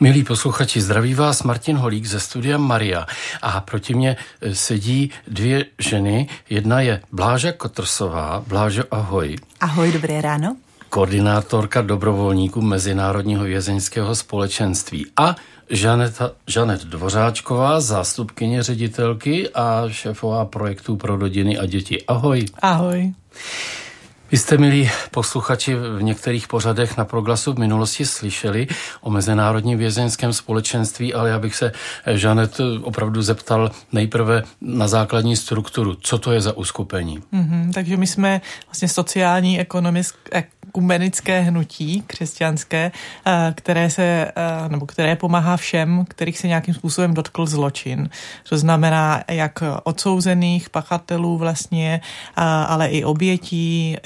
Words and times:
Milí 0.00 0.24
posluchači, 0.24 0.80
zdraví 0.80 1.14
vás 1.14 1.42
Martin 1.42 1.76
Holík 1.76 2.06
ze 2.06 2.20
studia 2.20 2.58
Maria 2.58 3.06
a 3.42 3.60
proti 3.60 3.94
mě 3.94 4.16
eh, 4.40 4.54
sedí 4.54 5.10
dvě 5.28 5.64
ženy. 5.78 6.28
Jedna 6.50 6.80
je 6.80 7.00
Bláža 7.12 7.52
Kotrsová. 7.52 8.44
Blážo, 8.46 8.82
ahoj. 8.90 9.36
Ahoj, 9.60 9.92
dobré 9.92 10.20
ráno. 10.20 10.56
Koordinátorka 10.88 11.82
dobrovolníků 11.82 12.62
Mezinárodního 12.62 13.44
vězeňského 13.44 14.14
společenství 14.14 15.06
a 15.16 15.36
Žaneta, 15.70 16.30
Žanet 16.46 16.84
Dvořáčková, 16.84 17.80
zástupkyně 17.80 18.62
ředitelky 18.62 19.48
a 19.48 19.84
šéfová 19.88 20.44
projektů 20.44 20.96
pro 20.96 21.16
rodiny 21.16 21.58
a 21.58 21.66
děti. 21.66 22.04
Ahoj. 22.08 22.44
Ahoj. 22.62 23.12
Vy 24.32 24.38
jste, 24.38 24.58
milí 24.58 24.90
posluchači, 25.10 25.74
v 25.74 26.02
některých 26.02 26.48
pořadech 26.48 26.96
na 26.96 27.04
proglasu 27.04 27.52
v 27.52 27.58
minulosti 27.58 28.06
slyšeli 28.06 28.66
o 29.00 29.10
Mezinárodním 29.10 29.78
vězeňském 29.78 30.32
společenství, 30.32 31.14
ale 31.14 31.30
já 31.30 31.38
bych 31.38 31.54
se, 31.54 31.72
Žanet, 32.06 32.60
opravdu 32.82 33.22
zeptal 33.22 33.70
nejprve 33.92 34.42
na 34.60 34.88
základní 34.88 35.36
strukturu. 35.36 35.94
Co 35.94 36.18
to 36.18 36.32
je 36.32 36.40
za 36.40 36.56
uskupení? 36.56 37.18
Mm-hmm, 37.18 37.72
takže 37.72 37.96
my 37.96 38.06
jsme 38.06 38.40
vlastně 38.66 38.88
sociální, 38.88 39.60
ekonomické, 39.60 40.44
ekumenické 40.76 41.40
hnutí 41.40 42.02
křesťanské, 42.06 42.92
eh, 43.26 43.52
které 43.56 43.90
se, 43.90 44.02
eh, 44.02 44.32
nebo 44.68 44.86
které 44.86 45.16
pomáhá 45.16 45.56
všem, 45.56 46.04
kterých 46.08 46.38
se 46.38 46.48
nějakým 46.48 46.74
způsobem 46.74 47.14
dotkl 47.14 47.46
zločin. 47.46 48.10
To 48.48 48.58
znamená 48.58 49.24
jak 49.28 49.62
odsouzených 49.84 50.70
pachatelů 50.70 51.38
vlastně, 51.38 52.00
eh, 52.04 52.42
ale 52.42 52.88
i 52.88 53.04
obětí, 53.04 53.96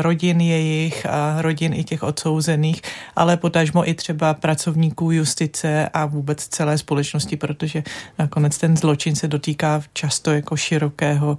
rodin 0.00 0.40
jejich, 0.40 1.06
rodin 1.38 1.74
i 1.74 1.84
těch 1.84 2.02
odsouzených, 2.02 2.82
ale 3.16 3.36
potažmo 3.36 3.88
i 3.88 3.94
třeba 3.94 4.34
pracovníků 4.34 5.10
justice 5.10 5.88
a 5.88 6.06
vůbec 6.06 6.48
celé 6.48 6.78
společnosti, 6.78 7.36
protože 7.36 7.82
nakonec 8.18 8.58
ten 8.58 8.76
zločin 8.76 9.16
se 9.16 9.28
dotýká 9.28 9.82
často 9.92 10.32
jako 10.32 10.56
širokého 10.56 11.38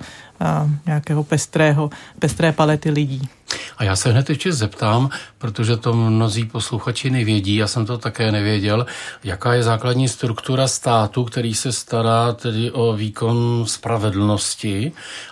nějakého 0.85 1.23
pestrého, 1.23 1.89
pestré 2.19 2.51
palety 2.51 2.89
lidí. 2.91 3.29
A 3.77 3.83
já 3.83 3.95
se 3.95 4.11
hned 4.11 4.29
ještě 4.29 4.53
zeptám, 4.53 5.09
protože 5.39 5.77
to 5.77 5.93
mnozí 5.93 6.45
posluchači 6.45 7.09
nevědí, 7.09 7.55
já 7.55 7.67
jsem 7.67 7.85
to 7.85 7.97
také 7.97 8.31
nevěděl, 8.31 8.85
jaká 9.23 9.53
je 9.53 9.63
základní 9.63 10.07
struktura 10.07 10.67
státu, 10.67 11.23
který 11.23 11.53
se 11.53 11.71
stará 11.71 12.33
tedy 12.33 12.71
o 12.71 12.93
výkon 12.93 13.63
spravedlnosti 13.67 14.91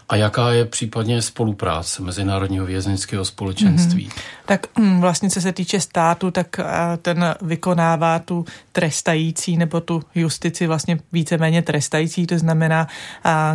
a 0.10 0.16
jaká 0.16 0.52
je 0.52 0.66
případně 0.66 1.22
spolupráce 1.22 2.04
Mezinárodního 2.04 2.66
vězeňského 2.66 3.26
společenství. 3.26 4.08
Mm-hmm. 4.08 4.22
Tak 4.46 4.68
hm, 4.80 5.02
vlastně, 5.02 5.30
co 5.30 5.42
se 5.42 5.54
týče 5.54 5.80
státu, 5.80 6.32
tak 6.32 6.60
ten 7.02 7.36
vykonává 7.42 8.20
tu 8.20 8.46
trestající 8.72 9.58
nebo 9.58 9.82
tu 9.82 10.04
justici 10.16 10.68
vlastně 10.68 11.00
víceméně 11.12 11.62
trestající, 11.62 12.28
to 12.28 12.38
znamená, 12.40 12.88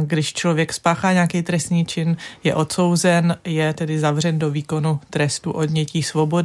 když 0.03 0.33
člověk 0.33 0.73
spáchá 0.73 1.12
nějaký 1.12 1.42
trestný 1.42 1.84
čin, 1.84 2.17
je 2.45 2.55
odsouzen, 2.55 3.36
je 3.45 3.73
tedy 3.75 3.98
zavřen 3.98 4.39
do 4.39 4.50
výkonu 4.50 5.00
trestu 5.11 5.50
odnětí 5.50 6.03
svobody, 6.03 6.41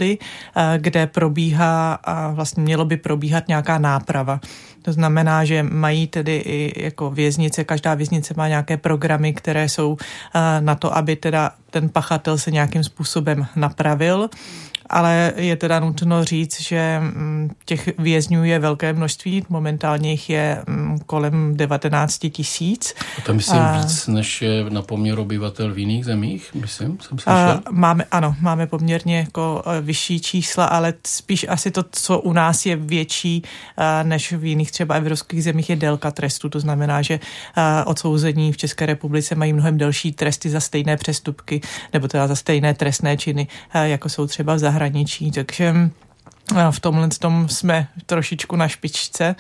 kde 0.78 1.08
probíhá 1.08 1.94
a 1.94 2.32
vlastně 2.32 2.64
mělo 2.64 2.86
by 2.86 2.98
probíhat 2.98 3.48
nějaká 3.48 3.78
náprava. 3.78 4.40
To 4.82 4.94
znamená, 4.94 5.46
že 5.46 5.64
mají 5.64 6.08
tedy 6.08 6.36
i 6.36 6.84
jako 6.84 7.10
věznice, 7.10 7.64
každá 7.64 7.94
věznice 7.94 8.34
má 8.38 8.48
nějaké 8.48 8.78
programy, 8.78 9.34
které 9.34 9.70
jsou 9.70 9.98
na 10.60 10.76
to, 10.76 10.98
aby 10.98 11.16
teda 11.16 11.52
ten 11.72 11.90
pachatel 11.90 12.38
se 12.38 12.52
nějakým 12.52 12.84
způsobem 12.84 13.48
napravil 13.56 14.30
ale 14.90 15.34
je 15.36 15.56
teda 15.56 15.80
nutno 15.80 16.24
říct, 16.24 16.62
že 16.62 17.00
mm, 17.00 17.52
těch 17.66 17.90
vězňů 17.98 18.44
je 18.44 18.60
velké 18.60 18.94
množství, 18.94 19.46
momentálně 19.50 20.12
jich 20.12 20.30
je 20.30 20.64
mm, 20.68 21.00
kolem 21.06 21.58
19 21.58 22.18
tisíc. 22.32 22.94
A 23.18 23.22
to 23.22 23.34
myslím 23.34 23.60
a, 23.60 23.82
víc, 23.82 24.08
než 24.08 24.42
je 24.42 24.66
na 24.70 24.82
poměr 24.82 25.20
obyvatel 25.20 25.74
v 25.74 25.78
jiných 25.78 26.06
zemích, 26.06 26.52
myslím, 26.54 26.98
jsem 27.02 27.20
slyšel. 27.20 27.62
Máme, 27.72 28.06
ano, 28.12 28.36
máme 28.42 28.68
poměrně 28.68 29.18
jako 29.18 29.64
e, 29.66 29.82
vyšší 29.82 30.20
čísla, 30.20 30.66
ale 30.66 30.94
spíš 31.08 31.46
asi 31.50 31.72
to, 31.72 31.84
co 31.92 32.20
u 32.20 32.34
nás 32.34 32.66
je 32.66 32.76
větší 32.76 33.44
e, 33.78 34.04
než 34.04 34.34
v 34.34 34.46
jiných 34.46 34.72
třeba 34.72 34.96
evropských 34.96 35.44
zemích, 35.44 35.70
je 35.70 35.76
délka 35.76 36.12
trestu. 36.12 36.50
To 36.50 36.60
znamená, 36.60 37.02
že 37.02 37.14
e, 37.14 37.84
odsouzení 37.84 38.52
v 38.52 38.58
České 38.58 38.86
republice 38.86 39.36
mají 39.36 39.54
mnohem 39.54 39.78
delší 39.78 40.12
tresty 40.12 40.50
za 40.50 40.60
stejné 40.60 40.98
přestupky, 40.98 41.62
nebo 41.94 42.08
teda 42.08 42.28
za 42.28 42.36
stejné 42.36 42.74
trestné 42.74 43.18
činy, 43.18 43.48
jako 43.74 44.10
jsou 44.10 44.28
třeba 44.28 44.56
v 44.56 44.60
zahraničí 44.60 44.77
zahraničí, 44.78 45.32
takže 45.32 45.74
eh, 46.56 46.72
v 46.72 46.80
tomhle 46.80 47.10
tom 47.20 47.50
jsme 47.50 47.88
trošičku 48.06 48.56
na 48.56 48.68
špičce, 48.68 49.36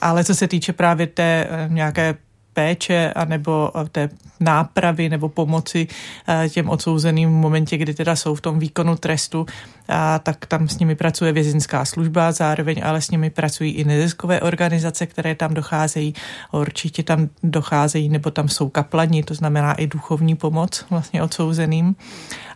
ale 0.00 0.24
co 0.24 0.34
se 0.34 0.48
týče 0.48 0.72
právě 0.72 1.06
té 1.06 1.46
eh, 1.48 1.68
nějaké 1.68 2.14
péče 2.54 3.12
anebo 3.12 3.70
eh, 3.74 3.88
té 3.88 4.08
nápravy 4.40 5.08
nebo 5.08 5.28
pomoci 5.28 5.86
eh, 6.28 6.48
těm 6.48 6.70
odsouzeným 6.70 7.28
v 7.28 7.32
momentě, 7.32 7.76
kdy 7.76 7.94
teda 7.94 8.16
jsou 8.16 8.34
v 8.34 8.40
tom 8.40 8.58
výkonu 8.58 8.96
trestu, 8.96 9.46
a 9.88 10.18
tak 10.18 10.46
tam 10.46 10.68
s 10.68 10.78
nimi 10.78 10.94
pracuje 10.94 11.32
vězinská 11.32 11.84
služba, 11.84 12.32
zároveň 12.32 12.80
ale 12.84 13.00
s 13.00 13.10
nimi 13.10 13.30
pracují 13.30 13.72
i 13.72 13.84
neziskové 13.84 14.40
organizace, 14.40 15.06
které 15.06 15.34
tam 15.34 15.54
docházejí. 15.54 16.14
Určitě 16.52 17.02
tam 17.02 17.28
docházejí, 17.42 18.08
nebo 18.08 18.30
tam 18.30 18.48
jsou 18.48 18.68
kaplani, 18.68 19.22
to 19.22 19.34
znamená 19.34 19.74
i 19.74 19.86
duchovní 19.86 20.36
pomoc 20.36 20.84
vlastně 20.90 21.22
odsouzeným. 21.22 21.96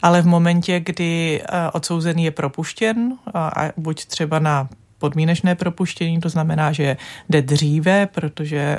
Ale 0.03 0.23
v 0.23 0.27
momentě, 0.27 0.81
kdy 0.81 1.43
eh, 1.43 1.71
odsouzený 1.73 2.25
je 2.25 2.31
propuštěn, 2.31 3.19
a 3.35 3.71
buď 3.77 4.05
třeba 4.05 4.39
na 4.39 4.69
podmínečné 4.99 5.55
propuštění, 5.55 6.21
to 6.21 6.29
znamená, 6.29 6.73
že 6.73 6.97
jde 7.29 7.43
dříve, 7.43 8.07
protože 8.07 8.79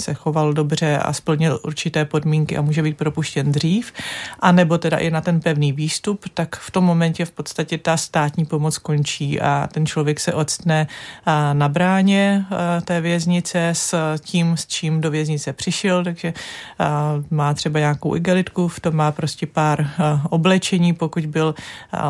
se 0.00 0.14
choval 0.14 0.52
dobře 0.52 0.98
a 0.98 1.12
splnil 1.12 1.60
určité 1.64 2.04
podmínky 2.04 2.56
a 2.56 2.62
může 2.62 2.82
být 2.82 2.96
propuštěn 2.96 3.52
dřív, 3.52 3.92
a 4.40 4.52
nebo 4.52 4.78
teda 4.78 4.96
i 4.96 5.10
na 5.10 5.20
ten 5.20 5.40
pevný 5.40 5.72
výstup, 5.72 6.24
tak 6.34 6.56
v 6.56 6.70
tom 6.70 6.84
momentě 6.84 7.24
v 7.24 7.30
podstatě 7.30 7.78
ta 7.78 7.96
státní 7.96 8.44
pomoc 8.44 8.78
končí 8.78 9.40
a 9.40 9.68
ten 9.72 9.86
člověk 9.86 10.20
se 10.20 10.34
odstne 10.34 10.86
na 11.52 11.68
bráně 11.68 12.44
té 12.84 13.00
věznice 13.00 13.68
s 13.72 14.18
tím, 14.18 14.56
s 14.56 14.66
čím 14.66 15.00
do 15.00 15.10
věznice 15.10 15.52
přišel, 15.52 16.04
takže 16.04 16.32
má 17.30 17.54
třeba 17.54 17.78
nějakou 17.78 18.16
igelitku, 18.16 18.68
v 18.68 18.80
tom 18.80 18.96
má 18.96 19.12
prostě 19.12 19.46
pár 19.46 19.90
oblečení, 20.30 20.92
pokud 20.92 21.26
byl 21.26 21.54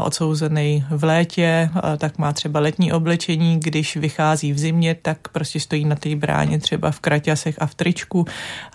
odsouzený 0.05 0.85
v 0.91 1.05
létě, 1.05 1.71
tak 1.99 2.19
má 2.19 2.33
třeba 2.33 2.61
letní 2.61 2.93
oblečení, 2.93 3.24
oblečení, 3.25 3.61
když 3.61 3.97
vychází 3.97 4.53
v 4.53 4.59
zimě, 4.59 4.95
tak 4.95 5.29
prostě 5.29 5.61
stojí 5.61 5.85
na 5.85 5.97
té 5.97 6.17
bráně 6.17 6.59
třeba 6.59 6.91
v 6.91 7.01
kraťasech 7.01 7.57
a 7.59 7.67
v 7.67 7.75
tričku 7.75 8.27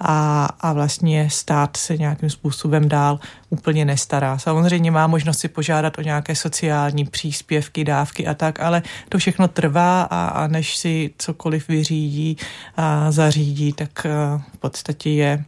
a, 0.02 0.46
a 0.46 0.74
vlastně 0.74 1.30
stát 1.30 1.78
se 1.78 1.98
nějakým 1.98 2.30
způsobem 2.30 2.90
dál 2.90 3.20
úplně 3.50 3.86
nestará. 3.86 4.38
Samozřejmě 4.38 4.92
má 4.92 5.08
možnost 5.08 5.40
si 5.40 5.48
požádat 5.48 5.98
o 5.98 6.02
nějaké 6.02 6.36
sociální 6.36 7.06
příspěvky, 7.06 7.84
dávky 7.84 8.28
a 8.28 8.34
tak, 8.34 8.60
ale 8.60 8.82
to 9.10 9.18
všechno 9.18 9.48
trvá 9.48 10.02
a, 10.02 10.28
a 10.28 10.48
než 10.48 10.78
si 10.78 11.14
cokoliv 11.18 11.68
vyřídí 11.68 12.38
a 12.78 13.12
zařídí, 13.12 13.74
tak 13.74 14.06
v 14.54 14.58
podstatě 14.60 15.10
je 15.10 15.46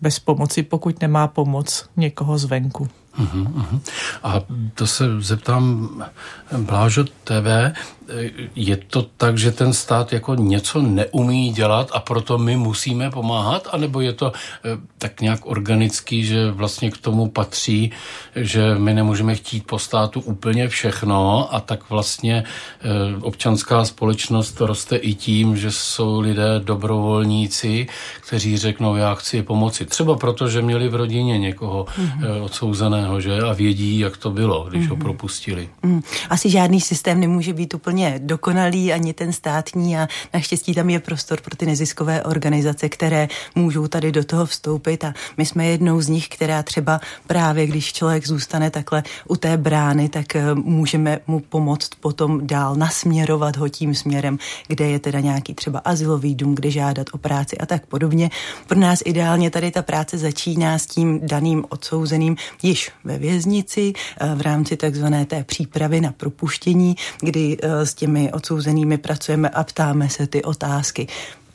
bez 0.00 0.18
pomoci, 0.18 0.62
pokud 0.62 1.00
nemá 1.02 1.26
pomoc 1.26 1.88
někoho 1.96 2.38
zvenku. 2.38 2.88
Uh-huh, 3.18 3.46
uh-huh. 3.52 3.80
A 4.22 4.40
to 4.74 4.86
se 4.86 5.04
zeptám 5.20 5.88
Blážo 6.58 7.04
TV, 7.04 7.74
je 8.54 8.76
to 8.76 9.02
tak, 9.02 9.38
že 9.38 9.52
ten 9.52 9.72
stát 9.72 10.12
jako 10.12 10.34
něco 10.34 10.82
neumí 10.82 11.52
dělat 11.52 11.90
a 11.92 12.00
proto 12.00 12.38
my 12.38 12.56
musíme 12.56 13.10
pomáhat, 13.10 13.68
anebo 13.72 14.00
je 14.00 14.12
to 14.12 14.32
eh, 14.32 14.68
tak 14.98 15.20
nějak 15.20 15.40
organický, 15.46 16.24
že 16.24 16.50
vlastně 16.50 16.90
k 16.90 16.98
tomu 16.98 17.28
patří, 17.28 17.90
že 18.36 18.74
my 18.74 18.94
nemůžeme 18.94 19.34
chtít 19.34 19.66
po 19.66 19.78
státu 19.78 20.20
úplně 20.20 20.68
všechno 20.68 21.48
a 21.54 21.60
tak 21.60 21.90
vlastně 21.90 22.44
eh, 22.44 22.84
občanská 23.20 23.84
společnost 23.84 24.60
roste 24.60 24.96
i 24.96 25.14
tím, 25.14 25.56
že 25.56 25.72
jsou 25.72 26.20
lidé 26.20 26.60
dobrovolníci, 26.64 27.86
kteří 28.20 28.58
řeknou, 28.58 28.96
já 28.96 29.14
chci 29.14 29.42
pomoci. 29.42 29.84
Třeba 29.84 30.16
proto, 30.16 30.48
že 30.48 30.62
měli 30.62 30.88
v 30.88 30.94
rodině 30.94 31.38
někoho 31.38 31.84
mm-hmm. 31.84 32.44
odsouzeného, 32.44 33.20
že? 33.20 33.40
A 33.40 33.52
vědí, 33.52 33.98
jak 33.98 34.16
to 34.16 34.30
bylo, 34.30 34.64
když 34.68 34.84
mm-hmm. 34.84 34.88
ho 34.88 34.96
mhm. 34.96 35.02
propustili. 35.04 35.68
Mm. 35.82 36.02
Asi 36.30 36.50
žádný 36.50 36.80
systém 36.80 37.20
nemůže 37.20 37.52
být 37.52 37.74
úplně 37.74 37.97
úplně 37.98 38.18
dokonalý, 38.18 38.92
ani 38.92 39.12
ten 39.12 39.32
státní 39.32 39.98
a 39.98 40.08
naštěstí 40.34 40.74
tam 40.74 40.90
je 40.90 40.98
prostor 40.98 41.40
pro 41.40 41.56
ty 41.56 41.66
neziskové 41.66 42.22
organizace, 42.22 42.88
které 42.88 43.28
můžou 43.54 43.86
tady 43.86 44.12
do 44.12 44.24
toho 44.24 44.46
vstoupit 44.46 45.04
a 45.04 45.14
my 45.36 45.46
jsme 45.46 45.66
jednou 45.66 46.00
z 46.00 46.08
nich, 46.08 46.28
která 46.28 46.62
třeba 46.62 47.00
právě, 47.26 47.66
když 47.66 47.92
člověk 47.92 48.26
zůstane 48.26 48.70
takhle 48.70 49.02
u 49.28 49.36
té 49.36 49.56
brány, 49.56 50.08
tak 50.08 50.36
eh, 50.36 50.54
můžeme 50.54 51.18
mu 51.26 51.40
pomoct 51.40 51.90
potom 52.00 52.46
dál 52.46 52.74
nasměrovat 52.74 53.56
ho 53.56 53.68
tím 53.68 53.94
směrem, 53.94 54.38
kde 54.68 54.86
je 54.86 54.98
teda 54.98 55.20
nějaký 55.20 55.54
třeba 55.54 55.78
asilový 55.78 56.34
dům, 56.34 56.54
kde 56.54 56.70
žádat 56.70 57.06
o 57.12 57.18
práci 57.18 57.58
a 57.58 57.66
tak 57.66 57.86
podobně. 57.86 58.30
Pro 58.66 58.78
nás 58.78 59.02
ideálně 59.04 59.50
tady 59.50 59.70
ta 59.70 59.82
práce 59.82 60.18
začíná 60.18 60.78
s 60.78 60.86
tím 60.86 61.20
daným 61.22 61.64
odsouzeným 61.68 62.36
již 62.62 62.90
ve 63.04 63.18
věznici 63.18 63.92
v 64.34 64.40
rámci 64.40 64.76
takzvané 64.76 65.26
té 65.26 65.44
přípravy 65.44 66.00
na 66.00 66.12
propuštění, 66.12 66.96
kdy 67.20 67.56
s 67.88 67.94
těmi 67.94 68.32
odsouzenými 68.32 68.98
pracujeme 68.98 69.48
a 69.48 69.64
ptáme 69.64 70.08
se 70.08 70.26
ty 70.26 70.42
otázky. 70.42 71.06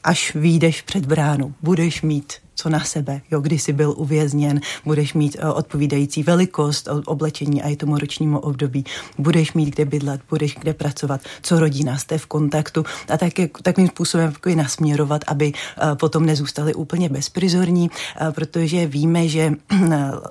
Až 0.04 0.36
výjdeš 0.36 0.82
před 0.82 1.06
bránu, 1.06 1.54
budeš 1.62 2.02
mít 2.02 2.34
co 2.56 2.70
na 2.70 2.84
sebe, 2.84 3.22
jo, 3.32 3.42
kdy 3.42 3.60
jsi 3.60 3.74
byl 3.74 3.94
uvězněn, 3.98 4.62
budeš 4.86 5.14
mít 5.14 5.38
uh, 5.44 5.50
odpovídající 5.58 6.24
velikost 6.24 6.90
oblečení 7.06 7.64
a 7.64 7.70
i 7.70 7.76
tomu 7.76 7.98
ročnímu 7.98 8.40
období, 8.40 8.86
budeš 9.18 9.54
mít 9.54 9.76
kde 9.76 9.86
bydlet, 9.86 10.22
budeš 10.30 10.56
kde 10.56 10.74
pracovat, 10.74 11.22
co 11.42 11.60
rodina, 11.60 11.98
jste 11.98 12.18
v 12.18 12.26
kontaktu. 12.26 12.86
A 13.10 13.18
tak, 13.18 13.34
takovým 13.62 13.88
způsobem 13.88 14.26
jako 14.26 14.50
nasměrovat, 14.50 15.22
aby 15.28 15.54
uh, 15.54 15.96
potom 15.96 16.26
nezůstali 16.26 16.74
úplně 16.74 17.10
bezprizorní, 17.10 17.90
uh, 17.90 18.32
protože 18.32 18.86
víme, 18.88 19.28
že 19.28 19.54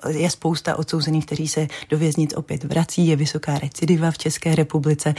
je 0.08 0.30
spousta 0.30 0.76
odsouzených, 0.76 1.26
kteří 1.26 1.48
se 1.48 1.68
do 1.90 1.98
věznic 1.98 2.34
opět 2.36 2.64
vrací, 2.64 3.06
je 3.06 3.16
vysoká 3.16 3.58
recidiva 3.58 4.10
v 4.10 4.18
České 4.18 4.54
republice, 4.54 5.14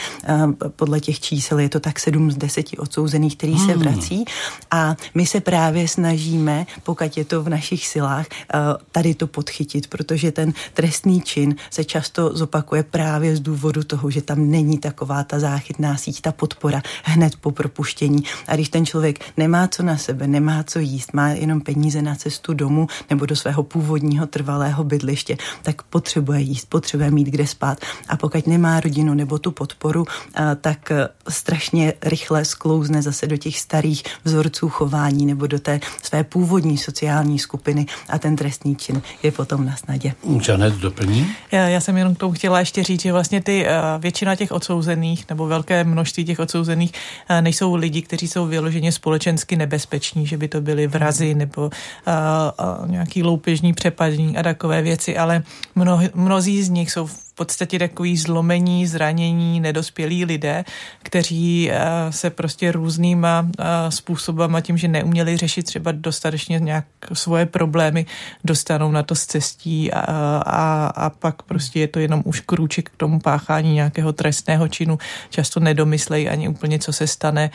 podle 0.76 1.00
těch 1.00 1.20
čísel 1.20 1.60
je 1.60 1.70
to 1.70 1.80
tak 1.80 2.00
7 2.00 2.32
z 2.32 2.38
10 2.38 2.66
odsouzených, 2.78 3.38
který 3.38 3.54
hmm. 3.54 3.66
se 3.66 3.78
vrací. 3.78 4.26
A 4.72 4.96
my 5.14 5.26
se 5.26 5.42
právě 5.42 5.88
snažíme 5.88 6.66
pokud 6.94 7.18
je 7.18 7.26
to 7.26 7.44
v 7.44 7.50
našich 7.50 7.88
silách, 7.88 8.26
eh, 8.30 8.58
tady 8.92 9.16
to 9.16 9.28
podchytit, 9.28 9.88
protože 9.88 10.32
ten 10.32 10.54
trestný 10.74 11.22
čin 11.22 11.56
se 11.70 11.84
často 11.84 12.38
zopakuje 12.38 12.84
právě 12.84 13.36
z 13.36 13.40
důvodu 13.40 13.84
toho, 13.84 14.12
že 14.12 14.22
tam 14.22 14.52
není 14.52 14.78
taková 14.78 15.24
ta 15.24 15.40
záchytná 15.40 15.98
síť, 15.98 16.22
ta 16.22 16.32
podpora 16.32 16.82
hned 17.04 17.36
po 17.36 17.52
propuštění. 17.52 18.24
A 18.48 18.56
když 18.56 18.70
ten 18.70 18.86
člověk 18.86 19.20
nemá 19.38 19.68
co 19.68 19.84
na 19.84 19.98
sebe, 19.98 20.28
nemá 20.28 20.64
co 20.64 20.80
jíst, 20.80 21.14
má 21.14 21.30
jenom 21.30 21.62
peníze 21.62 22.02
na 22.02 22.16
cestu 22.16 22.54
domů 22.54 22.88
nebo 23.10 23.26
do 23.26 23.36
svého 23.36 23.64
původního 23.64 24.28
trvalého 24.28 24.84
bydliště, 24.84 25.38
tak 25.62 25.84
potřebuje 25.84 26.42
jíst, 26.42 26.70
potřebuje 26.70 27.12
mít 27.12 27.28
kde 27.28 27.48
spát. 27.48 27.78
A 28.08 28.18
pokud 28.18 28.48
nemá 28.48 28.80
rodinu 28.80 29.14
nebo 29.14 29.40
tu 29.40 29.52
podporu, 29.52 30.06
eh, 30.06 30.56
tak 30.62 30.92
eh, 30.92 31.10
strašně 31.30 31.94
rychle 32.02 32.46
sklouzne 32.46 33.02
zase 33.02 33.28
do 33.28 33.38
těch 33.38 33.60
starých 33.60 34.04
vzorců 34.24 34.70
chování 34.70 35.26
nebo 35.26 35.48
do 35.48 35.60
té 35.60 35.80
své 36.04 36.24
původní 36.24 36.78
sociální 36.84 37.40
skupiny 37.40 37.86
a 38.10 38.20
ten 38.20 38.36
trestný 38.36 38.76
čin 38.76 39.02
je 39.24 39.32
potom 39.32 39.66
na 39.66 39.76
snadě. 39.76 40.14
Janet 40.48 40.74
doplní? 40.74 41.28
Já, 41.52 41.68
já 41.68 41.82
jsem 41.82 41.98
jenom 41.98 42.16
k 42.16 42.18
tomu 42.18 42.34
chtěla 42.34 42.60
ještě 42.60 42.84
říct, 42.84 43.02
že 43.02 43.12
vlastně 43.12 43.42
ty 43.42 43.66
eh, 43.68 43.72
většina 44.00 44.36
těch 44.36 44.52
odsouzených 44.52 45.30
nebo 45.30 45.48
velké 45.48 45.84
množství 45.84 46.26
těch 46.26 46.40
odsouzených 46.40 46.92
eh, 47.30 47.42
nejsou 47.42 47.76
lidi, 47.76 48.02
kteří 48.02 48.28
jsou 48.28 48.46
vyloženě 48.46 48.92
společensky 48.92 49.56
nebezpeční, 49.56 50.28
že 50.28 50.38
by 50.38 50.48
to 50.48 50.62
byly 50.62 50.88
vrazy 50.88 51.36
nebo 51.36 51.62
uh, 51.66 52.90
nějaký 52.90 53.24
loupežní 53.24 53.74
přepadní 53.74 54.38
a 54.38 54.44
takové 54.44 54.82
věci, 54.82 55.18
ale 55.18 55.44
mno, 55.76 56.00
mnozí 56.14 56.64
z 56.64 56.70
nich 56.70 56.92
jsou 56.92 57.06
v 57.06 57.33
podstatě 57.36 57.80
takový 57.80 58.18
zlomení, 58.18 58.88
zranění, 58.88 59.60
nedospělí 59.60 60.26
lidé, 60.26 60.66
kteří 61.04 61.72
eh, 61.72 61.82
se 62.10 62.30
prostě 62.30 62.72
různýma 62.72 63.48
eh, 63.60 63.64
způsobama 63.92 64.62
tím, 64.62 64.78
že 64.78 64.88
neuměli 64.88 65.38
řešit 65.38 65.64
třeba 65.64 65.92
dostatečně 65.92 66.60
nějak 66.60 66.86
svoje 67.14 67.46
problémy, 67.46 68.06
dostanou 68.44 68.92
na 68.92 69.04
to 69.04 69.16
z 69.16 69.26
cestí 69.26 69.94
a, 69.94 70.02
a, 70.46 70.88
a 70.88 71.10
pak 71.10 71.42
prostě 71.42 71.80
je 71.80 71.88
to 71.88 72.00
jenom 72.00 72.22
už 72.26 72.40
krůček 72.40 72.90
k 72.90 72.98
tomu 72.98 73.20
páchání 73.20 73.74
nějakého 73.74 74.14
trestného 74.14 74.68
činu. 74.68 74.98
Často 75.30 75.60
nedomyslejí 75.60 76.30
ani 76.30 76.48
úplně, 76.48 76.80
co 76.80 76.94
se 76.94 77.08
stane, 77.08 77.50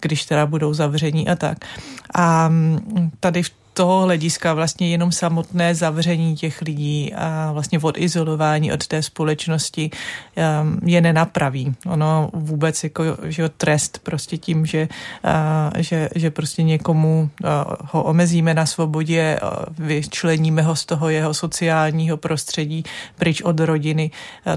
když 0.00 0.24
teda 0.24 0.46
budou 0.46 0.74
zavření 0.74 1.28
a 1.28 1.36
tak. 1.36 1.58
A 2.14 2.48
mm, 2.48 3.10
tady 3.20 3.42
v 3.42 3.59
toho 3.80 4.02
hlediska 4.02 4.54
vlastně 4.54 4.90
jenom 4.90 5.12
samotné 5.12 5.74
zavření 5.74 6.36
těch 6.36 6.62
lidí 6.62 7.14
a 7.14 7.52
vlastně 7.52 7.78
odizolování 7.78 8.72
od 8.72 8.86
té 8.86 9.02
společnosti 9.02 9.90
um, 9.90 10.88
je 10.88 11.00
nenapraví. 11.00 11.74
Ono 11.86 12.30
vůbec 12.32 12.84
jako 12.84 13.02
že 13.24 13.48
trest 13.48 14.00
prostě 14.02 14.36
tím, 14.36 14.66
že, 14.66 14.88
že, 15.78 16.08
že 16.14 16.30
prostě 16.30 16.62
někomu 16.62 17.30
ho 17.90 18.02
omezíme 18.02 18.54
na 18.54 18.66
svobodě, 18.66 19.40
vyčleníme 19.78 20.62
ho 20.62 20.76
z 20.76 20.84
toho 20.84 21.08
jeho 21.08 21.34
sociálního 21.34 22.16
prostředí 22.16 22.84
pryč 23.18 23.42
od 23.42 23.60
rodiny. 23.60 24.10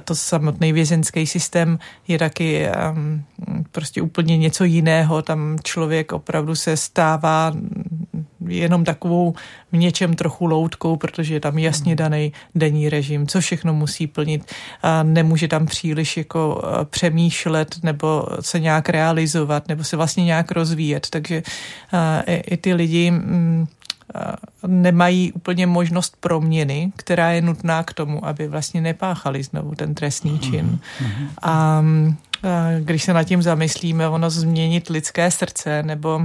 To 0.04 0.16
samotný 0.16 0.74
vězenský 0.74 1.28
systém 1.28 1.80
je 2.08 2.20
taky 2.20 2.68
um, 2.68 3.24
prostě 3.72 4.02
úplně 4.02 4.38
něco 4.38 4.64
jiného. 4.64 5.22
Tam 5.22 5.58
člověk 5.64 6.12
opravdu 6.12 6.56
se 6.56 6.78
stává 6.78 7.52
jenom 8.48 8.84
takovou 8.84 9.34
v 9.72 9.78
něčem 9.78 10.14
trochu 10.14 10.46
loutkou, 10.46 10.96
protože 10.96 11.34
je 11.34 11.40
tam 11.40 11.58
jasně 11.58 11.90
hmm. 11.90 11.98
daný 11.98 12.34
denní 12.56 12.90
režim, 12.90 13.28
co 13.28 13.42
všechno 13.42 13.74
musí 13.74 14.08
plnit 14.08 14.52
a 14.84 15.04
nemůže 15.04 15.48
tam 15.48 15.66
příliš 15.66 16.18
jako 16.18 16.62
přemýšlet 16.90 17.84
nebo 17.84 18.26
se 18.40 18.60
nějak 18.60 18.90
realizovat 18.90 19.68
nebo 19.68 19.84
se 19.84 19.98
vlastně 19.98 20.26
nějak 20.26 20.52
rozvíjet. 20.52 21.08
Takže 21.10 21.44
i, 22.28 22.34
i 22.36 22.58
ty 22.58 22.74
lidi 22.74 23.12
mm, 23.12 23.68
nemají 24.68 25.32
úplně 25.32 25.68
možnost 25.68 26.18
proměny, 26.20 26.92
která 26.96 27.32
je 27.32 27.42
nutná 27.42 27.84
k 27.84 27.94
tomu, 27.94 28.26
aby 28.26 28.48
vlastně 28.48 28.82
nepáchali 28.82 29.44
znovu 29.44 29.76
ten 29.76 29.96
trestný 29.96 30.40
čin. 30.40 30.80
Hmm. 31.00 31.28
A 31.42 31.84
když 32.80 33.04
se 33.04 33.14
nad 33.14 33.24
tím 33.24 33.42
zamyslíme, 33.42 34.10
ono 34.10 34.30
změnit 34.30 34.90
lidské 34.90 35.32
srdce 35.32 35.84
nebo 35.84 36.22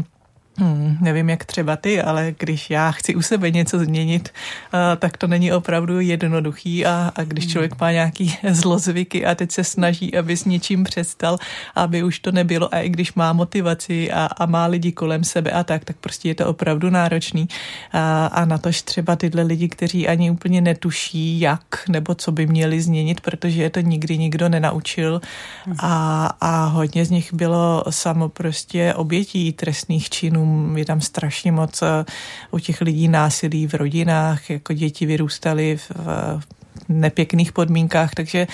Hmm, 0.61 0.97
nevím, 1.01 1.31
jak 1.31 1.45
třeba 1.45 1.77
ty, 1.77 2.03
ale 2.03 2.35
když 2.39 2.71
já 2.71 2.91
chci 2.91 3.15
u 3.15 3.23
sebe 3.23 3.51
něco 3.51 3.79
změnit, 3.79 4.29
uh, 4.75 4.81
tak 4.97 5.17
to 5.17 5.27
není 5.27 5.53
opravdu 5.53 6.01
jednoduchý. 6.01 6.87
A, 6.87 7.13
a 7.15 7.25
když 7.25 7.45
hmm. 7.45 7.53
člověk 7.53 7.81
má 7.81 7.93
nějaký 7.93 8.37
zlozvyky 8.51 9.27
a 9.27 9.35
teď 9.35 9.53
se 9.53 9.65
snaží, 9.65 10.17
aby 10.17 10.37
s 10.37 10.45
něčím 10.45 10.85
přestal, 10.85 11.39
aby 11.75 12.03
už 12.03 12.19
to 12.19 12.33
nebylo. 12.33 12.75
A 12.75 12.81
i 12.81 12.89
když 12.89 13.15
má 13.15 13.33
motivaci 13.33 14.13
a, 14.13 14.27
a 14.27 14.47
má 14.47 14.67
lidi 14.67 14.93
kolem 14.93 15.25
sebe 15.25 15.51
a 15.51 15.65
tak, 15.65 15.85
tak 15.85 15.97
prostě 15.97 16.29
je 16.29 16.35
to 16.35 16.47
opravdu 16.47 16.91
náročný. 16.91 17.49
A, 17.93 18.27
a 18.27 18.45
na 18.45 18.59
tož 18.59 18.83
třeba 18.83 19.17
tyhle 19.17 19.43
lidi, 19.43 19.69
kteří 19.69 20.09
ani 20.09 20.31
úplně 20.31 20.61
netuší, 20.61 21.41
jak 21.41 21.89
nebo 21.89 22.15
co 22.15 22.33
by 22.33 22.47
měli 22.47 22.81
změnit, 22.81 23.21
protože 23.21 23.63
je 23.63 23.71
to 23.71 23.81
nikdy 23.81 24.19
nikdo 24.19 24.49
nenaučil. 24.49 25.21
Hmm. 25.65 25.77
a, 25.79 26.27
a 26.41 26.65
hodně 26.67 27.05
z 27.05 27.11
nich 27.11 27.35
bylo 27.35 27.85
samo 27.91 28.29
prostě 28.29 28.95
obětí 28.95 29.53
trestných 29.53 30.11
činů 30.11 30.48
je 30.77 30.85
tam 30.85 31.01
strašně 31.01 31.53
moc 31.53 31.83
eh, 31.83 32.05
u 32.51 32.59
těch 32.59 32.81
lidí 32.81 33.09
násilí 33.09 33.67
v 33.67 33.75
rodinách, 33.75 34.51
jako 34.51 34.73
děti 34.73 35.07
vyrůstaly 35.07 35.77
v, 35.77 35.91
v 36.39 36.45
nepěkných 36.89 37.53
podmínkách, 37.53 38.11
takže 38.15 38.47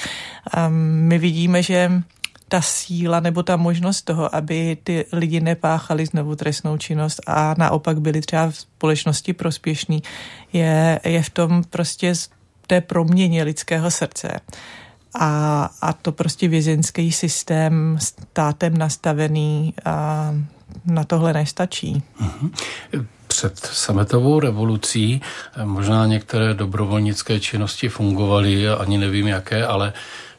um, 0.56 0.72
my 0.82 1.18
vidíme, 1.18 1.62
že 1.62 1.90
ta 2.48 2.60
síla 2.60 3.20
nebo 3.20 3.42
ta 3.42 3.56
možnost 3.56 4.02
toho, 4.02 4.34
aby 4.34 4.76
ty 4.84 5.04
lidi 5.12 5.40
nepáchali 5.40 6.06
znovu 6.06 6.36
trestnou 6.36 6.76
činnost 6.76 7.20
a 7.26 7.54
naopak 7.58 8.00
byli 8.00 8.20
třeba 8.20 8.50
v 8.50 8.56
společnosti 8.56 9.32
prospěšní, 9.32 10.02
je, 10.52 11.00
je 11.04 11.22
v 11.22 11.30
tom 11.30 11.64
prostě 11.70 12.12
té 12.66 12.80
proměně 12.80 13.42
lidského 13.42 13.90
srdce. 13.90 14.40
A, 15.20 15.70
a 15.80 15.92
to 15.92 16.12
prostě 16.12 16.48
vězenský 16.48 17.12
systém 17.12 17.98
státem 18.00 18.78
nastavený 18.78 19.74
a 19.84 20.30
na 20.84 21.04
tohle 21.04 21.32
nestačí. 21.32 22.02
Mhm. 22.20 22.52
Před 23.26 23.58
sametovou 23.58 24.40
revolucí 24.40 25.20
eh, 25.56 25.64
možná 25.64 26.06
některé 26.06 26.54
dobrovolnické 26.54 27.40
činnosti 27.40 27.88
fungovaly, 27.88 28.68
ani 28.68 28.98
nevím 28.98 29.26
jaké, 29.26 29.66
ale 29.66 29.92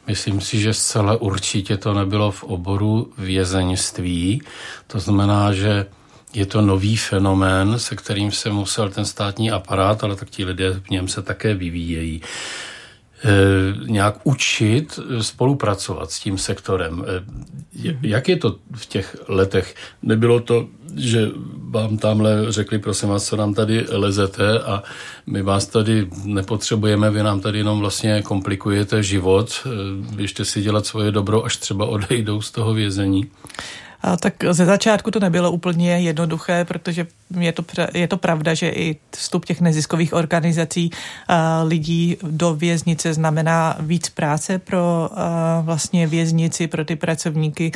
Myslím 0.06 0.40
si, 0.40 0.60
že 0.60 0.74
zcela 0.74 1.16
určitě 1.16 1.76
to 1.76 1.94
nebylo 1.94 2.30
v 2.30 2.44
oboru 2.44 3.12
vězeňství. 3.18 4.42
To 4.86 5.00
znamená, 5.00 5.52
že 5.52 5.86
je 6.34 6.46
to 6.46 6.60
nový 6.60 6.96
fenomén, 6.96 7.78
se 7.78 7.96
kterým 7.96 8.32
se 8.32 8.50
musel 8.50 8.90
ten 8.90 9.04
státní 9.04 9.50
aparát, 9.50 10.04
ale 10.04 10.16
tak 10.16 10.30
ti 10.30 10.44
lidé 10.44 10.72
v 10.72 10.90
něm 10.90 11.08
se 11.08 11.22
také 11.22 11.54
vyvíjejí. 11.54 12.22
Eh, 13.24 13.74
nějak 13.86 14.14
učit 14.24 14.98
eh, 14.98 15.22
spolupracovat 15.22 16.10
s 16.10 16.20
tím 16.20 16.38
sektorem. 16.38 17.04
Eh, 17.06 17.96
jak 18.02 18.28
je 18.28 18.36
to 18.36 18.56
v 18.74 18.86
těch 18.86 19.16
letech? 19.28 19.74
Nebylo 20.02 20.40
to, 20.40 20.68
že 20.96 21.28
vám 21.68 21.98
tamhle 21.98 22.52
řekli, 22.52 22.78
prosím 22.78 23.08
vás, 23.08 23.26
co 23.26 23.36
nám 23.36 23.54
tady 23.54 23.86
lezete 23.88 24.58
a 24.58 24.82
my 25.26 25.42
vás 25.42 25.66
tady 25.66 26.08
nepotřebujeme, 26.24 27.10
vy 27.10 27.22
nám 27.22 27.40
tady 27.40 27.58
jenom 27.58 27.78
vlastně 27.78 28.22
komplikujete 28.22 29.02
život, 29.02 29.66
běžte 30.14 30.44
si 30.44 30.62
dělat 30.62 30.86
svoje 30.86 31.10
dobro, 31.10 31.44
až 31.44 31.56
třeba 31.56 31.86
odejdou 31.86 32.40
z 32.40 32.50
toho 32.50 32.74
vězení. 32.74 33.30
A 34.06 34.16
tak 34.16 34.34
ze 34.50 34.64
začátku 34.64 35.10
to 35.10 35.20
nebylo 35.20 35.50
úplně 35.50 35.98
jednoduché, 35.98 36.64
protože 36.64 37.06
je 37.38 37.52
to, 37.52 37.64
je 37.94 38.08
to 38.08 38.16
pravda, 38.16 38.54
že 38.54 38.68
i 38.68 38.96
vstup 39.16 39.44
těch 39.44 39.60
neziskových 39.60 40.12
organizací 40.12 40.90
lidí 41.64 42.16
do 42.22 42.54
věznice 42.54 43.14
znamená 43.14 43.76
víc 43.80 44.08
práce 44.08 44.58
pro 44.58 45.10
vlastně 45.62 46.06
věznici, 46.06 46.66
pro 46.66 46.84
ty 46.84 46.96
pracovníky. 46.96 47.72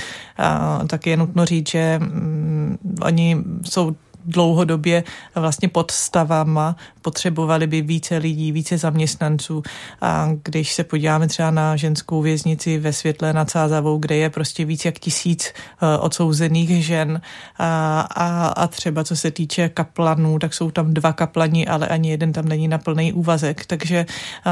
Tak 0.87 1.07
je 1.07 1.17
nutno 1.17 1.45
říct, 1.45 1.69
že 1.69 1.99
mm, 1.99 2.79
oni 3.03 3.37
jsou 3.65 3.97
dlouhodobě 4.25 5.05
vlastně 5.35 5.69
pod 5.69 5.91
stavama 5.91 6.77
potřebovali 7.03 7.67
by 7.67 7.83
více 7.83 8.17
lidí, 8.17 8.53
více 8.53 8.79
zaměstnanců. 8.79 9.63
A 10.01 10.29
když 10.45 10.73
se 10.73 10.85
podíváme 10.85 11.29
třeba 11.29 11.51
na 11.51 11.77
ženskou 11.77 12.23
věznici 12.23 12.79
ve 12.79 12.93
Světle 12.93 13.33
nad 13.33 13.51
Sázavou, 13.51 13.99
kde 13.99 14.17
je 14.17 14.31
prostě 14.31 14.65
víc 14.65 14.85
jak 14.85 14.99
tisíc 14.99 15.53
odsouzených 16.01 16.85
žen 16.85 17.21
a, 17.59 18.01
a, 18.01 18.47
a 18.47 18.67
třeba 18.67 19.05
co 19.05 19.17
se 19.17 19.31
týče 19.31 19.69
kaplanů, 19.69 20.39
tak 20.39 20.55
jsou 20.55 20.71
tam 20.71 20.95
dva 20.95 21.13
kaplani, 21.13 21.67
ale 21.67 21.89
ani 21.89 22.11
jeden 22.11 22.33
tam 22.33 22.49
není 22.49 22.69
na 22.69 22.79
plný 22.79 23.13
úvazek, 23.13 23.67
takže 23.67 24.07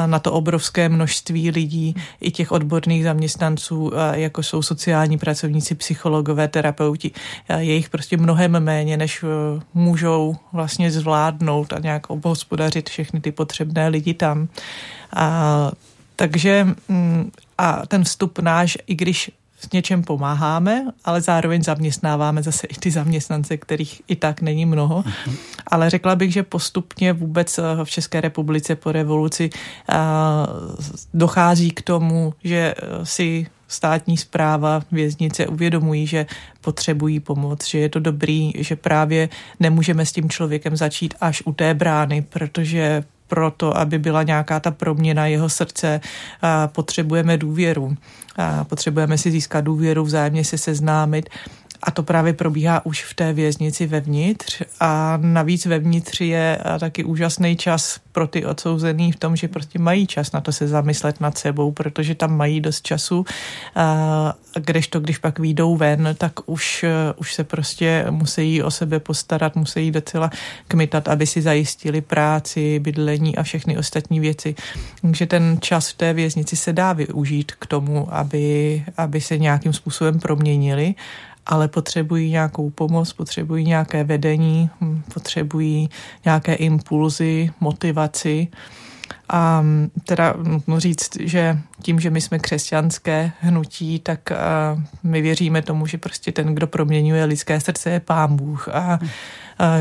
na 0.06 0.18
to 0.18 0.32
obrovské 0.32 0.88
množství 0.88 1.50
lidí 1.50 1.94
i 2.20 2.30
těch 2.30 2.52
odborných 2.52 3.04
zaměstnanců, 3.04 3.92
jako 4.12 4.42
jsou 4.42 4.62
sociální 4.62 5.18
pracovníci, 5.18 5.74
psychologové, 5.74 6.48
terapeuti, 6.48 7.10
je 7.58 7.74
jich 7.74 7.90
prostě 7.90 8.16
mnohem 8.16 8.60
méně, 8.60 8.96
než 8.96 9.24
můžou 9.74 10.36
vlastně 10.52 10.90
zvládnout 10.90 11.72
a 11.72 11.78
nějak 11.78 12.10
obhospodařit 12.10 12.90
všechny 12.90 13.20
ty 13.20 13.32
potřebné 13.32 13.88
lidi 13.88 14.14
tam. 14.14 14.48
A, 15.16 15.70
takže 16.16 16.66
mm, 16.88 17.30
a 17.58 17.86
ten 17.86 18.04
vstup 18.04 18.38
náš, 18.38 18.78
i 18.86 18.94
když 18.94 19.30
s 19.60 19.72
něčem 19.72 20.02
pomáháme, 20.02 20.86
ale 21.04 21.20
zároveň 21.20 21.62
zaměstnáváme 21.62 22.42
zase 22.42 22.66
i 22.66 22.74
ty 22.74 22.90
zaměstnance, 22.90 23.56
kterých 23.56 24.02
i 24.08 24.16
tak 24.16 24.40
není 24.40 24.66
mnoho. 24.66 25.02
Mm-hmm. 25.02 25.36
Ale 25.66 25.90
řekla 25.90 26.16
bych, 26.16 26.32
že 26.32 26.42
postupně 26.42 27.12
vůbec 27.12 27.58
eh, 27.58 27.62
v 27.84 27.90
České 27.90 28.20
republice 28.20 28.76
po 28.76 28.92
revoluci 28.92 29.50
eh, 29.52 29.94
dochází 31.14 31.70
k 31.70 31.82
tomu, 31.82 32.34
že 32.44 32.74
eh, 32.76 33.06
si 33.06 33.46
státní 33.68 34.16
zpráva, 34.16 34.82
věznice 34.92 35.46
uvědomují, 35.46 36.06
že 36.06 36.26
potřebují 36.60 37.20
pomoc, 37.20 37.66
že 37.66 37.78
je 37.78 37.88
to 37.88 38.00
dobrý, 38.00 38.52
že 38.58 38.76
právě 38.76 39.28
nemůžeme 39.60 40.06
s 40.06 40.12
tím 40.12 40.30
člověkem 40.30 40.76
začít 40.76 41.14
až 41.20 41.42
u 41.44 41.52
té 41.52 41.74
brány, 41.74 42.22
protože 42.22 43.04
proto, 43.26 43.76
aby 43.76 43.98
byla 43.98 44.22
nějaká 44.22 44.60
ta 44.60 44.70
proměna 44.70 45.26
jeho 45.26 45.48
srdce, 45.48 46.00
potřebujeme 46.66 47.36
důvěru. 47.36 47.96
Potřebujeme 48.62 49.18
si 49.18 49.30
získat 49.30 49.60
důvěru, 49.60 50.04
vzájemně 50.04 50.44
se 50.44 50.58
seznámit 50.58 51.28
a 51.82 51.90
to 51.90 52.02
právě 52.02 52.32
probíhá 52.32 52.86
už 52.86 53.04
v 53.04 53.14
té 53.14 53.32
věznici 53.32 53.86
vevnitř. 53.86 54.62
A 54.80 55.18
navíc 55.22 55.66
vevnitř 55.66 56.20
je 56.20 56.58
taky 56.80 57.04
úžasný 57.04 57.56
čas 57.56 58.00
pro 58.12 58.26
ty 58.26 58.46
odsouzený 58.46 59.12
v 59.12 59.16
tom, 59.16 59.36
že 59.36 59.48
prostě 59.48 59.78
mají 59.78 60.06
čas 60.06 60.32
na 60.32 60.40
to 60.40 60.52
se 60.52 60.68
zamyslet 60.68 61.20
nad 61.20 61.38
sebou, 61.38 61.72
protože 61.72 62.14
tam 62.14 62.36
mají 62.36 62.60
dost 62.60 62.82
času. 62.82 63.24
A 63.76 64.34
kdežto, 64.54 65.00
když 65.00 65.18
pak 65.18 65.38
výjdou 65.38 65.76
ven, 65.76 66.14
tak 66.18 66.32
už, 66.46 66.84
už 67.16 67.34
se 67.34 67.44
prostě 67.44 68.06
musí 68.10 68.62
o 68.62 68.70
sebe 68.70 69.00
postarat, 69.00 69.56
musí 69.56 69.90
docela 69.90 70.30
kmitat, 70.68 71.08
aby 71.08 71.26
si 71.26 71.42
zajistili 71.42 72.00
práci, 72.00 72.78
bydlení 72.78 73.36
a 73.36 73.42
všechny 73.42 73.78
ostatní 73.78 74.20
věci. 74.20 74.54
Takže 75.02 75.26
ten 75.26 75.58
čas 75.60 75.88
v 75.88 75.96
té 75.96 76.12
věznici 76.12 76.56
se 76.56 76.72
dá 76.72 76.92
využít 76.92 77.52
k 77.52 77.66
tomu, 77.66 78.14
aby, 78.14 78.84
aby 78.96 79.20
se 79.20 79.38
nějakým 79.38 79.72
způsobem 79.72 80.18
proměnili 80.18 80.94
ale 81.48 81.68
potřebují 81.68 82.30
nějakou 82.30 82.70
pomoc, 82.70 83.12
potřebují 83.12 83.64
nějaké 83.64 84.04
vedení, 84.04 84.70
hm, 84.80 85.02
potřebují 85.14 85.88
nějaké 86.24 86.54
impulzy, 86.54 87.50
motivaci. 87.60 88.48
A 89.28 89.60
hm, 89.60 89.90
teda 90.04 90.34
nutno 90.42 90.80
říct, 90.80 91.16
že 91.20 91.58
tím, 91.82 92.00
že 92.00 92.10
my 92.10 92.20
jsme 92.20 92.38
křesťanské 92.38 93.32
hnutí, 93.40 93.98
tak 93.98 94.20
my 95.02 95.22
věříme 95.22 95.62
tomu, 95.62 95.86
že 95.86 95.98
prostě 95.98 96.32
ten, 96.32 96.54
kdo 96.54 96.66
proměňuje 96.66 97.24
lidské 97.24 97.60
srdce, 97.60 97.90
je 97.90 98.00
pán 98.00 98.36
Bůh. 98.36 98.68
A 98.68 98.98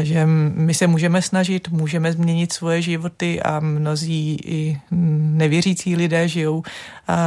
že 0.01 0.25
my 0.55 0.73
se 0.73 0.87
můžeme 0.87 1.21
snažit, 1.21 1.69
můžeme 1.69 2.11
změnit 2.11 2.53
svoje 2.53 2.81
životy 2.81 3.41
a 3.41 3.59
mnozí 3.59 4.37
i 4.45 4.79
nevěřící 4.91 5.95
lidé 5.95 6.27
žijou 6.27 6.63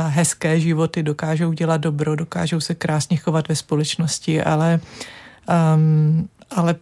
hezké 0.09 0.61
životy, 0.61 1.03
dokážou 1.03 1.53
dělat 1.53 1.77
dobro, 1.77 2.17
dokážou 2.17 2.61
se 2.61 2.75
krásně 2.75 3.17
chovat 3.17 3.49
ve 3.49 3.57
společnosti, 3.57 4.43
ale, 4.43 4.81
um, 5.75 6.29
ale 6.51 6.75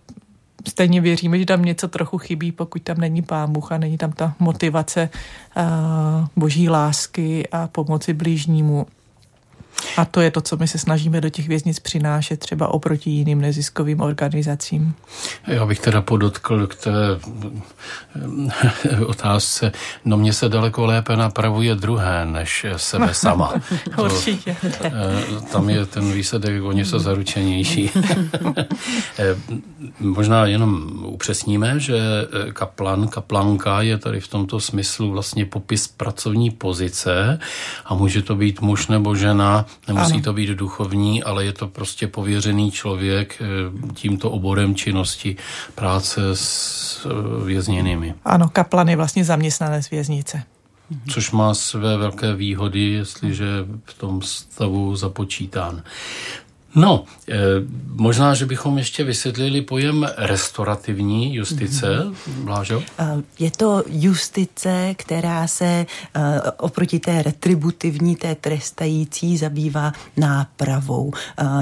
stejně 0.68 1.00
věříme, 1.00 1.38
že 1.38 1.46
tam 1.46 1.64
něco 1.64 1.88
trochu 1.88 2.18
chybí, 2.18 2.52
pokud 2.52 2.82
tam 2.82 2.98
není 2.98 3.22
pán 3.22 3.52
Bůh 3.52 3.72
a 3.72 3.78
není 3.78 3.98
tam 3.98 4.12
ta 4.12 4.34
motivace 4.38 5.08
uh, 5.56 5.62
boží 6.36 6.68
lásky 6.68 7.48
a 7.52 7.68
pomoci 7.68 8.12
blížnímu. 8.12 8.86
A 9.96 10.04
to 10.04 10.20
je 10.20 10.30
to, 10.30 10.40
co 10.40 10.56
my 10.56 10.68
se 10.68 10.78
snažíme 10.78 11.20
do 11.20 11.28
těch 11.28 11.48
věznic 11.48 11.78
přinášet 11.78 12.40
třeba 12.40 12.68
oproti 12.68 13.10
jiným 13.10 13.40
neziskovým 13.40 14.00
organizacím. 14.00 14.94
Já 15.46 15.66
bych 15.66 15.80
teda 15.80 16.02
podotkl 16.02 16.66
k 16.66 16.74
té 16.74 16.92
eh, 18.90 19.04
otázce, 19.04 19.72
no 20.04 20.16
mně 20.16 20.32
se 20.32 20.48
daleko 20.48 20.86
lépe 20.86 21.16
napravuje 21.16 21.74
druhé, 21.74 22.24
než 22.24 22.66
sebe 22.76 23.14
sama. 23.14 23.54
Určitě. 23.98 24.56
To, 24.60 24.84
eh, 24.84 24.92
tam 25.52 25.70
je 25.70 25.86
ten 25.86 26.12
výsledek 26.12 26.62
o 26.62 26.72
něco 26.72 26.98
zaručenější. 26.98 27.90
Eh, 29.18 29.36
možná 30.00 30.46
jenom 30.46 30.90
upřesníme, 31.04 31.80
že 31.80 31.98
kaplan, 32.52 33.08
kaplanka 33.08 33.82
je 33.82 33.98
tady 33.98 34.20
v 34.20 34.28
tomto 34.28 34.60
smyslu 34.60 35.10
vlastně 35.10 35.46
popis 35.46 35.88
pracovní 35.88 36.50
pozice 36.50 37.40
a 37.84 37.94
může 37.94 38.22
to 38.22 38.36
být 38.36 38.60
muž 38.60 38.88
nebo 38.88 39.14
žena, 39.14 39.66
Nemusí 39.88 40.12
ano. 40.12 40.22
to 40.22 40.32
být 40.32 40.50
duchovní, 40.50 41.22
ale 41.22 41.44
je 41.44 41.52
to 41.52 41.68
prostě 41.68 42.08
pověřený 42.08 42.70
člověk 42.70 43.42
eh, 43.42 43.46
tímto 43.94 44.30
oborem 44.30 44.74
činnosti 44.74 45.36
práce 45.74 46.20
s 46.34 47.06
eh, 47.06 47.44
vězněnými. 47.44 48.14
Ano, 48.24 48.48
kaplan 48.48 48.88
je 48.88 48.96
vlastně 48.96 49.24
zaměstnanec 49.24 49.90
věznice. 49.90 50.42
Což 51.10 51.30
má 51.30 51.54
své 51.54 51.96
velké 51.96 52.34
výhody, 52.34 52.80
jestliže 52.80 53.46
v 53.84 53.98
tom 53.98 54.22
stavu 54.22 54.96
započítán. 54.96 55.82
No, 56.78 57.04
eh, 57.28 57.34
možná, 57.86 58.34
že 58.34 58.46
bychom 58.46 58.78
ještě 58.78 59.04
vysvětlili 59.04 59.62
pojem 59.62 60.06
restaurativní 60.16 61.34
justice, 61.34 61.86
mm-hmm. 61.86 62.44
Blážo? 62.44 62.82
Je 63.38 63.50
to 63.50 63.84
justice, 63.88 64.94
která 64.96 65.46
se 65.46 65.86
eh, 66.14 66.40
oproti 66.56 66.98
té 66.98 67.22
retributivní, 67.22 68.16
té 68.16 68.34
trestající 68.34 69.36
zabývá 69.36 69.92
nápravou. 70.16 71.12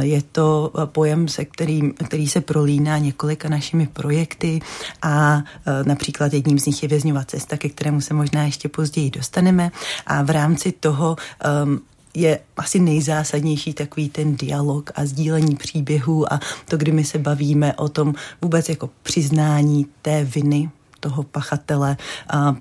Je 0.00 0.22
to 0.22 0.72
pojem, 0.84 1.28
se 1.28 1.44
kterým, 1.44 1.92
který 1.92 2.28
se 2.28 2.40
prolíná 2.40 2.98
několika 2.98 3.48
našimi 3.48 3.86
projekty 3.86 4.60
a 5.02 5.42
například 5.84 6.32
jedním 6.32 6.58
z 6.58 6.66
nich 6.66 6.82
je 6.82 6.88
vězňová 6.88 7.24
cesta, 7.24 7.56
ke 7.56 7.68
kterému 7.68 8.00
se 8.00 8.14
možná 8.14 8.44
ještě 8.44 8.68
později 8.68 9.10
dostaneme 9.10 9.70
a 10.06 10.22
v 10.22 10.30
rámci 10.30 10.72
toho 10.72 11.16
um, 11.64 11.80
je 12.16 12.38
asi 12.56 12.78
nejzásadnější 12.78 13.74
takový 13.74 14.08
ten 14.08 14.36
dialog 14.36 14.90
a 14.94 15.06
sdílení 15.06 15.56
příběhů 15.56 16.32
a 16.32 16.40
to, 16.68 16.76
kdy 16.76 16.92
my 16.92 17.04
se 17.04 17.18
bavíme 17.18 17.74
o 17.74 17.88
tom 17.88 18.14
vůbec 18.42 18.68
jako 18.68 18.90
přiznání 19.02 19.86
té 20.02 20.24
viny 20.24 20.70
toho 21.00 21.22
pachatele, 21.22 21.96
a 22.28 22.56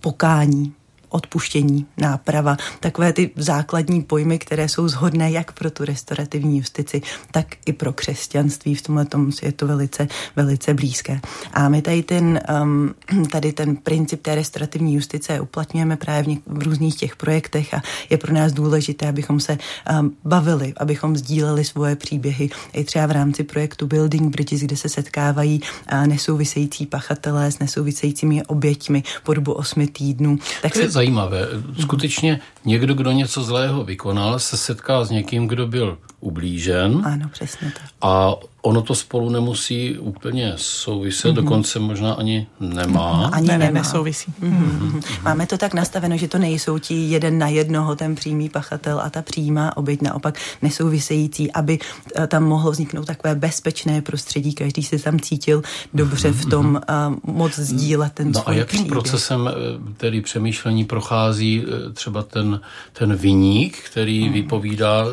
pokání, 0.00 0.72
odpuštění, 1.10 1.86
náprava, 1.96 2.56
takové 2.80 3.12
ty 3.12 3.30
základní 3.36 4.02
pojmy, 4.02 4.38
které 4.38 4.68
jsou 4.68 4.88
zhodné 4.88 5.30
jak 5.30 5.52
pro 5.52 5.70
tu 5.70 5.84
restaurativní 5.84 6.58
justici, 6.58 7.02
tak 7.30 7.46
i 7.66 7.72
pro 7.72 7.92
křesťanství. 7.92 8.74
V 8.74 8.82
tomhle 8.82 9.04
tomu 9.04 9.30
je 9.42 9.52
to 9.52 9.66
velice, 9.66 10.08
velice 10.36 10.74
blízké. 10.74 11.20
A 11.52 11.68
my 11.68 11.82
tady 11.82 12.02
ten, 12.02 12.40
um, 12.62 12.94
tady 13.30 13.52
ten 13.52 13.76
princip 13.76 14.22
té 14.22 14.34
restaurativní 14.34 14.94
justice 14.94 15.40
uplatňujeme 15.40 15.96
právě 15.96 16.36
v, 16.36 16.38
v 16.46 16.62
různých 16.62 16.96
těch 16.96 17.16
projektech 17.16 17.74
a 17.74 17.82
je 18.10 18.18
pro 18.18 18.34
nás 18.34 18.52
důležité, 18.52 19.08
abychom 19.08 19.40
se 19.40 19.58
um, 20.00 20.16
bavili, 20.24 20.72
abychom 20.76 21.16
sdíleli 21.16 21.64
svoje 21.64 21.96
příběhy 21.96 22.50
i 22.72 22.84
třeba 22.84 23.06
v 23.06 23.10
rámci 23.10 23.44
projektu 23.44 23.86
Building 23.86 24.32
Bridges, 24.32 24.60
kde 24.60 24.76
se 24.76 24.88
setkávají 24.88 25.60
uh, 25.92 26.06
nesouvisející 26.06 26.86
pachatelé 26.86 27.52
s 27.52 27.58
nesouvisejícími 27.58 28.42
oběťmi 28.44 29.02
po 29.22 29.34
dobu 29.34 29.52
osmi 29.52 29.86
týdnů. 29.86 30.38
Tak 30.62 30.74
se 30.74 30.90
zajímavé. 31.00 31.48
Skutečně 31.80 32.40
někdo, 32.64 32.94
kdo 32.94 33.12
něco 33.12 33.42
zlého 33.42 33.84
vykonal, 33.84 34.38
se 34.38 34.56
setká 34.56 35.04
s 35.04 35.10
někým, 35.10 35.48
kdo 35.48 35.66
byl 35.66 35.98
ublížen. 36.20 37.02
Ano, 37.04 37.28
přesně 37.32 37.72
tak. 37.74 37.90
A 38.02 38.34
ono 38.62 38.82
to 38.82 38.94
spolu 38.94 39.30
nemusí 39.30 39.98
úplně 39.98 40.52
souviset, 40.56 41.30
mm-hmm. 41.30 41.34
dokonce 41.34 41.78
možná 41.78 42.12
ani 42.12 42.46
nemá. 42.60 43.30
Ani 43.32 43.48
ne, 43.48 43.58
ne, 43.58 43.70
nesouvisí. 43.70 44.32
Mm-hmm. 44.42 44.80
Mm-hmm. 44.80 45.22
Máme 45.22 45.46
to 45.46 45.58
tak 45.58 45.74
nastaveno, 45.74 46.16
že 46.16 46.28
to 46.28 46.38
nejsou 46.38 46.78
ti 46.78 46.94
jeden 46.94 47.38
na 47.38 47.48
jednoho 47.48 47.96
ten 47.96 48.14
přímý 48.14 48.48
pachatel 48.48 49.00
a 49.00 49.10
ta 49.10 49.22
přímá 49.22 49.76
oběť 49.76 50.02
naopak 50.02 50.38
nesouvisející, 50.62 51.52
aby 51.52 51.78
eh, 52.14 52.26
tam 52.26 52.44
mohlo 52.44 52.70
vzniknout 52.70 53.06
takové 53.06 53.34
bezpečné 53.34 54.02
prostředí, 54.02 54.54
každý 54.54 54.82
se 54.82 54.98
tam 54.98 55.20
cítil 55.20 55.62
dobře 55.94 56.32
v 56.32 56.46
tom 56.46 56.80
uh, 57.26 57.34
moc 57.34 57.58
sdílet 57.58 58.12
ten 58.12 58.32
No 58.32 58.48
a 58.48 58.52
jakým 58.52 58.66
příběh. 58.66 58.90
procesem 58.90 59.50
eh, 59.50 59.52
tedy 59.96 60.20
přemýšlení 60.20 60.84
prochází 60.84 61.64
třeba 61.92 62.22
ten, 62.22 62.60
ten 62.92 63.16
viník, 63.16 63.78
který 63.78 64.28
mm. 64.28 64.32
vypovídá 64.32 65.04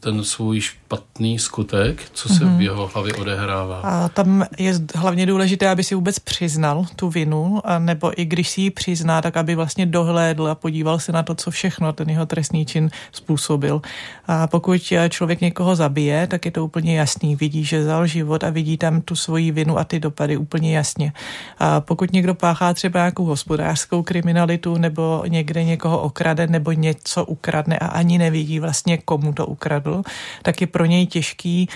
ten 0.00 0.24
svůj 0.24 0.53
takový 0.54 0.60
špatný 0.60 1.38
skutek? 1.38 2.02
Co 2.12 2.28
se 2.28 2.34
mm-hmm. 2.34 2.48
v 2.48 2.52
mhm. 2.52 2.60
jeho 2.60 2.90
hlavě 2.94 3.14
odehrává? 3.14 3.80
A 3.80 4.08
tam 4.08 4.44
je 4.58 4.74
hlavně 4.94 5.26
důležité, 5.26 5.68
aby 5.68 5.84
si 5.84 5.94
vůbec 5.94 6.18
přiznal 6.18 6.86
tu 6.96 7.08
vinu, 7.10 7.60
a 7.64 7.78
nebo 7.78 8.20
i 8.20 8.24
když 8.24 8.48
si 8.48 8.60
ji 8.60 8.70
přizná, 8.70 9.22
tak 9.22 9.36
aby 9.36 9.54
vlastně 9.54 9.86
dohlédl 9.86 10.48
a 10.48 10.54
podíval 10.54 10.98
se 10.98 11.12
na 11.12 11.22
to, 11.22 11.34
co 11.34 11.50
všechno 11.50 11.92
ten 11.92 12.10
jeho 12.10 12.26
trestný 12.26 12.66
čin 12.66 12.90
způsobil. 13.12 13.82
A 14.26 14.46
pokud 14.46 14.92
člověk 15.08 15.40
někoho 15.40 15.76
zabije, 15.76 16.26
tak 16.26 16.44
je 16.44 16.50
to 16.50 16.64
úplně 16.64 16.98
jasný. 16.98 17.36
Vidí, 17.36 17.64
že 17.64 17.84
zal 17.84 18.06
život 18.06 18.44
a 18.44 18.50
vidí 18.50 18.76
tam 18.76 19.00
tu 19.00 19.16
svoji 19.16 19.50
vinu 19.50 19.78
a 19.78 19.84
ty 19.84 20.00
dopady 20.00 20.36
úplně 20.36 20.76
jasně. 20.76 21.12
A 21.58 21.80
pokud 21.80 22.12
někdo 22.12 22.34
páchá 22.34 22.74
třeba 22.74 23.00
nějakou 23.00 23.24
hospodářskou 23.24 24.02
kriminalitu 24.02 24.78
nebo 24.78 25.24
někde 25.28 25.64
někoho 25.64 25.98
okrade 25.98 26.46
nebo 26.46 26.72
něco 26.72 27.24
ukradne 27.24 27.78
a 27.78 27.86
ani 27.86 28.18
nevidí 28.18 28.60
vlastně, 28.60 28.98
komu 28.98 29.32
to 29.32 29.46
ukradl, 29.46 30.02
tak 30.44 30.60
je 30.60 30.66
pro 30.66 30.84
něj 30.84 31.06
těžký 31.06 31.68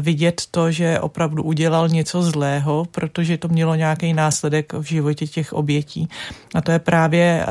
vidět 0.00 0.42
to, 0.50 0.70
že 0.70 1.00
opravdu 1.00 1.42
udělal 1.42 1.88
něco 1.88 2.22
zlého, 2.22 2.84
protože 2.90 3.38
to 3.38 3.48
mělo 3.48 3.74
nějaký 3.74 4.12
následek 4.12 4.72
v 4.72 4.82
životě 4.82 5.26
těch 5.26 5.52
obětí. 5.52 6.08
A 6.54 6.60
to 6.60 6.72
je 6.72 6.78
právě 6.78 7.46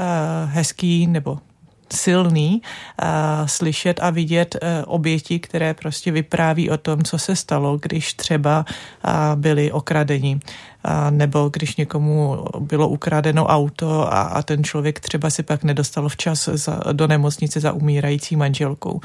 hezký 0.46 1.08
nebo 1.08 1.38
silný 1.94 2.62
uh, 2.62 3.08
slyšet 3.46 4.00
a 4.02 4.10
vidět 4.10 4.56
oběti, 4.86 5.40
které 5.40 5.74
prostě 5.74 6.12
vypráví 6.12 6.70
o 6.70 6.78
tom, 6.78 7.04
co 7.04 7.18
se 7.18 7.36
stalo, 7.36 7.78
když 7.78 8.14
třeba 8.14 8.66
byli 9.36 9.72
okradeni 9.72 10.40
nebo 11.10 11.50
když 11.54 11.76
někomu 11.76 12.46
bylo 12.60 12.88
ukradeno 12.88 13.46
auto 13.46 14.14
a, 14.14 14.22
a 14.22 14.42
ten 14.42 14.64
člověk 14.64 15.00
třeba 15.00 15.30
si 15.30 15.44
pak 15.44 15.64
nedostal 15.64 16.10
včas 16.10 16.50
za, 16.54 16.80
do 16.92 17.08
nemocnice 17.08 17.60
za 17.60 17.72
umírající 17.72 18.36
manželkou. 18.36 19.00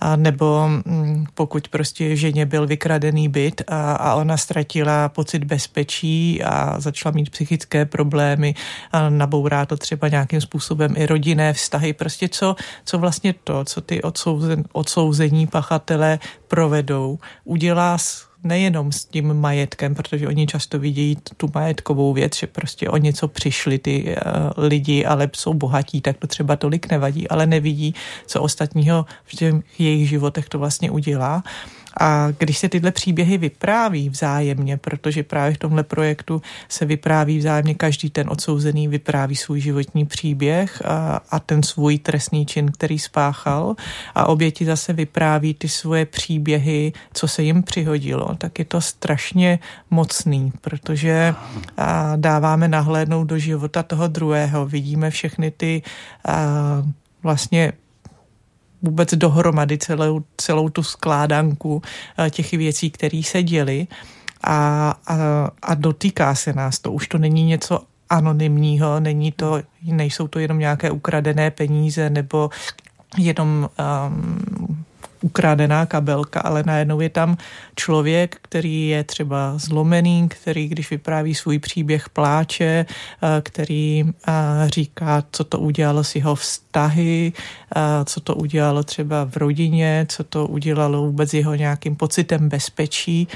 A 0.00 0.16
nebo 0.16 0.68
mm, 0.68 1.26
pokud 1.34 1.68
prostě 1.68 2.16
ženě 2.16 2.46
byl 2.46 2.66
vykradený 2.66 3.28
byt 3.28 3.62
a, 3.68 3.92
a 3.92 4.14
ona 4.14 4.36
ztratila 4.36 5.08
pocit 5.08 5.44
bezpečí 5.44 6.42
a 6.42 6.80
začala 6.80 7.12
mít 7.12 7.30
psychické 7.30 7.84
problémy 7.84 8.54
a 8.92 9.08
nabourá 9.08 9.66
to 9.66 9.76
třeba 9.76 10.08
nějakým 10.08 10.40
způsobem 10.40 10.94
i 10.96 11.06
rodinné 11.06 11.52
vztahy. 11.52 11.92
Prostě 11.92 12.28
co, 12.28 12.56
co 12.84 12.98
vlastně 12.98 13.34
to, 13.44 13.64
co 13.64 13.80
ty 13.80 14.02
odsouzen, 14.02 14.64
odsouzení 14.72 15.46
pachatele 15.46 16.18
provedou, 16.48 17.18
udělá 17.44 17.98
s 17.98 18.33
nejenom 18.44 18.92
s 18.92 19.04
tím 19.04 19.34
majetkem, 19.34 19.94
protože 19.94 20.28
oni 20.28 20.46
často 20.46 20.78
vidí 20.78 21.18
tu 21.36 21.50
majetkovou 21.54 22.12
věc, 22.12 22.36
že 22.36 22.46
prostě 22.46 22.88
o 22.88 22.96
něco 22.96 23.28
přišli 23.28 23.78
ty 23.78 24.04
uh, 24.04 24.64
lidi, 24.64 25.04
ale 25.04 25.30
jsou 25.32 25.54
bohatí, 25.54 26.00
tak 26.00 26.16
to 26.16 26.26
třeba 26.26 26.56
tolik 26.56 26.90
nevadí, 26.90 27.28
ale 27.28 27.46
nevidí, 27.46 27.94
co 28.26 28.42
ostatního 28.42 29.06
v 29.24 29.36
těch 29.36 29.54
jejich 29.78 30.08
životech 30.08 30.48
to 30.48 30.58
vlastně 30.58 30.90
udělá. 30.90 31.42
A 32.00 32.30
když 32.38 32.58
se 32.58 32.68
tyhle 32.68 32.90
příběhy 32.90 33.38
vypráví 33.38 34.08
vzájemně, 34.08 34.76
protože 34.76 35.22
právě 35.22 35.54
v 35.54 35.58
tomhle 35.58 35.82
projektu 35.82 36.42
se 36.68 36.84
vypráví 36.84 37.38
vzájemně, 37.38 37.74
každý 37.74 38.10
ten 38.10 38.30
odsouzený 38.30 38.88
vypráví 38.88 39.36
svůj 39.36 39.60
životní 39.60 40.06
příběh 40.06 40.82
a, 40.84 41.20
a 41.30 41.40
ten 41.40 41.62
svůj 41.62 41.98
trestný 41.98 42.46
čin, 42.46 42.72
který 42.72 42.98
spáchal 42.98 43.74
a 44.14 44.26
oběti 44.26 44.64
zase 44.64 44.92
vypráví 44.92 45.54
ty 45.54 45.68
svoje 45.68 46.06
příběhy, 46.06 46.92
co 47.12 47.28
se 47.28 47.42
jim 47.42 47.62
přihodilo, 47.62 48.34
tak 48.38 48.58
je 48.58 48.64
to 48.64 48.80
strašně 48.80 49.58
mocný, 49.90 50.52
protože 50.60 51.34
a, 51.76 52.16
dáváme 52.16 52.68
nahlédnout 52.68 53.24
do 53.24 53.38
života 53.38 53.82
toho 53.82 54.08
druhého, 54.08 54.66
vidíme 54.66 55.10
všechny 55.10 55.50
ty 55.50 55.82
a, 56.24 56.32
vlastně 57.22 57.72
vůbec 58.84 59.14
dohromady 59.14 59.78
celou, 59.78 60.22
celou 60.36 60.68
tu 60.68 60.82
skládanku 60.82 61.82
eh, 62.18 62.30
těch 62.30 62.52
věcí, 62.52 62.90
které 62.90 63.22
se 63.24 63.42
děly 63.42 63.86
a, 64.44 64.90
a, 65.06 65.16
a 65.62 65.74
dotýká 65.74 66.34
se 66.34 66.52
nás 66.52 66.78
to. 66.78 66.92
Už 66.92 67.08
to 67.08 67.18
není 67.18 67.44
něco 67.44 67.80
anonymního, 68.10 69.00
není 69.00 69.32
to, 69.32 69.62
nejsou 69.82 70.28
to 70.28 70.38
jenom 70.38 70.58
nějaké 70.58 70.90
ukradené 70.90 71.50
peníze 71.50 72.10
nebo 72.10 72.50
jenom 73.18 73.68
um, 74.08 74.84
ukradená 75.24 75.86
kabelka, 75.86 76.40
ale 76.40 76.62
najednou 76.66 77.00
je 77.00 77.08
tam 77.08 77.36
člověk, 77.76 78.36
který 78.42 78.88
je 78.88 79.04
třeba 79.04 79.52
zlomený, 79.56 80.28
který, 80.28 80.68
když 80.68 80.90
vypráví 80.90 81.34
svůj 81.34 81.58
příběh, 81.58 82.08
pláče, 82.08 82.86
eh, 82.86 83.40
který 83.42 84.04
eh, 84.04 84.32
říká, 84.66 85.24
co 85.32 85.44
to 85.44 85.58
udělalo 85.58 86.04
s 86.04 86.14
jeho 86.14 86.34
vztahy, 86.34 87.32
eh, 87.32 87.80
co 88.04 88.20
to 88.20 88.34
udělalo 88.34 88.82
třeba 88.82 89.24
v 89.24 89.36
rodině, 89.36 90.06
co 90.08 90.24
to 90.24 90.46
udělalo 90.46 91.02
vůbec 91.02 91.34
jeho 91.34 91.54
nějakým 91.54 91.96
pocitem 91.96 92.48
bezpečí. 92.48 93.28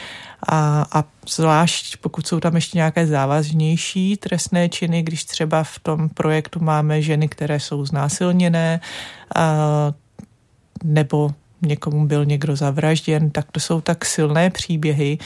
A, 0.48 0.86
a 0.92 1.04
zvlášť 1.28 1.96
pokud 1.96 2.26
jsou 2.26 2.40
tam 2.40 2.54
ještě 2.54 2.78
nějaké 2.78 3.06
závaznější 3.06 4.16
trestné 4.16 4.68
činy, 4.68 5.02
když 5.02 5.24
třeba 5.24 5.64
v 5.64 5.78
tom 5.78 6.08
projektu 6.08 6.60
máme 6.60 7.02
ženy, 7.02 7.28
které 7.28 7.60
jsou 7.60 7.84
znásilněné, 7.84 8.80
a, 9.34 9.92
nebo 10.84 11.30
někomu 11.62 12.06
byl 12.06 12.24
někdo 12.24 12.56
zavražděn, 12.56 13.30
tak 13.30 13.52
to 13.52 13.60
jsou 13.60 13.80
tak 13.80 14.04
silné 14.04 14.50
příběhy, 14.50 15.18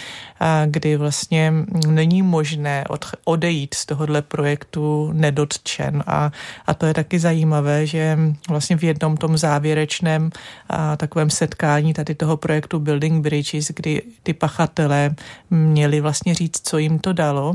kdy 0.66 0.96
vlastně 0.96 1.52
není 1.86 2.22
možné 2.22 2.84
odejít 3.24 3.74
z 3.74 3.86
tohohle 3.86 4.22
projektu 4.22 5.10
nedotčen. 5.12 6.04
A, 6.06 6.32
a 6.66 6.74
to 6.74 6.86
je 6.86 6.94
taky 6.94 7.18
zajímavé, 7.18 7.86
že 7.86 8.18
vlastně 8.48 8.76
v 8.76 8.84
jednom 8.84 9.16
tom 9.16 9.38
závěrečném 9.38 10.30
a, 10.68 10.96
takovém 10.96 11.30
setkání 11.30 11.94
tady 11.94 12.14
toho 12.14 12.36
projektu 12.36 12.78
Building 12.78 13.22
Bridges, 13.22 13.70
kdy 13.76 14.02
ty 14.22 14.32
pachatelé 14.32 15.14
měli 15.50 16.00
vlastně 16.00 16.34
říct, 16.34 16.68
co 16.68 16.78
jim 16.78 16.98
to 16.98 17.12
dalo, 17.12 17.54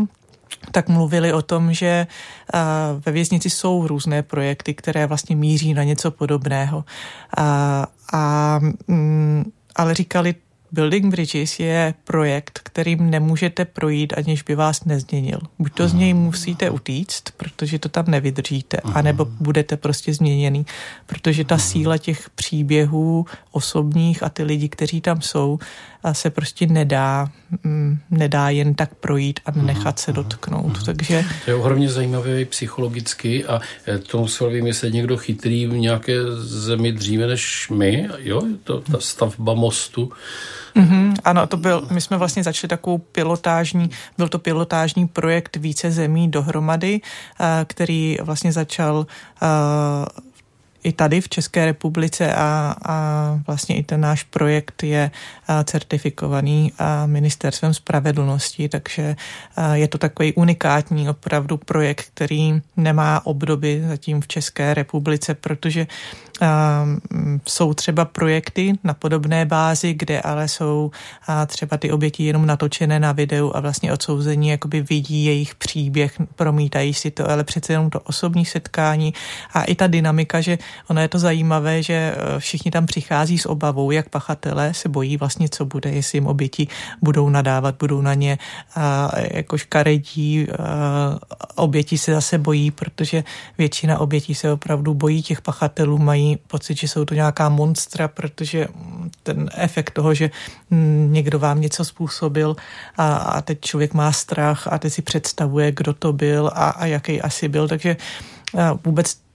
tak 0.72 0.90
mluvili 0.90 1.34
o 1.34 1.42
tom, 1.42 1.74
že 1.74 2.08
ve 3.06 3.12
věznici 3.12 3.50
jsou 3.50 3.88
různé 3.88 4.24
projekty, 4.24 4.74
které 4.74 5.08
vlastně 5.08 5.36
míří 5.36 5.74
na 5.74 5.84
něco 5.84 6.12
podobného. 6.12 6.86
A, 7.38 7.88
a, 8.14 8.60
mm, 8.88 9.52
ale 9.76 9.94
říkali, 9.94 10.36
Building 10.72 11.06
Bridges 11.12 11.60
je 11.60 11.94
projekt, 12.04 12.60
kterým 12.64 13.10
nemůžete 13.10 13.66
projít, 13.66 14.14
aniž 14.18 14.44
by 14.44 14.56
vás 14.56 14.86
nezměnil. 14.86 15.40
Buď 15.60 15.74
to 15.74 15.88
z 15.88 15.94
něj 15.94 16.14
musíte 16.14 16.70
utíct, 16.70 17.32
protože 17.38 17.80
to 17.80 17.90
tam 17.90 18.06
nevydržíte, 18.08 18.78
anebo 18.78 19.26
budete 19.26 19.78
prostě 19.78 20.14
změněný, 20.14 20.66
protože 21.06 21.44
ta 21.44 21.58
síla 21.58 21.98
těch 21.98 22.30
příběhů 22.30 23.26
osobních 23.52 24.24
a 24.24 24.30
ty 24.30 24.44
lidi, 24.44 24.70
kteří 24.70 25.02
tam 25.02 25.22
jsou, 25.22 25.60
se 26.12 26.30
prostě 26.30 26.68
nedá, 26.68 27.28
mm, 27.64 28.00
nedá 28.12 28.50
jen 28.50 28.76
tak 28.76 28.96
projít 28.96 29.40
a 29.46 29.52
nechat 29.52 30.00
se 30.00 30.14
dotknout. 30.14 30.86
Takže... 30.86 31.26
To 31.46 31.52
je 31.52 31.56
ohromně 31.56 31.90
zajímavé 31.90 32.46
psychologicky 32.46 33.46
a 33.46 33.60
e, 33.88 33.98
to 33.98 34.18
musel 34.18 34.50
vymyslet 34.50 34.94
někdo 34.94 35.18
chytrý 35.18 35.68
v 35.68 35.74
nějaké 35.74 36.14
zemi 36.38 36.92
dříve 36.92 37.28
než 37.28 37.70
my, 37.70 38.10
jo, 38.18 38.42
to, 38.64 38.80
ta 38.82 39.00
stavba 39.00 39.54
mostu. 39.54 40.12
Mm-hmm, 40.76 41.14
ano, 41.24 41.48
to 41.48 41.58
byl, 41.58 41.88
my 41.92 42.02
jsme 42.02 42.18
vlastně 42.18 42.44
začali 42.44 42.70
takovou 42.70 42.98
pilotážní, 42.98 43.90
byl 44.18 44.28
to 44.28 44.40
pilotážní 44.40 45.08
projekt 45.08 45.56
více 45.56 45.92
zemí 45.92 46.32
dohromady, 46.32 47.02
uh, 47.02 47.46
který 47.66 48.18
vlastně 48.22 48.52
začal 48.52 48.96
uh, 48.96 49.48
i 50.88 50.92
tady 50.92 51.22
v 51.22 51.30
České 51.30 51.66
republice 51.66 52.34
a, 52.34 52.76
a 52.86 52.96
vlastně 53.48 53.78
i 53.78 53.84
ten 53.84 54.02
náš 54.02 54.24
projekt 54.24 54.84
je 54.84 55.12
certifikovaný 55.64 56.72
ministerstvem 57.06 57.74
spravedlnosti, 57.74 58.70
takže 58.70 59.16
je 59.74 59.88
to 59.88 59.98
takový 59.98 60.34
unikátní 60.34 61.10
opravdu 61.10 61.58
projekt, 61.58 62.08
který 62.14 62.62
nemá 62.78 63.26
obdoby 63.26 63.84
zatím 63.88 64.22
v 64.22 64.28
České 64.28 64.74
republice, 64.74 65.34
protože 65.34 65.88
jsou 67.46 67.74
třeba 67.74 68.06
projekty 68.06 68.74
na 68.84 68.94
podobné 68.94 69.46
bázi, 69.46 69.94
kde 69.94 70.22
ale 70.22 70.48
jsou 70.48 70.92
třeba 71.48 71.78
ty 71.78 71.92
oběti 71.92 72.24
jenom 72.24 72.46
natočené 72.46 73.00
na 73.00 73.12
videu 73.12 73.52
a 73.56 73.60
vlastně 73.60 73.94
odsouzení 73.94 74.50
jakoby 74.50 74.82
vidí 74.82 75.26
jejich 75.26 75.56
příběh, 75.56 76.22
promítají 76.36 76.94
si 76.94 77.12
to, 77.12 77.30
ale 77.30 77.44
přece 77.44 77.74
jenom 77.74 77.90
to 77.90 78.00
osobní 78.00 78.46
setkání 78.46 79.14
a 79.54 79.64
i 79.64 79.76
ta 79.76 79.88
dynamika, 79.88 80.42
že 80.42 80.58
ono 80.88 81.02
je 81.02 81.08
to 81.08 81.20
zajímavé, 81.20 81.84
že 81.84 81.94
e, 81.94 82.40
všichni 82.40 82.72
tam 82.72 82.86
přichází 82.86 83.38
s 83.38 83.46
obavou, 83.46 83.92
jak 83.92 84.10
pachatelé 84.10 84.74
se 84.74 84.90
bojí 84.90 85.18
vlastně, 85.18 85.50
co 85.50 85.66
bude, 85.66 85.90
jestli 85.90 86.18
jim 86.18 86.28
oběti 86.28 86.68
budou 87.02 87.30
nadávat, 87.30 87.76
budou 87.80 88.02
na 88.02 88.14
ně 88.14 88.38
a, 88.76 89.12
jako 89.32 89.58
škaredí, 89.58 90.48
a, 90.50 91.20
oběti 91.56 91.98
se 91.98 92.14
zase 92.14 92.38
bojí, 92.38 92.72
protože 92.72 93.24
většina 93.58 94.00
obětí 94.00 94.36
se 94.36 94.52
opravdu 94.52 94.94
bojí 94.94 95.24
těch 95.24 95.42
pachatelů, 95.42 95.98
mají 95.98 96.38
pocit, 96.48 96.78
že 96.78 96.88
jsou 96.88 97.06
to 97.06 97.14
nějaká 97.14 97.50
monstra, 97.50 98.08
protože 98.08 98.68
ten 99.24 99.50
efekt 99.56 99.92
toho, 99.92 100.14
že 100.14 100.30
někdo 101.08 101.40
vám 101.40 101.62
něco 101.62 101.86
způsobil 101.86 102.56
a, 102.98 103.16
a 103.16 103.42
teď 103.42 103.62
člověk 103.62 103.94
má 103.94 104.12
strach 104.12 104.68
a 104.68 104.78
teď 104.78 104.94
si 104.94 105.02
představuje, 105.02 105.72
kdo 105.72 105.94
to 105.94 106.14
byl 106.14 106.52
a, 106.54 106.70
a 106.70 106.86
jaký 106.86 107.22
asi 107.22 107.48
byl, 107.48 107.68
takže 107.68 107.98
vůbec 108.84 109.27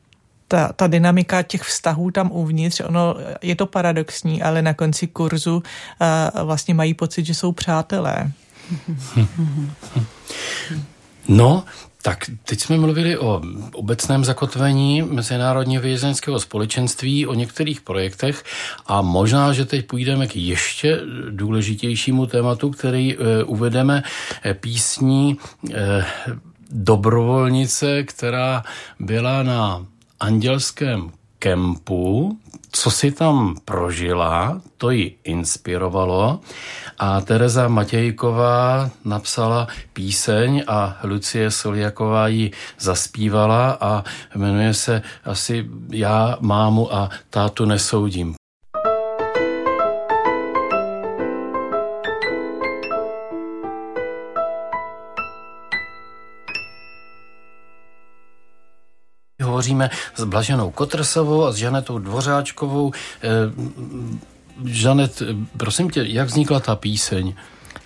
ta, 0.53 0.73
ta 0.73 0.87
dynamika 0.87 1.43
těch 1.43 1.63
vztahů 1.63 2.11
tam 2.11 2.33
uvnitř, 2.33 2.81
ono 2.81 3.15
je 3.43 3.57
to 3.57 3.67
paradoxní, 3.67 4.43
ale 4.43 4.63
na 4.63 4.75
konci 4.75 5.07
kurzu 5.07 5.57
uh, 5.57 6.43
vlastně 6.45 6.75
mají 6.75 6.95
pocit, 6.95 7.27
že 7.27 7.35
jsou 7.35 7.53
přátelé. 7.53 8.33
No, 11.29 11.65
tak 12.03 12.19
teď 12.45 12.61
jsme 12.61 12.77
mluvili 12.77 13.19
o 13.19 13.43
obecném 13.75 14.25
zakotvení 14.25 15.03
Mezinárodního 15.03 15.83
vězeňského 15.83 16.41
společenství, 16.41 17.27
o 17.27 17.35
některých 17.35 17.81
projektech 17.81 18.45
a 18.87 19.03
možná, 19.03 19.53
že 19.53 19.65
teď 19.65 19.87
půjdeme 19.87 20.27
k 20.27 20.37
ještě 20.37 21.01
důležitějšímu 21.31 22.27
tématu, 22.27 22.71
který 22.71 23.17
uh, 23.17 23.25
uvedeme 23.47 24.03
eh, 24.45 24.55
písní 24.55 25.37
uh, 25.63 25.75
dobrovolnice, 26.71 28.03
která 28.03 28.63
byla 28.99 29.43
na 29.43 29.87
andělském 30.23 31.11
kempu, 31.39 32.39
co 32.73 32.91
si 32.91 33.13
tam 33.13 33.57
prožila, 33.65 34.61
to 34.77 34.91
ji 34.91 35.19
inspirovalo 35.25 36.41
a 36.99 37.21
Tereza 37.21 37.69
Matějková 37.69 38.91
napsala 39.05 39.69
píseň 39.93 40.65
a 40.67 40.99
Lucie 41.03 41.51
Soliaková 41.51 42.29
ji 42.29 42.51
zaspívala 42.79 43.79
a 43.81 44.05
jmenuje 44.37 44.75
se 44.75 45.03
asi 45.25 45.67
Já 45.91 46.37
mámu 46.41 46.95
a 46.95 47.11
tátu 47.31 47.65
nesoudím. 47.65 48.35
Hovoříme 59.53 59.91
s 60.15 60.25
Blaženou 60.25 60.71
Kotrsovou 60.71 61.45
a 61.45 61.53
s 61.53 61.57
Žanetou 61.57 61.99
Dvořáčkovou. 61.99 62.93
Eh, 63.23 63.29
Žanet, 64.65 65.23
prosím 65.57 65.91
tě, 65.91 66.05
jak 66.07 66.29
vznikla 66.29 66.61
ta 66.61 66.77
píseň? 66.77 67.35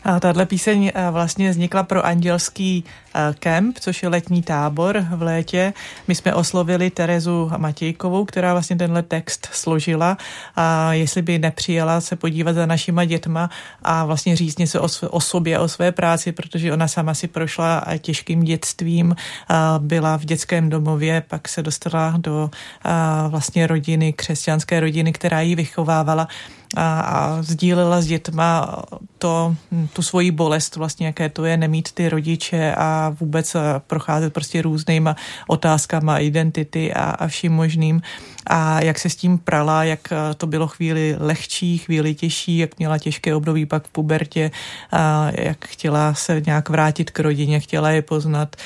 A 0.05 0.21
tahle 0.21 0.47
píseň 0.47 0.93
eh, 0.95 1.11
vlastně 1.11 1.51
vznikla 1.51 1.83
pro 1.83 2.07
andělský 2.07 2.85
kemp, 3.39 3.79
což 3.79 4.03
je 4.03 4.09
letní 4.09 4.43
tábor 4.43 5.07
v 5.11 5.23
létě. 5.23 5.73
My 6.09 6.15
jsme 6.15 6.35
oslovili 6.35 6.91
Terezu 6.91 7.51
Matějkovou, 7.57 8.25
která 8.25 8.53
vlastně 8.53 8.77
tenhle 8.77 9.03
text 9.03 9.49
složila 9.53 10.17
a 10.57 10.93
jestli 10.93 11.23
by 11.23 11.39
nepřijela 11.39 12.01
se 12.01 12.17
podívat 12.17 12.53
za 12.53 12.67
našima 12.67 13.05
dětma 13.05 13.51
a 13.83 14.05
vlastně 14.05 14.37
říct 14.37 14.59
něco 14.59 14.83
o, 14.83 14.89
o 15.11 15.21
sobě, 15.21 15.59
o 15.59 15.69
své 15.69 15.93
práci, 15.93 16.33
protože 16.33 16.73
ona 16.73 16.89
sama 16.89 17.15
si 17.15 17.29
prošla 17.29 17.85
těžkým 17.99 18.41
dětstvím, 18.45 19.17
byla 19.79 20.17
v 20.17 20.25
dětském 20.25 20.69
domově, 20.69 21.23
pak 21.29 21.49
se 21.49 21.63
dostala 21.63 22.15
do 22.17 22.51
vlastně 23.29 23.67
rodiny, 23.67 24.13
křesťanské 24.13 24.81
rodiny, 24.81 25.13
která 25.13 25.41
ji 25.41 25.55
vychovávala 25.55 26.29
a, 26.77 27.01
a 27.01 27.43
sdílela 27.43 28.01
s 28.01 28.07
dětma 28.07 28.83
to, 29.19 29.57
tu 29.93 30.03
svoji 30.03 30.31
bolest, 30.31 30.77
vlastně 30.77 31.07
jaké 31.07 31.29
to 31.29 31.45
je 31.45 31.57
nemít 31.57 31.93
ty 31.93 32.09
rodiče 32.09 32.75
a 32.75 33.06
vůbec 33.11 33.55
eh, 33.55 33.61
procházet 33.87 34.33
prostě 34.33 34.63
různýma 34.63 35.17
otázkama 35.47 36.19
identity 36.19 36.95
a, 36.95 37.03
a 37.03 37.27
vším 37.27 37.53
možným 37.53 38.03
a 38.47 38.81
jak 38.81 38.99
se 38.99 39.11
s 39.11 39.17
tím 39.17 39.39
prala, 39.39 39.85
jak 39.85 40.13
eh, 40.13 40.35
to 40.35 40.47
bylo 40.47 40.67
chvíli 40.67 41.17
lehčí, 41.19 41.79
chvíli 41.79 42.15
těžší, 42.15 42.59
jak 42.59 42.79
měla 42.79 42.99
těžké 42.99 43.35
období 43.35 43.67
pak 43.67 43.87
v 43.87 43.91
pubertě, 43.91 44.51
a 44.93 45.31
jak 45.35 45.65
chtěla 45.65 46.15
se 46.15 46.43
nějak 46.47 46.69
vrátit 46.69 47.11
k 47.11 47.21
rodině, 47.21 47.61
chtěla 47.61 47.91
je 47.91 48.03
poznat. 48.03 48.57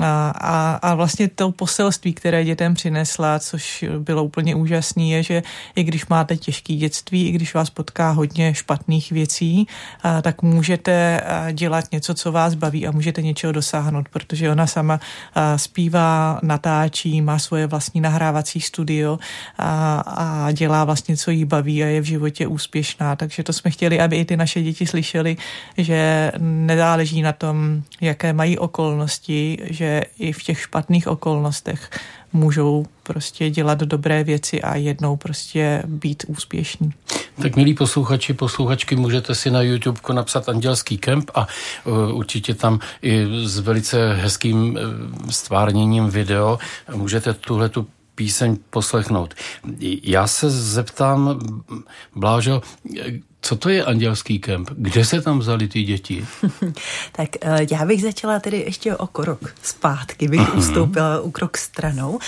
A, 0.00 0.30
a, 0.30 0.74
a 0.74 0.94
vlastně 0.94 1.28
to 1.28 1.50
poselství, 1.52 2.14
které 2.14 2.44
dětem 2.44 2.74
přinesla, 2.74 3.38
což 3.38 3.84
bylo 3.98 4.24
úplně 4.24 4.54
úžasné, 4.54 5.02
je, 5.02 5.22
že 5.22 5.42
i 5.76 5.82
když 5.82 6.06
máte 6.06 6.36
těžké 6.36 6.74
dětství, 6.74 7.28
i 7.28 7.32
když 7.32 7.54
vás 7.54 7.70
potká 7.70 8.10
hodně 8.10 8.54
špatných 8.54 9.12
věcí, 9.12 9.66
a, 10.02 10.22
tak 10.22 10.42
můžete 10.42 11.20
dělat 11.52 11.84
něco, 11.92 12.14
co 12.14 12.32
vás 12.32 12.54
baví 12.54 12.86
a 12.86 12.90
můžete 12.90 13.22
něčeho 13.22 13.52
dosáhnout, 13.52 14.08
protože 14.08 14.50
ona 14.50 14.66
sama 14.66 15.00
a, 15.34 15.58
zpívá, 15.58 16.40
natáčí, 16.42 17.22
má 17.22 17.38
svoje 17.38 17.66
vlastní 17.66 18.00
nahrávací 18.00 18.60
studio 18.60 19.18
a, 19.58 20.00
a 20.00 20.52
dělá 20.52 20.84
vlastně, 20.84 21.16
co 21.16 21.30
jí 21.30 21.44
baví 21.44 21.84
a 21.84 21.86
je 21.86 22.00
v 22.00 22.04
životě 22.04 22.46
úspěšná. 22.46 23.16
Takže 23.16 23.42
to 23.42 23.52
jsme 23.52 23.70
chtěli, 23.70 24.00
aby 24.00 24.16
i 24.16 24.24
ty 24.24 24.36
naše 24.36 24.62
děti 24.62 24.86
slyšeli, 24.86 25.36
že 25.78 26.32
nezáleží 26.38 27.22
na 27.22 27.32
tom, 27.32 27.82
jaké 28.00 28.32
mají 28.32 28.58
okolnosti, 28.58 29.58
že 29.70 30.02
i 30.18 30.32
v 30.32 30.42
těch 30.42 30.60
špatných 30.60 31.08
okolnostech 31.08 31.90
můžou 32.32 32.86
prostě 33.02 33.50
dělat 33.50 33.78
dobré 33.78 34.24
věci 34.24 34.62
a 34.62 34.76
jednou 34.76 35.16
prostě 35.16 35.82
být 35.86 36.24
úspěšní. 36.28 36.92
Tak 37.42 37.56
milí 37.56 37.74
posluchači, 37.74 38.34
posluchačky, 38.34 38.96
můžete 38.96 39.34
si 39.34 39.50
na 39.50 39.62
YouTube 39.62 40.00
napsat 40.12 40.48
Andělský 40.48 40.98
kemp 40.98 41.30
a 41.34 41.46
uh, 41.84 42.16
určitě 42.16 42.54
tam 42.54 42.78
i 43.02 43.26
s 43.44 43.58
velice 43.58 44.14
hezkým 44.14 44.56
uh, 44.56 45.30
stvárněním 45.30 46.10
video 46.10 46.58
můžete 46.94 47.34
tuhle 47.34 47.68
tu 47.68 47.86
píseň 48.20 48.56
poslechnout. 48.70 49.34
Já 50.02 50.26
se 50.26 50.50
zeptám, 50.50 51.40
Blážo, 52.16 52.62
co 53.40 53.56
to 53.56 53.68
je 53.68 53.84
andělský 53.84 54.38
kemp? 54.38 54.70
Kde 54.76 55.04
se 55.04 55.20
tam 55.22 55.38
vzali 55.38 55.68
ty 55.68 55.82
děti? 55.82 56.26
tak 57.12 57.28
eh, 57.40 57.66
já 57.70 57.84
bych 57.84 58.02
začala 58.02 58.40
tedy 58.40 58.56
ještě 58.56 58.96
o 58.96 59.06
krok 59.06 59.54
zpátky, 59.62 60.28
bych 60.28 60.40
uh-huh. 60.40 60.58
ustoupila 60.58 61.20
u 61.20 61.30
krok 61.30 61.56
stranou, 61.56 62.18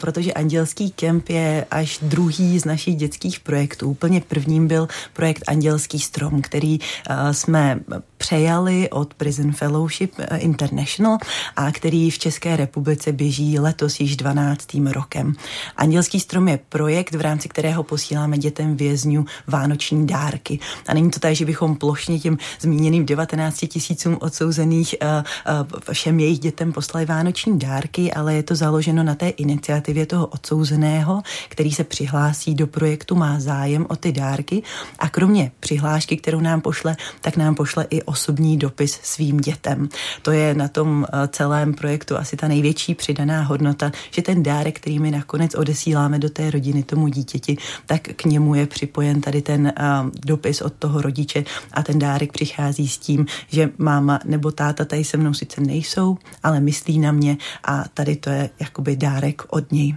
protože 0.00 0.32
andělský 0.32 0.90
kemp 0.90 1.28
je 1.28 1.66
až 1.70 1.98
druhý 2.02 2.58
z 2.58 2.64
našich 2.64 2.96
dětských 2.96 3.40
projektů. 3.40 3.90
Úplně 3.90 4.20
prvním 4.20 4.68
byl 4.68 4.88
projekt 5.12 5.42
Andělský 5.46 5.98
strom, 6.00 6.42
který 6.42 6.78
eh, 6.80 7.34
jsme 7.34 7.80
přejali 8.22 8.90
od 8.90 9.14
Prison 9.14 9.52
Fellowship 9.52 10.12
eh, 10.18 10.36
International 10.36 11.18
a 11.56 11.72
který 11.72 12.10
v 12.10 12.18
České 12.18 12.56
republice 12.56 13.12
běží 13.12 13.58
letos 13.58 14.00
již 14.00 14.16
12. 14.16 14.68
rokem. 14.92 15.34
Andělský 15.76 16.20
strom 16.20 16.48
je 16.48 16.58
projekt, 16.68 17.14
v 17.14 17.20
rámci 17.20 17.48
kterého 17.48 17.82
posíláme 17.82 18.38
dětem 18.38 18.76
vězňů 18.76 19.24
vánoční 19.46 20.06
dárky. 20.06 20.58
A 20.86 20.94
není 20.94 21.10
to 21.10 21.20
tak, 21.20 21.34
že 21.34 21.44
bychom 21.44 21.76
plošně 21.76 22.18
těm 22.18 22.38
zmíněným 22.60 23.06
19 23.06 23.64
tisícům 23.68 24.18
odsouzených 24.20 24.94
uh, 25.02 25.08
uh, 25.08 25.92
všem 25.92 26.20
jejich 26.20 26.38
dětem 26.38 26.72
poslali 26.72 27.06
vánoční 27.06 27.58
dárky, 27.58 28.12
ale 28.12 28.34
je 28.34 28.42
to 28.42 28.54
založeno 28.54 29.02
na 29.02 29.14
té 29.14 29.28
iniciativě 29.28 30.06
toho 30.06 30.26
odsouzeného, 30.26 31.22
který 31.48 31.72
se 31.72 31.84
přihlásí 31.84 32.54
do 32.54 32.66
projektu, 32.66 33.14
má 33.14 33.40
zájem 33.40 33.86
o 33.88 33.96
ty 33.96 34.12
dárky 34.12 34.62
a 34.98 35.08
kromě 35.08 35.52
přihlášky, 35.60 36.16
kterou 36.16 36.40
nám 36.40 36.60
pošle, 36.60 36.96
tak 37.20 37.36
nám 37.36 37.54
pošle 37.54 37.86
i 37.90 38.02
osobní 38.12 38.56
dopis 38.56 39.00
svým 39.02 39.40
dětem. 39.40 39.88
To 40.22 40.30
je 40.30 40.54
na 40.54 40.68
tom 40.68 40.88
uh, 40.88 41.26
celém 41.26 41.74
projektu 41.74 42.16
asi 42.16 42.36
ta 42.36 42.48
největší 42.48 42.94
přidaná 42.94 43.42
hodnota, 43.42 43.92
že 44.10 44.22
ten 44.22 44.42
dárek, 44.42 44.80
který 44.80 44.98
my 44.98 45.10
nakonec 45.10 45.54
odesíláme 45.54 46.18
do 46.18 46.30
té 46.30 46.50
rodiny 46.50 46.82
tomu 46.82 47.08
dítěti, 47.08 47.56
tak 47.86 48.02
k 48.02 48.24
němu 48.24 48.54
je 48.54 48.66
připojen 48.66 49.20
tady 49.20 49.42
ten 49.42 49.72
uh, 49.80 50.10
dopis 50.26 50.60
od 50.60 50.72
toho 50.72 51.02
rodiče 51.02 51.44
a 51.72 51.82
ten 51.82 51.98
dárek 51.98 52.32
přichází 52.32 52.88
s 52.88 52.98
tím, 52.98 53.26
že 53.48 53.70
máma 53.78 54.20
nebo 54.24 54.50
táta 54.50 54.84
tady 54.84 55.04
se 55.04 55.16
mnou 55.16 55.34
sice 55.34 55.60
nejsou, 55.60 56.18
ale 56.42 56.60
myslí 56.60 56.98
na 56.98 57.12
mě 57.12 57.36
a 57.64 57.84
tady 57.94 58.16
to 58.16 58.30
je 58.30 58.50
jakoby 58.60 58.96
dárek 58.96 59.42
od 59.48 59.72
něj. 59.72 59.96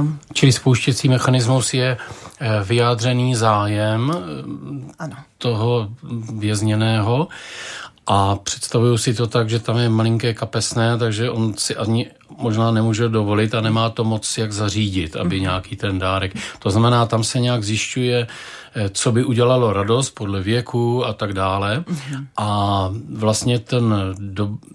Um, 0.00 0.18
Čili 0.32 0.52
spouštěcí 0.52 1.08
mechanismus 1.08 1.74
je 1.74 1.96
eh, 2.40 2.64
vyjádřený 2.64 3.34
zájem 3.34 4.12
eh, 4.14 4.94
ano. 4.98 5.16
toho 5.38 5.88
vězněného 6.38 7.28
a 8.10 8.36
představuju 8.36 8.98
si 8.98 9.14
to 9.14 9.26
tak, 9.26 9.50
že 9.50 9.58
tam 9.58 9.78
je 9.78 9.88
malinké 9.88 10.34
kapesné, 10.34 10.98
takže 10.98 11.30
on 11.30 11.54
si 11.56 11.76
ani 11.76 12.06
možná 12.38 12.70
nemůže 12.70 13.08
dovolit 13.08 13.54
a 13.54 13.60
nemá 13.60 13.90
to 13.90 14.04
moc 14.04 14.38
jak 14.38 14.52
zařídit, 14.52 15.16
aby 15.16 15.36
mm. 15.36 15.42
nějaký 15.42 15.76
ten 15.76 15.98
dárek. 15.98 16.32
To 16.58 16.70
znamená, 16.70 17.06
tam 17.06 17.24
se 17.24 17.40
nějak 17.40 17.64
zjišťuje, 17.64 18.26
eh, 18.74 18.88
co 18.88 19.12
by 19.12 19.24
udělalo 19.24 19.72
radost 19.72 20.10
podle 20.10 20.40
věku 20.40 21.04
a 21.04 21.12
tak 21.12 21.32
dále. 21.32 21.84
Mm. 21.88 22.26
A 22.36 22.90
vlastně 23.12 23.58
ten, 23.58 23.94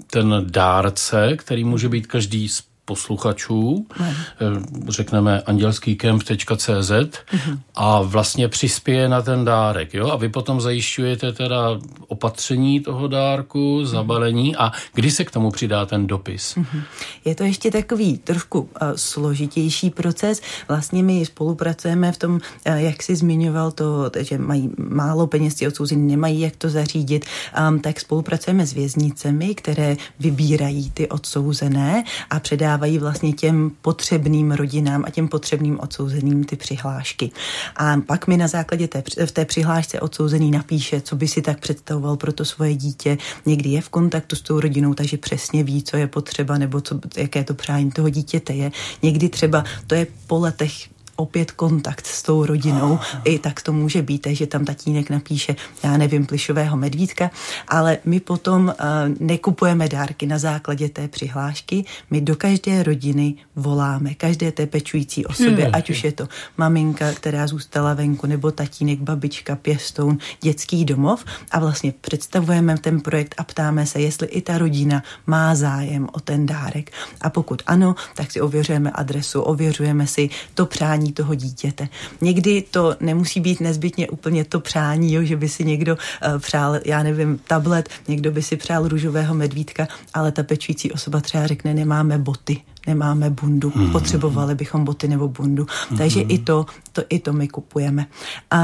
ten 0.08 0.46
dárce, 0.50 1.38
který 1.38 1.64
může 1.64 1.90
být 1.90 2.08
každý 2.08 2.50
z 2.50 2.64
posluchačů, 2.86 3.88
ne. 4.00 4.16
Eh, 4.42 4.92
řekneme 4.92 5.42
andělskýkemp.cz 5.42 6.92
mhm. 7.34 7.60
a 7.76 8.02
vlastně 8.02 8.48
přispěje 8.48 9.10
na 9.10 9.22
ten 9.22 9.46
dárek. 9.46 9.94
Jo? 9.94 10.12
A 10.12 10.16
vy 10.16 10.30
potom 10.30 10.62
zajišťujete 10.62 11.32
teda 11.32 11.80
opatření 12.08 12.80
toho 12.80 13.08
dárku, 13.08 13.86
zabalení 13.86 14.56
a 14.56 14.72
kdy 14.94 15.12
se 15.12 15.26
k 15.26 15.32
tomu 15.32 15.52
přidá 15.52 15.86
ten 15.86 16.08
dopis? 16.08 16.56
Mhm. 16.56 16.82
Je 17.26 17.36
to 17.36 17.44
ještě 17.44 17.72
takový 17.72 18.18
trošku 18.18 18.60
uh, 18.60 18.68
složitější 18.96 19.90
proces. 19.90 20.42
Vlastně 20.68 21.04
my 21.04 21.26
spolupracujeme 21.26 22.12
v 22.12 22.18
tom, 22.18 22.34
uh, 22.34 22.40
jak 22.76 23.04
si 23.04 23.16
zmiňoval 23.16 23.72
to, 23.72 24.12
že 24.20 24.38
mají 24.38 24.70
málo 24.78 25.28
peněz, 25.28 25.56
ti 25.56 25.68
odsouzení 25.68 26.08
nemají 26.08 26.42
jak 26.42 26.56
to 26.56 26.70
zařídit, 26.70 27.26
um, 27.70 27.80
tak 27.80 28.00
spolupracujeme 28.00 28.68
s 28.68 28.74
věznicemi, 28.74 29.56
které 29.56 29.98
vybírají 30.20 30.92
ty 30.92 31.10
odsouzené 31.10 32.04
a 32.30 32.40
předávají 32.40 32.73
předávají 32.74 32.98
vlastně 32.98 33.34
těm 33.34 33.72
potřebným 33.82 34.52
rodinám 34.52 35.04
a 35.08 35.10
těm 35.10 35.28
potřebným 35.28 35.80
odsouzeným 35.80 36.44
ty 36.44 36.56
přihlášky. 36.56 37.32
A 37.76 37.98
pak 37.98 38.28
mi 38.28 38.38
na 38.38 38.48
základě 38.48 38.88
té, 38.88 39.04
v 39.26 39.32
té 39.32 39.46
přihlášce 39.46 40.00
odsouzený 40.00 40.52
napíše, 40.52 41.02
co 41.02 41.16
by 41.16 41.28
si 41.28 41.42
tak 41.42 41.60
představoval 41.60 42.18
pro 42.18 42.34
to 42.34 42.46
svoje 42.46 42.76
dítě. 42.76 43.18
Někdy 43.46 43.70
je 43.70 43.82
v 43.82 43.90
kontaktu 43.90 44.36
s 44.36 44.42
tou 44.42 44.60
rodinou, 44.60 44.94
takže 44.94 45.18
přesně 45.18 45.64
ví, 45.64 45.84
co 45.84 45.98
je 45.98 46.08
potřeba 46.08 46.58
nebo 46.58 46.82
co, 46.82 47.00
jaké 47.18 47.44
to 47.44 47.54
přání 47.54 47.92
toho 47.92 48.10
dítěte 48.10 48.54
je. 48.54 48.72
Někdy 49.04 49.30
třeba 49.30 49.64
to 49.88 49.96
je 49.96 50.08
po 50.28 50.40
letech 50.40 50.93
opět 51.16 51.52
kontakt 51.52 52.06
s 52.08 52.24
tou 52.24 52.46
rodinou. 52.46 53.00
Aha. 53.02 53.22
I 53.26 53.40
tak 53.40 53.62
to 53.62 53.74
může 53.74 54.02
být, 54.02 54.20
takže 54.20 54.48
tam 54.48 54.66
tatínek 54.66 55.10
napíše, 55.10 55.56
já 55.84 55.98
nevím, 55.98 56.26
plišového 56.26 56.78
medvídka, 56.78 57.32
ale 57.68 57.98
my 58.06 58.20
potom 58.20 58.66
uh, 58.66 58.74
nekupujeme 59.20 59.90
dárky 59.90 60.26
na 60.26 60.38
základě 60.38 60.90
té 60.90 61.08
přihlášky, 61.08 61.86
my 62.12 62.22
do 62.22 62.36
každé 62.36 62.84
rodiny 62.84 63.36
voláme, 63.56 64.14
každé 64.14 64.52
té 64.52 64.66
pečující 64.66 65.26
osoby, 65.26 65.62
hmm. 65.64 65.72
ať 65.74 65.90
už 65.90 66.04
je 66.04 66.12
to 66.12 66.28
maminka, 66.58 67.12
která 67.12 67.48
zůstala 67.48 67.94
venku, 67.94 68.28
nebo 68.28 68.52
tatínek, 68.52 69.00
babička, 69.00 69.56
pěstoun, 69.56 70.18
dětský 70.42 70.86
domov 70.86 71.26
a 71.52 71.60
vlastně 71.60 71.94
představujeme 72.02 72.78
ten 72.78 73.02
projekt 73.02 73.36
a 73.38 73.44
ptáme 73.44 73.86
se, 73.86 74.02
jestli 74.02 74.28
i 74.28 74.42
ta 74.42 74.58
rodina 74.58 75.04
má 75.28 75.56
zájem 75.56 76.08
o 76.14 76.20
ten 76.20 76.46
dárek. 76.46 76.92
A 77.22 77.30
pokud 77.30 77.62
ano, 77.66 77.96
tak 78.16 78.32
si 78.32 78.42
ověřujeme 78.42 78.92
adresu, 78.92 79.42
ověřujeme 79.42 80.08
si 80.08 80.30
to 80.54 80.66
přání 80.66 81.03
přání 81.04 81.14
toho 81.14 81.36
dítěte. 81.36 81.88
Někdy 82.22 82.64
to 82.72 82.96
nemusí 83.00 83.40
být 83.40 83.60
nezbytně 83.60 84.10
úplně 84.10 84.46
to 84.46 84.60
přání, 84.60 85.14
jo, 85.14 85.24
že 85.24 85.36
by 85.36 85.50
si 85.50 85.66
někdo 85.66 85.96
uh, 85.96 86.40
přál, 86.40 86.80
já 86.86 87.04
nevím, 87.04 87.40
tablet, 87.48 87.90
někdo 88.08 88.32
by 88.32 88.42
si 88.42 88.56
přál 88.56 88.88
růžového 88.88 89.36
medvídka, 89.36 89.88
ale 90.14 90.32
ta 90.32 90.44
pečující 90.44 90.92
osoba 90.92 91.22
třeba 91.22 91.48
řekne, 91.48 91.74
nemáme 91.74 92.18
boty, 92.18 92.62
nemáme 92.88 93.30
bundu, 93.30 93.70
mm-hmm. 93.70 93.92
potřebovali 93.92 94.56
bychom 94.56 94.86
boty 94.86 95.08
nebo 95.08 95.28
bundu. 95.28 95.68
Takže 95.98 96.22
i 96.22 96.38
to, 96.40 96.66
to, 96.92 97.04
i 97.10 97.20
to 97.20 97.34
my 97.34 97.48
kupujeme. 97.48 98.06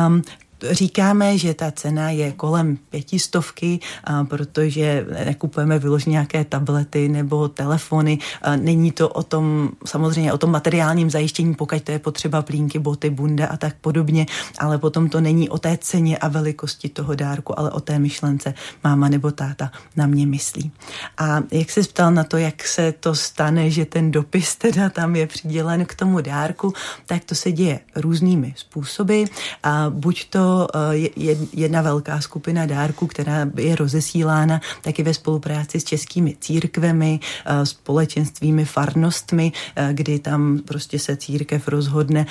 Um, 0.08 0.22
Říkáme, 0.72 1.38
že 1.38 1.54
ta 1.54 1.72
cena 1.72 2.10
je 2.10 2.32
kolem 2.32 2.78
pětistovky, 2.90 3.80
protože 4.24 5.06
nekupujeme 5.26 5.80
vyloženě 5.80 6.12
nějaké 6.12 6.44
tablety 6.44 7.10
nebo 7.10 7.48
telefony. 7.48 8.20
Není 8.56 8.92
to 8.92 9.10
o 9.10 9.24
tom, 9.24 9.70
samozřejmě 9.86 10.34
o 10.34 10.38
tom 10.38 10.52
materiálním 10.52 11.10
zajištění, 11.10 11.56
pokud 11.56 11.82
to 11.84 11.92
je 11.92 12.00
potřeba 12.00 12.42
plínky, 12.42 12.80
boty, 12.80 13.10
bunda 13.10 13.48
a 13.48 13.58
tak 13.58 13.76
podobně, 13.82 14.26
ale 14.60 14.78
potom 14.78 15.10
to 15.10 15.22
není 15.22 15.50
o 15.50 15.58
té 15.58 15.78
ceně 15.82 16.18
a 16.18 16.28
velikosti 16.28 16.90
toho 16.90 17.16
dárku, 17.16 17.60
ale 17.60 17.72
o 17.72 17.80
té 17.80 18.00
myšlence 18.00 18.54
máma 18.84 19.10
nebo 19.10 19.32
táta 19.32 19.72
na 19.96 20.08
mě 20.08 20.28
myslí. 20.28 20.72
A 21.18 21.44
jak 21.52 21.70
se 21.70 21.82
ptal 21.82 22.12
na 22.12 22.24
to, 22.24 22.38
jak 22.38 22.68
se 22.68 22.92
to 22.92 23.16
stane, 23.16 23.70
že 23.70 23.86
ten 23.86 24.12
dopis 24.12 24.56
teda 24.56 24.90
tam 24.90 25.16
je 25.16 25.28
přidělen 25.28 25.86
k 25.86 25.96
tomu 25.96 26.22
dárku, 26.22 26.74
tak 27.06 27.24
to 27.24 27.36
se 27.36 27.52
děje 27.52 27.80
různými 27.96 28.54
způsoby. 28.58 29.24
A 29.64 29.90
buď 29.90 30.30
to 30.30 30.49
Eh, 30.94 31.10
jedna 31.54 31.82
velká 31.82 32.22
skupina 32.22 32.66
dárků, 32.66 33.08
která 33.08 33.48
je 33.58 33.76
rozesílána 33.76 34.62
taky 34.82 35.04
ve 35.04 35.14
spolupráci 35.14 35.80
s 35.80 35.84
českými 35.84 36.36
církvemi, 36.40 37.20
eh, 37.46 37.66
společenstvími, 37.66 38.66
farnostmi, 38.66 39.52
eh, 39.76 39.90
kdy 39.94 40.20
tam 40.20 40.60
prostě 40.68 41.00
se 41.00 41.16
církev 41.16 41.68
rozhodne 41.68 42.26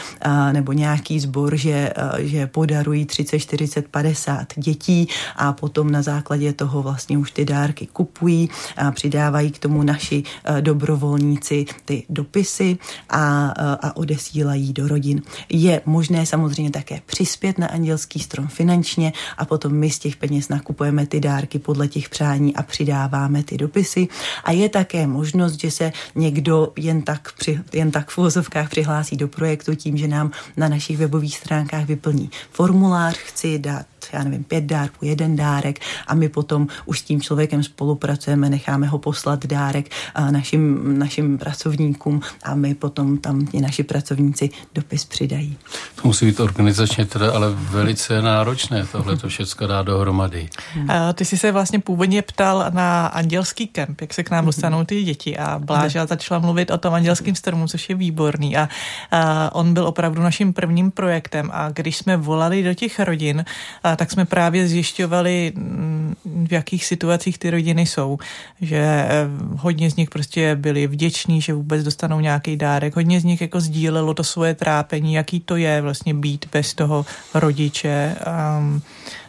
nebo 0.53 0.73
nějaký 0.73 1.21
sbor, 1.21 1.57
že, 1.57 1.93
že 2.19 2.47
podarují 2.47 3.07
30, 3.07 3.39
40, 3.39 3.89
50 3.89 4.53
dětí 4.57 5.09
a 5.37 5.53
potom 5.53 5.91
na 5.91 6.03
základě 6.03 6.53
toho 6.53 6.83
vlastně 6.83 7.19
už 7.19 7.31
ty 7.31 7.45
dárky 7.45 7.87
kupují 7.87 8.51
a 8.77 8.91
přidávají 8.91 9.51
k 9.51 9.59
tomu 9.59 9.83
naši 9.83 10.23
dobrovolníci 10.61 11.67
ty 11.85 12.03
dopisy 12.09 12.79
a, 13.11 13.49
a 13.83 13.97
odesílají 13.97 14.73
do 14.73 14.89
rodin. 14.89 15.23
Je 15.49 15.81
možné 15.87 16.27
samozřejmě 16.27 16.71
také 16.71 17.01
přispět 17.07 17.59
na 17.59 17.67
andělský 17.67 18.08
Vinohradský 18.09 18.21
strom 18.21 18.49
finančně 18.49 19.13
a 19.39 19.45
potom 19.45 19.73
my 19.73 19.91
z 19.91 19.99
těch 19.99 20.17
peněz 20.17 20.49
nakupujeme 20.49 21.07
ty 21.07 21.21
dárky 21.21 21.59
podle 21.59 21.89
těch 21.89 22.09
přání 22.09 22.57
a 22.57 22.63
přidáváme 22.63 23.43
ty 23.43 23.57
dopisy. 23.57 24.09
A 24.45 24.53
je 24.53 24.69
také 24.69 25.07
možnost, 25.07 25.61
že 25.61 25.71
se 25.71 25.93
někdo 26.15 26.73
jen 26.77 27.03
tak, 27.03 27.33
při, 27.33 27.61
jen 27.73 27.91
tak 27.91 28.11
v 28.11 28.19
uvozovkách 28.19 28.71
přihlásí 28.71 29.17
do 29.17 29.29
projektu 29.29 29.75
tím, 29.75 29.97
že 29.97 30.09
nám 30.09 30.31
na 30.57 30.69
našich 30.69 30.97
webových 30.99 31.37
stránkách 31.37 31.87
vyplní 31.87 32.31
formulář, 32.51 33.17
chci 33.17 33.59
dát 33.59 33.87
já 34.13 34.25
nevím, 34.25 34.45
pět 34.45 34.65
dárků, 34.65 35.05
jeden 35.05 35.37
dárek 35.37 35.79
a 36.07 36.15
my 36.15 36.29
potom 36.29 36.67
už 36.87 36.99
s 36.99 37.03
tím 37.03 37.21
člověkem 37.21 37.63
spolupracujeme, 37.63 38.51
necháme 38.51 38.87
ho 38.87 38.99
poslat 38.99 39.47
dárek 39.47 39.91
našim, 40.31 40.99
našim 40.99 41.39
pracovníkům 41.39 42.21
a 42.43 42.55
my 42.55 42.75
potom 42.75 43.19
tam 43.19 43.47
ti 43.47 43.61
naši 43.61 43.83
pracovníci 43.83 44.51
dopis 44.75 45.05
přidají. 45.05 45.57
To 46.03 46.09
musí 46.09 46.27
být 46.27 46.41
organizačně 46.41 47.07
teda 47.07 47.33
ale 47.33 47.51
velice 47.51 48.23
náročné 48.23 48.87
tohle 48.93 49.17
to 49.17 49.29
všechno 49.29 49.67
dá 49.67 49.83
dohromady. 49.83 50.49
Hmm. 50.75 50.89
Ty 51.15 51.25
jsi 51.25 51.39
se 51.39 51.53
vlastně 51.53 51.79
původně 51.79 52.23
ptal 52.23 52.65
na 52.71 53.07
andělský 53.07 53.67
kemp, 53.67 54.01
jak 54.01 54.15
se 54.15 54.23
k 54.23 54.31
nám 54.31 54.47
dostanou 54.47 54.85
ty 54.85 55.03
děti 55.03 55.39
a 55.39 55.59
Bláža 55.59 56.07
začala 56.07 56.41
mluvit 56.41 56.71
o 56.71 56.79
tom 56.79 56.95
andělském 56.95 57.35
stromu, 57.35 57.67
což 57.67 57.89
je 57.89 57.95
výborný 57.95 58.57
a, 58.57 58.69
a 59.11 59.55
on 59.55 59.75
byl 59.75 59.87
opravdu 59.87 60.23
naším 60.23 60.53
prvním 60.53 60.91
projektem 60.91 61.51
a 61.53 61.71
když 61.71 61.97
jsme 61.97 62.17
volali 62.17 62.63
do 62.63 62.75
těch 62.75 63.01
rodin, 63.01 63.45
a 63.85 63.97
tak 63.99 64.11
jsme 64.11 64.25
právě 64.25 64.69
zjišťovali, 64.69 65.53
mm, 65.55 66.15
v 66.49 66.53
jakých 66.53 66.85
situacích 66.85 67.39
ty 67.39 67.51
rodiny 67.51 67.87
jsou. 67.87 68.19
Že 68.61 68.79
eh, 68.79 69.09
hodně 69.57 69.91
z 69.91 69.97
nich 69.97 70.11
prostě 70.11 70.57
byli 70.57 70.87
vděční, 70.87 71.41
že 71.41 71.55
vůbec 71.55 71.85
dostanou 71.85 72.21
nějaký 72.21 72.57
dárek. 72.57 72.97
Hodně 72.97 73.21
z 73.21 73.25
nich 73.25 73.41
jako 73.41 73.61
sdílelo 73.61 74.15
to 74.15 74.25
svoje 74.25 74.55
trápení, 74.55 75.15
jaký 75.15 75.41
to 75.41 75.57
je 75.57 75.83
vlastně 75.83 76.15
být 76.15 76.47
bez 76.53 76.75
toho 76.75 77.07
rodiče. 77.35 78.17
Um, 78.59 78.83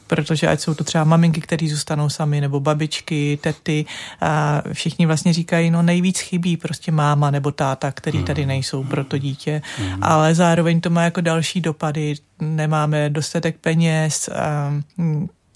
protože 0.10 0.48
ať 0.48 0.60
jsou 0.60 0.74
to 0.74 0.84
třeba 0.84 1.04
maminky, 1.04 1.42
které 1.42 1.68
zůstanou 1.68 2.10
sami, 2.10 2.42
nebo 2.42 2.60
babičky, 2.60 3.40
tety, 3.42 3.86
a 4.22 4.62
všichni 4.74 5.06
vlastně 5.06 5.34
říkají, 5.34 5.72
no 5.72 5.82
nejvíc 5.82 6.20
chybí 6.20 6.58
prostě 6.58 6.92
máma 6.92 7.32
nebo 7.32 7.52
táta, 7.52 7.92
který 7.92 8.24
tady 8.24 8.46
nejsou 8.46 8.84
pro 8.84 9.04
to 9.04 9.18
dítě, 9.18 9.62
ale 10.02 10.36
zároveň 10.36 10.82
to 10.82 10.90
má 10.90 11.04
jako 11.04 11.22
další 11.22 11.62
dopady, 11.62 12.16
nemáme 12.42 13.10
dostatek 13.10 13.58
peněz, 13.62 14.30
a 14.30 14.74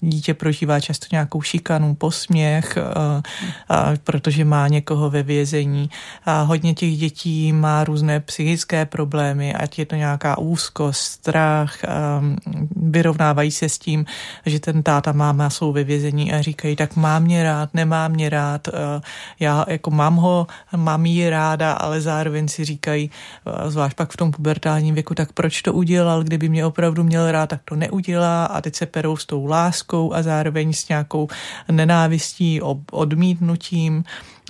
dítě 0.08 0.34
prožívá 0.34 0.80
často 0.80 1.06
nějakou 1.12 1.42
šikanu, 1.42 1.94
posměch, 1.94 2.78
a, 3.68 3.92
protože 4.04 4.44
má 4.44 4.68
někoho 4.68 5.10
ve 5.10 5.22
vězení. 5.22 5.90
A 6.24 6.42
hodně 6.42 6.74
těch 6.74 6.96
dětí 6.96 7.52
má 7.52 7.84
různé 7.84 8.20
psychické 8.20 8.86
problémy, 8.86 9.54
ať 9.54 9.78
je 9.78 9.86
to 9.86 9.96
nějaká 9.96 10.38
úzkost, 10.38 11.00
strach, 11.00 11.84
a, 11.84 12.22
vyrovnávají 12.76 13.50
se 13.50 13.68
s 13.68 13.78
tím, 13.78 14.04
že 14.46 14.60
ten 14.60 14.82
táta, 14.82 15.12
máma 15.12 15.50
jsou 15.50 15.72
ve 15.72 15.84
vězení 15.84 16.32
a 16.32 16.42
říkají, 16.42 16.76
tak 16.76 16.96
mám 16.96 17.22
mě 17.22 17.42
rád, 17.42 17.74
nemám 17.74 18.12
mě 18.12 18.30
rád, 18.30 18.68
já 19.40 19.64
jako 19.68 19.90
mám 19.90 20.16
ho, 20.16 20.46
mám 20.76 21.06
jí 21.06 21.30
ráda, 21.30 21.72
ale 21.72 22.00
zároveň 22.00 22.48
si 22.48 22.64
říkají, 22.64 23.10
zvlášť 23.66 23.96
pak 23.96 24.12
v 24.12 24.16
tom 24.16 24.32
pubertálním 24.32 24.94
věku, 24.94 25.14
tak 25.14 25.32
proč 25.32 25.62
to 25.62 25.72
udělal, 25.72 26.22
kdyby 26.22 26.48
mě 26.48 26.66
opravdu 26.66 27.04
měl 27.04 27.32
rád, 27.32 27.46
tak 27.46 27.60
to 27.64 27.76
neudělá. 27.76 28.44
A 28.44 28.60
teď 28.60 28.74
se 28.74 28.86
perou 28.86 29.16
s 29.16 29.26
tou 29.26 29.46
láskou 29.46 29.93
láskou 29.94 30.14
a 30.14 30.22
zároveň 30.22 30.72
s 30.72 30.88
nějakou 30.88 31.28
nenávistí, 31.70 32.60
odmítnutím 32.90 34.04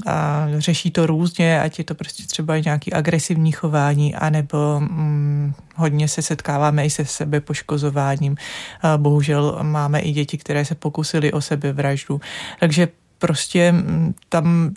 a 0.06 0.46
řeší 0.58 0.90
to 0.90 1.06
různě, 1.06 1.60
ať 1.60 1.78
je 1.78 1.84
to 1.84 1.94
prostě 1.94 2.22
třeba 2.26 2.58
nějaký 2.58 2.92
agresivní 2.92 3.52
chování, 3.52 4.14
anebo 4.14 4.80
hm, 4.80 5.52
hodně 5.76 6.08
se 6.08 6.22
setkáváme 6.22 6.86
i 6.86 6.90
se 6.90 7.04
sebepoškozováním. 7.04 8.36
A 8.82 8.98
bohužel 8.98 9.58
máme 9.62 10.00
i 10.00 10.12
děti, 10.12 10.38
které 10.38 10.64
se 10.64 10.74
pokusily 10.74 11.32
o 11.32 11.40
sebevraždu. 11.40 12.20
Takže 12.60 12.88
prostě 13.18 13.72
hm, 13.72 14.14
tam 14.28 14.74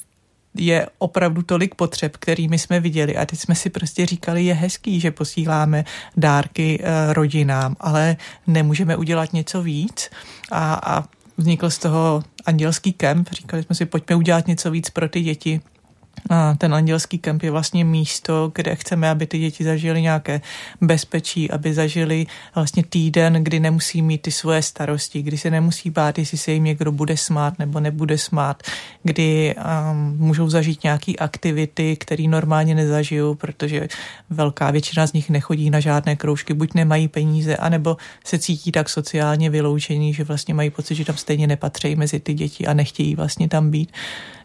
je 0.58 0.88
opravdu 0.98 1.42
tolik 1.42 1.76
potřeb, 1.76 2.18
kterými 2.18 2.60
jsme 2.60 2.80
viděli 2.80 3.18
a 3.18 3.26
teď 3.26 3.40
jsme 3.40 3.56
si 3.56 3.70
prostě 3.70 4.06
říkali, 4.06 4.46
je 4.46 4.54
hezký, 4.54 5.00
že 5.00 5.12
posíláme 5.12 5.86
dárky 6.18 6.80
eh, 6.82 7.14
rodinám, 7.14 7.76
ale 7.80 8.18
nemůžeme 8.48 8.96
udělat 8.96 9.34
něco 9.34 9.62
víc 9.62 10.10
a, 10.52 10.74
a 10.74 11.04
vznikl 11.38 11.70
z 11.70 11.78
toho 11.78 12.24
andělský 12.46 12.94
kemp. 12.94 13.30
Říkali 13.32 13.64
jsme 13.64 13.76
si, 13.76 13.86
pojďme 13.86 14.16
udělat 14.16 14.48
něco 14.48 14.72
víc 14.72 14.90
pro 14.90 15.10
ty 15.10 15.22
děti, 15.22 15.62
a 16.30 16.56
ten 16.56 16.74
andělský 16.74 17.18
kemp 17.18 17.44
je 17.44 17.52
vlastně 17.52 17.86
místo, 17.86 18.52
kde 18.56 18.76
chceme, 18.76 19.10
aby 19.10 19.28
ty 19.28 19.40
děti 19.40 19.64
zažili 19.64 20.02
nějaké 20.02 20.42
bezpečí, 20.82 21.52
aby 21.52 21.74
zažili 21.74 22.26
vlastně 22.56 22.84
týden, 22.90 23.34
kdy 23.34 23.60
nemusí 23.60 24.02
mít 24.02 24.22
ty 24.22 24.32
svoje 24.32 24.62
starosti, 24.62 25.22
kdy 25.22 25.38
se 25.38 25.52
nemusí 25.52 25.90
bát, 25.90 26.20
jestli 26.20 26.38
se 26.38 26.52
jim 26.52 26.64
někdo 26.64 26.92
bude 26.92 27.18
smát 27.18 27.60
nebo 27.60 27.80
nebude 27.80 28.18
smát, 28.18 28.64
kdy 29.04 29.56
um, 29.56 30.16
můžou 30.18 30.50
zažít 30.50 30.84
nějaké 30.84 31.14
aktivity, 31.14 31.96
které 31.96 32.24
normálně 32.24 32.76
nezažijou, 32.76 33.36
protože 33.36 33.88
velká 34.30 34.72
většina 34.72 35.08
z 35.08 35.14
nich 35.14 35.30
nechodí 35.30 35.70
na 35.70 35.80
žádné 35.80 36.16
kroužky, 36.16 36.54
buď 36.54 36.74
nemají 36.74 37.08
peníze, 37.08 37.58
anebo 37.58 37.98
se 38.24 38.40
cítí 38.40 38.72
tak 38.72 38.90
sociálně 38.90 39.50
vyloučení, 39.50 40.14
že 40.14 40.24
vlastně 40.24 40.54
mají 40.54 40.70
pocit, 40.70 40.96
že 40.96 41.06
tam 41.06 41.18
stejně 41.18 41.48
nepatří 41.48 41.96
mezi 41.96 42.20
ty 42.20 42.34
děti 42.34 42.68
a 42.68 42.74
nechtějí 42.74 43.16
vlastně 43.16 43.48
tam 43.50 43.72
být. 43.72 43.92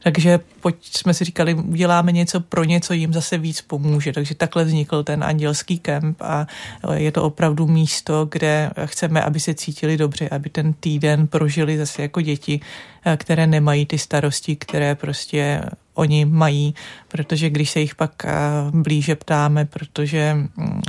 Takže 0.02 0.40
pojď 0.60 0.76
jsme 0.96 1.14
si 1.14 1.24
říkali, 1.24 1.54
uděláme 1.54 2.12
něco 2.12 2.40
pro 2.40 2.64
něco, 2.64 2.92
jim 2.92 3.12
zase 3.12 3.38
víc 3.38 3.60
pomůže. 3.60 4.12
Takže 4.12 4.34
takhle 4.34 4.64
vznikl 4.64 5.02
ten 5.02 5.24
andělský 5.24 5.78
kemp 5.78 6.22
a 6.22 6.46
je 6.94 7.12
to 7.12 7.24
opravdu 7.24 7.66
místo, 7.66 8.28
kde 8.30 8.70
chceme, 8.84 9.22
aby 9.22 9.40
se 9.40 9.54
cítili 9.54 9.96
dobře, 9.96 10.28
aby 10.28 10.50
ten 10.50 10.72
týden 10.72 11.26
prožili 11.26 11.78
zase 11.78 12.02
jako 12.02 12.20
děti, 12.20 12.60
které 13.16 13.46
nemají 13.46 13.86
ty 13.86 13.98
starosti, 13.98 14.56
které 14.56 14.94
prostě 14.94 15.62
oni 15.94 16.24
mají, 16.24 16.74
protože 17.08 17.50
když 17.50 17.70
se 17.70 17.80
jich 17.80 17.94
pak 17.94 18.26
blíže 18.70 19.14
ptáme, 19.16 19.64
protože 19.64 20.34
mm, 20.34 20.80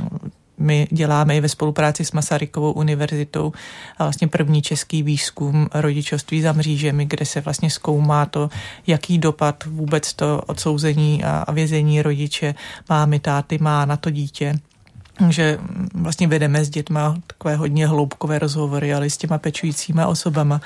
my 0.58 0.88
děláme 0.90 1.36
i 1.36 1.40
ve 1.40 1.48
spolupráci 1.48 2.04
s 2.04 2.12
Masarykovou 2.12 2.72
univerzitou 2.72 3.52
a 3.98 4.04
vlastně 4.04 4.28
první 4.28 4.62
český 4.62 5.02
výzkum 5.02 5.68
rodičovství 5.74 6.42
za 6.42 6.52
mřížemi, 6.52 7.04
kde 7.04 7.24
se 7.24 7.40
vlastně 7.40 7.70
zkoumá 7.70 8.26
to, 8.26 8.50
jaký 8.86 9.18
dopad 9.18 9.64
vůbec 9.64 10.14
to 10.14 10.42
odsouzení 10.46 11.24
a 11.24 11.52
vězení 11.52 12.02
rodiče, 12.02 12.54
mámy, 12.88 13.20
táty 13.20 13.58
má 13.58 13.84
na 13.84 13.96
to 13.96 14.10
dítě 14.10 14.54
že 15.28 15.58
vlastně 15.94 16.28
vedeme 16.28 16.64
s 16.64 16.70
dětma 16.70 17.16
takové 17.26 17.56
hodně 17.56 17.86
hloubkové 17.86 18.38
rozhovory, 18.38 18.94
ale 18.94 19.10
s 19.10 19.16
těma 19.16 19.38
pečujícíma 19.38 20.06
osobama. 20.06 20.60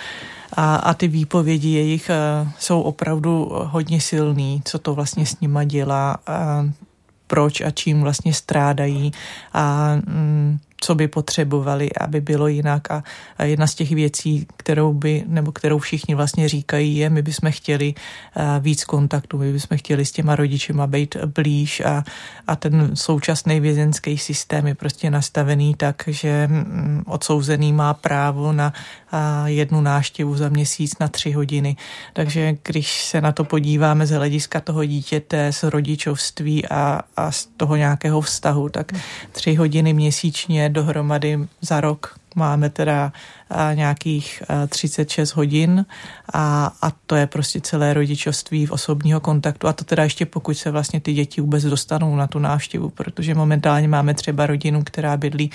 A, 0.53 0.77
a 0.77 0.95
ty 0.95 1.09
výpovědi 1.09 1.69
jejich 1.69 2.11
uh, 2.43 2.49
jsou 2.59 2.81
opravdu 2.81 3.51
hodně 3.53 4.01
silný, 4.01 4.63
co 4.65 4.79
to 4.79 4.95
vlastně 4.95 5.27
s 5.27 5.41
nima 5.41 5.65
dělá, 5.65 6.19
a 6.27 6.65
proč 7.29 7.61
a 7.61 7.71
čím 7.71 8.03
vlastně 8.03 8.35
strádají 8.35 9.13
a 9.53 9.95
mm, 9.95 10.59
co 10.81 10.95
by 10.95 11.09
potřebovali, 11.09 11.93
aby 12.01 12.21
bylo 12.21 12.49
jinak. 12.49 12.91
A, 12.91 13.03
jedna 13.45 13.67
z 13.67 13.75
těch 13.75 13.91
věcí, 13.91 14.47
kterou 14.57 14.93
by, 14.93 15.25
nebo 15.27 15.53
kterou 15.53 15.79
všichni 15.79 16.15
vlastně 16.15 16.49
říkají, 16.49 16.97
je, 16.97 17.11
my 17.11 17.23
bychom 17.23 17.53
chtěli 17.53 17.95
víc 18.61 18.85
kontaktu, 18.85 19.39
my 19.39 19.53
bychom 19.53 19.79
chtěli 19.79 20.05
s 20.05 20.13
těma 20.13 20.37
rodičima 20.37 20.87
být 20.87 21.17
blíž 21.17 21.81
a, 21.81 22.05
a 22.47 22.57
ten 22.57 22.91
současný 22.95 23.61
vězenský 23.61 24.19
systém 24.19 24.67
je 24.67 24.75
prostě 24.75 25.11
nastavený 25.11 25.75
tak, 25.75 26.03
že 26.07 26.49
um, 26.51 27.03
odsouzený 27.07 27.73
má 27.73 27.95
právo 27.95 28.53
na 28.53 28.73
jednu 29.45 29.81
náštěvu 29.81 30.37
za 30.37 30.49
měsíc 30.49 30.99
na 31.01 31.09
tři 31.09 31.33
hodiny. 31.33 31.77
Takže 32.13 32.57
když 32.63 33.05
se 33.05 33.21
na 33.21 33.33
to 33.33 33.45
podíváme 33.45 34.07
z 34.07 34.11
hlediska 34.11 34.61
toho 34.61 34.85
dítěte, 34.85 35.53
z 35.53 35.63
rodičovství 35.63 36.69
a, 36.69 37.01
a 37.17 37.33
z 37.33 37.47
toho 37.57 37.77
nějakého 37.77 38.21
vztahu, 38.21 38.69
tak 38.69 38.93
tři 39.33 39.55
hodiny 39.55 39.93
měsíčně 39.93 40.68
dohromady 40.69 41.49
za 41.61 41.81
rok. 41.81 42.17
Máme 42.37 42.71
teda 42.71 43.13
nějakých 43.75 44.43
36 44.69 45.33
hodin. 45.33 45.87
A, 46.33 46.73
a 46.83 46.91
to 47.07 47.17
je 47.17 47.27
prostě 47.27 47.61
celé 47.61 47.95
rodičovství 47.95 48.67
v 48.67 48.73
osobního 48.73 49.21
kontaktu. 49.21 49.69
A 49.69 49.73
to 49.73 49.85
teda 49.85 50.05
ještě 50.05 50.27
pokud 50.27 50.55
se 50.55 50.71
vlastně 50.71 51.01
ty 51.01 51.13
děti 51.13 51.41
vůbec 51.41 51.65
dostanou 51.65 52.17
na 52.17 52.27
tu 52.27 52.39
návštěvu, 52.39 52.91
protože 52.91 53.35
momentálně 53.35 53.89
máme 53.89 54.15
třeba 54.15 54.47
rodinu, 54.47 54.83
která 54.85 55.17
bydlí 55.17 55.51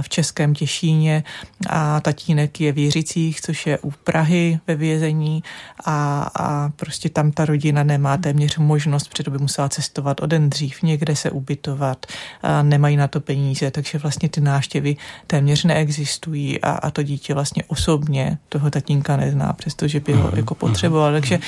v 0.00 0.08
Českém 0.08 0.54
Těšíně 0.54 1.24
a 1.68 2.00
tatínek 2.00 2.60
je 2.60 2.72
v 2.72 2.78
Jiřicích, 2.78 3.40
což 3.40 3.66
je 3.66 3.78
u 3.78 3.90
Prahy 3.90 4.58
ve 4.66 4.74
vězení. 4.74 5.42
A, 5.84 6.30
a 6.38 6.68
prostě 6.68 7.08
tam 7.08 7.30
ta 7.30 7.44
rodina 7.44 7.82
nemá 7.82 8.16
téměř 8.16 8.58
možnost, 8.58 9.08
protože 9.08 9.30
by 9.30 9.38
musela 9.38 9.68
cestovat 9.68 10.20
o 10.20 10.26
den 10.26 10.50
dřív, 10.50 10.82
někde 10.82 11.16
se 11.16 11.30
ubytovat, 11.30 12.06
a 12.42 12.62
nemají 12.62 12.96
na 12.96 13.08
to 13.08 13.20
peníze, 13.20 13.70
takže 13.70 13.98
vlastně 13.98 14.28
ty 14.28 14.40
návštěvy 14.40 14.96
téměř 15.26 15.64
neexistují 15.64 16.60
a, 16.60 16.70
a 16.70 16.90
to 16.90 17.01
to 17.02 17.06
dítě 17.06 17.34
vlastně 17.34 17.64
osobně 17.66 18.38
toho 18.48 18.70
tatínka 18.70 19.16
nezná, 19.16 19.52
přestože 19.52 20.00
by 20.00 20.12
ho 20.12 20.30
jako 20.36 20.54
potřeboval. 20.54 21.12
Takže 21.12 21.38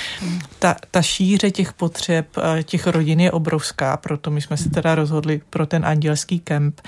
ta, 0.58 0.76
ta 0.90 1.02
šíře 1.02 1.50
těch 1.50 1.72
potřeb 1.72 2.26
těch 2.62 2.86
rodin 2.86 3.20
je 3.20 3.32
obrovská, 3.32 3.96
proto 3.96 4.30
my 4.30 4.40
jsme 4.40 4.56
se 4.56 4.70
teda 4.70 4.94
rozhodli 4.94 5.40
pro 5.50 5.66
ten 5.66 5.86
andělský 5.86 6.40
kemp, 6.40 6.80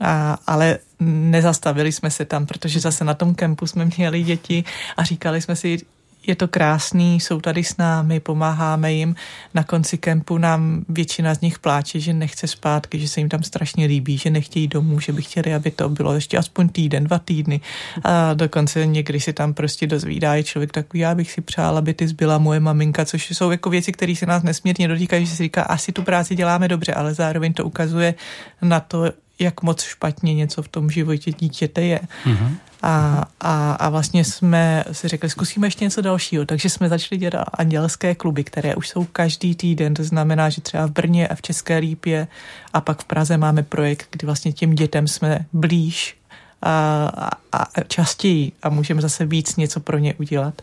a, 0.00 0.38
ale 0.46 0.78
nezastavili 1.00 1.92
jsme 1.92 2.10
se 2.10 2.24
tam, 2.24 2.46
protože 2.46 2.80
zase 2.80 3.04
na 3.04 3.14
tom 3.14 3.34
kempu 3.34 3.66
jsme 3.66 3.84
měli 3.84 4.22
děti 4.22 4.64
a 4.96 5.04
říkali 5.04 5.42
jsme 5.42 5.56
si, 5.56 5.78
je 6.26 6.36
to 6.36 6.48
krásný, 6.48 7.20
jsou 7.20 7.40
tady 7.40 7.64
s 7.64 7.76
námi, 7.76 8.20
pomáháme 8.20 8.92
jim. 8.92 9.14
Na 9.54 9.64
konci 9.64 9.98
kempu 9.98 10.38
nám 10.38 10.84
většina 10.88 11.34
z 11.34 11.40
nich 11.40 11.58
pláče, 11.58 12.00
že 12.00 12.12
nechce 12.12 12.46
zpátky, 12.46 12.98
že 12.98 13.08
se 13.08 13.20
jim 13.20 13.28
tam 13.28 13.42
strašně 13.42 13.86
líbí, 13.86 14.18
že 14.18 14.30
nechtějí 14.30 14.68
domů, 14.68 15.00
že 15.00 15.12
by 15.12 15.22
chtěli, 15.22 15.54
aby 15.54 15.70
to 15.70 15.88
bylo 15.88 16.14
ještě 16.14 16.38
aspoň 16.38 16.68
týden, 16.68 17.04
dva 17.04 17.18
týdny. 17.18 17.60
A 18.04 18.34
dokonce 18.34 18.86
někdy 18.86 19.20
si 19.20 19.32
tam 19.32 19.54
prostě 19.54 19.86
dozvídá 19.86 20.36
i 20.36 20.44
člověk 20.44 20.72
takový, 20.72 21.00
já 21.00 21.14
bych 21.14 21.32
si 21.32 21.40
přál, 21.40 21.78
aby 21.78 21.94
ty 21.94 22.08
zbyla 22.08 22.38
moje 22.38 22.60
maminka, 22.60 23.04
což 23.04 23.30
jsou 23.30 23.50
jako 23.50 23.70
věci, 23.70 23.92
které 23.92 24.16
se 24.16 24.26
nás 24.26 24.42
nesmírně 24.42 24.88
dotýkají, 24.88 25.26
že 25.26 25.36
si 25.36 25.42
říká, 25.42 25.62
asi 25.62 25.92
tu 25.92 26.02
práci 26.02 26.34
děláme 26.34 26.68
dobře, 26.68 26.94
ale 26.94 27.14
zároveň 27.14 27.52
to 27.52 27.64
ukazuje 27.64 28.14
na 28.62 28.80
to, 28.80 29.12
jak 29.38 29.62
moc 29.62 29.82
špatně 29.82 30.34
něco 30.34 30.62
v 30.62 30.68
tom 30.68 30.90
životě 30.90 31.32
dítěte 31.32 31.82
je. 31.82 32.00
Mm-hmm. 32.24 32.56
A, 32.82 33.24
a, 33.40 33.72
a 33.72 33.88
vlastně 33.88 34.24
jsme 34.24 34.84
si 34.92 35.08
řekli, 35.08 35.30
zkusíme 35.30 35.66
ještě 35.66 35.84
něco 35.84 36.00
dalšího. 36.00 36.44
Takže 36.44 36.70
jsme 36.70 36.88
začali 36.88 37.18
dělat 37.18 37.44
andělské 37.52 38.14
kluby, 38.14 38.44
které 38.44 38.74
už 38.74 38.88
jsou 38.88 39.04
každý 39.04 39.54
týden. 39.54 39.94
To 39.94 40.04
znamená, 40.04 40.48
že 40.48 40.60
třeba 40.60 40.86
v 40.86 40.90
Brně 40.90 41.28
a 41.28 41.34
v 41.34 41.42
České 41.42 41.78
Lípě 41.78 42.28
a 42.72 42.80
pak 42.80 43.02
v 43.02 43.04
Praze 43.04 43.36
máme 43.36 43.62
projekt, 43.62 44.06
kdy 44.10 44.26
vlastně 44.26 44.52
těm 44.52 44.74
dětem 44.74 45.08
jsme 45.08 45.46
blíž 45.52 46.16
a, 46.62 47.04
a, 47.52 47.58
a 47.58 47.80
častěji 47.88 48.52
a 48.62 48.68
můžeme 48.68 49.02
zase 49.02 49.26
víc 49.26 49.56
něco 49.56 49.80
pro 49.80 49.98
ně 49.98 50.14
udělat. 50.14 50.62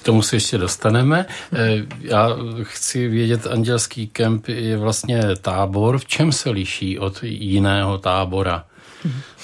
K 0.00 0.02
tomu 0.02 0.22
se 0.22 0.36
ještě 0.36 0.58
dostaneme. 0.58 1.26
Eh, 1.52 1.86
já 2.00 2.28
chci 2.62 3.08
vědět, 3.08 3.46
andělský 3.46 4.06
kemp 4.06 4.48
je 4.48 4.76
vlastně 4.76 5.22
tábor. 5.42 5.98
V 5.98 6.04
čem 6.04 6.32
se 6.32 6.50
liší 6.50 6.98
od 6.98 7.22
jiného 7.22 7.98
tábora? 7.98 8.64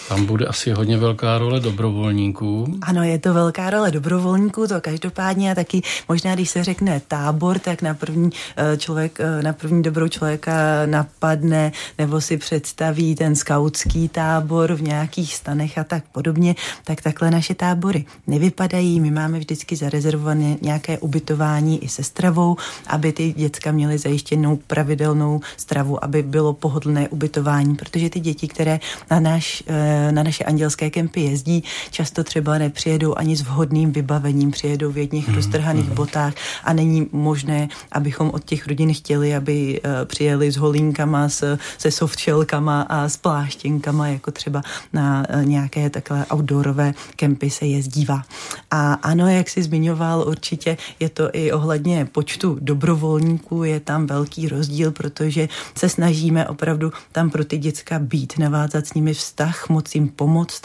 Tam 0.09 0.27
bude 0.27 0.47
asi 0.47 0.71
hodně 0.71 0.99
velká 0.99 1.39
role 1.39 1.61
dobrovolníků. 1.61 2.67
Ano, 2.83 3.03
je 3.03 3.19
to 3.19 3.35
velká 3.35 3.71
role 3.71 3.91
dobrovolníků, 3.91 4.67
to 4.67 4.81
každopádně 4.81 5.53
a 5.53 5.55
taky 5.55 5.83
možná, 6.09 6.35
když 6.35 6.51
se 6.51 6.65
řekne 6.65 7.01
tábor, 7.09 7.59
tak 7.59 7.83
na 7.83 7.95
první 7.95 8.31
eh, 8.57 8.77
člověk, 8.77 9.21
eh, 9.21 9.43
na 9.43 9.53
první 9.53 9.83
dobrou 9.83 10.09
člověka 10.09 10.53
napadne 10.87 11.73
nebo 11.99 12.21
si 12.21 12.37
představí 12.37 13.15
ten 13.15 13.37
skautský 13.37 14.09
tábor 14.09 14.75
v 14.75 14.83
nějakých 14.83 15.35
stanech 15.35 15.79
a 15.79 15.85
tak 15.85 16.05
podobně, 16.13 16.55
tak 16.85 17.03
takhle 17.03 17.31
naše 17.31 17.55
tábory 17.55 18.05
nevypadají. 18.27 19.01
My 19.01 19.11
máme 19.11 19.39
vždycky 19.39 19.77
zarezervované 19.77 20.57
nějaké 20.63 20.99
ubytování 20.99 21.85
i 21.85 21.89
se 21.89 22.03
stravou, 22.03 22.57
aby 22.87 23.13
ty 23.13 23.33
děcka 23.33 23.73
měly 23.73 23.99
zajištěnou 23.99 24.57
pravidelnou 24.57 25.41
stravu, 25.57 26.05
aby 26.05 26.23
bylo 26.23 26.53
pohodlné 26.53 27.09
ubytování, 27.09 27.75
protože 27.75 28.11
ty 28.11 28.21
děti, 28.21 28.49
které 28.49 28.81
na 29.11 29.21
náš 29.21 29.63
eh, 29.67 29.94
na 30.11 30.23
naše 30.23 30.45
andělské 30.45 30.91
kempy 30.91 31.21
jezdí, 31.21 31.65
často 31.91 32.25
třeba 32.25 32.59
nepřijedou 32.59 33.15
ani 33.19 33.37
s 33.37 33.43
vhodným 33.43 33.93
vybavením, 33.93 34.51
přijedou 34.51 34.93
v 34.93 34.99
jedných 34.99 35.27
hmm. 35.27 35.37
roztrhaných 35.37 35.87
hmm. 35.87 35.95
botách 35.95 36.35
a 36.65 36.73
není 36.73 37.09
možné, 37.13 37.69
abychom 37.93 38.31
od 38.31 38.45
těch 38.45 38.67
rodin 38.67 38.95
chtěli, 38.95 39.35
aby 39.35 39.81
uh, 39.81 39.91
přijeli 40.05 40.53
s 40.53 40.57
holínkama, 40.57 41.29
s, 41.29 41.59
se 41.79 41.91
softshellkama 41.91 42.83
a 42.83 43.09
s 43.09 43.17
pláštěnkama, 43.17 44.09
jako 44.09 44.31
třeba 44.31 44.63
na 44.93 45.27
uh, 45.35 45.45
nějaké 45.45 45.91
takové 45.91 46.27
outdoorové 46.35 46.95
kempy 47.17 47.51
se 47.51 47.67
jezdívá. 47.67 48.23
A 48.71 48.93
ano, 48.93 49.29
jak 49.29 49.49
si 49.51 49.63
zmiňoval, 49.63 50.25
určitě 50.29 50.77
je 51.01 51.09
to 51.09 51.31
i 51.33 51.53
ohledně 51.53 52.05
počtu 52.05 52.59
dobrovolníků, 52.61 53.65
je 53.65 53.81
tam 53.81 54.07
velký 54.07 54.49
rozdíl, 54.49 54.91
protože 54.91 55.49
se 55.75 55.89
snažíme 55.89 56.49
opravdu 56.49 56.93
tam 57.13 57.31
pro 57.31 57.45
ty 57.45 57.59
děcka 57.59 57.99
být, 57.99 58.39
navázat 58.39 58.87
s 58.87 58.95
nimi 58.95 59.15
vztah, 59.15 59.69
moc 59.69 59.84
moc 59.85 59.95
jim 59.95 60.09
pomoct, 60.09 60.63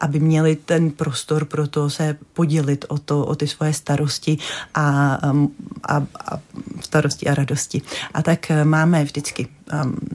aby 0.00 0.20
měli 0.20 0.56
ten 0.56 0.90
prostor 0.90 1.44
pro 1.44 1.68
to 1.68 1.90
se 1.90 2.18
podělit 2.32 2.84
o, 2.88 2.98
to, 2.98 3.26
o 3.26 3.34
ty 3.34 3.46
svoje 3.46 3.72
starosti 3.72 4.38
a, 4.74 5.14
a, 5.88 6.02
a 6.28 6.38
starosti 6.80 7.26
a 7.26 7.34
radosti. 7.34 7.82
A 8.14 8.22
tak 8.22 8.50
e, 8.50 8.64
máme 8.64 9.04
vždycky 9.04 9.48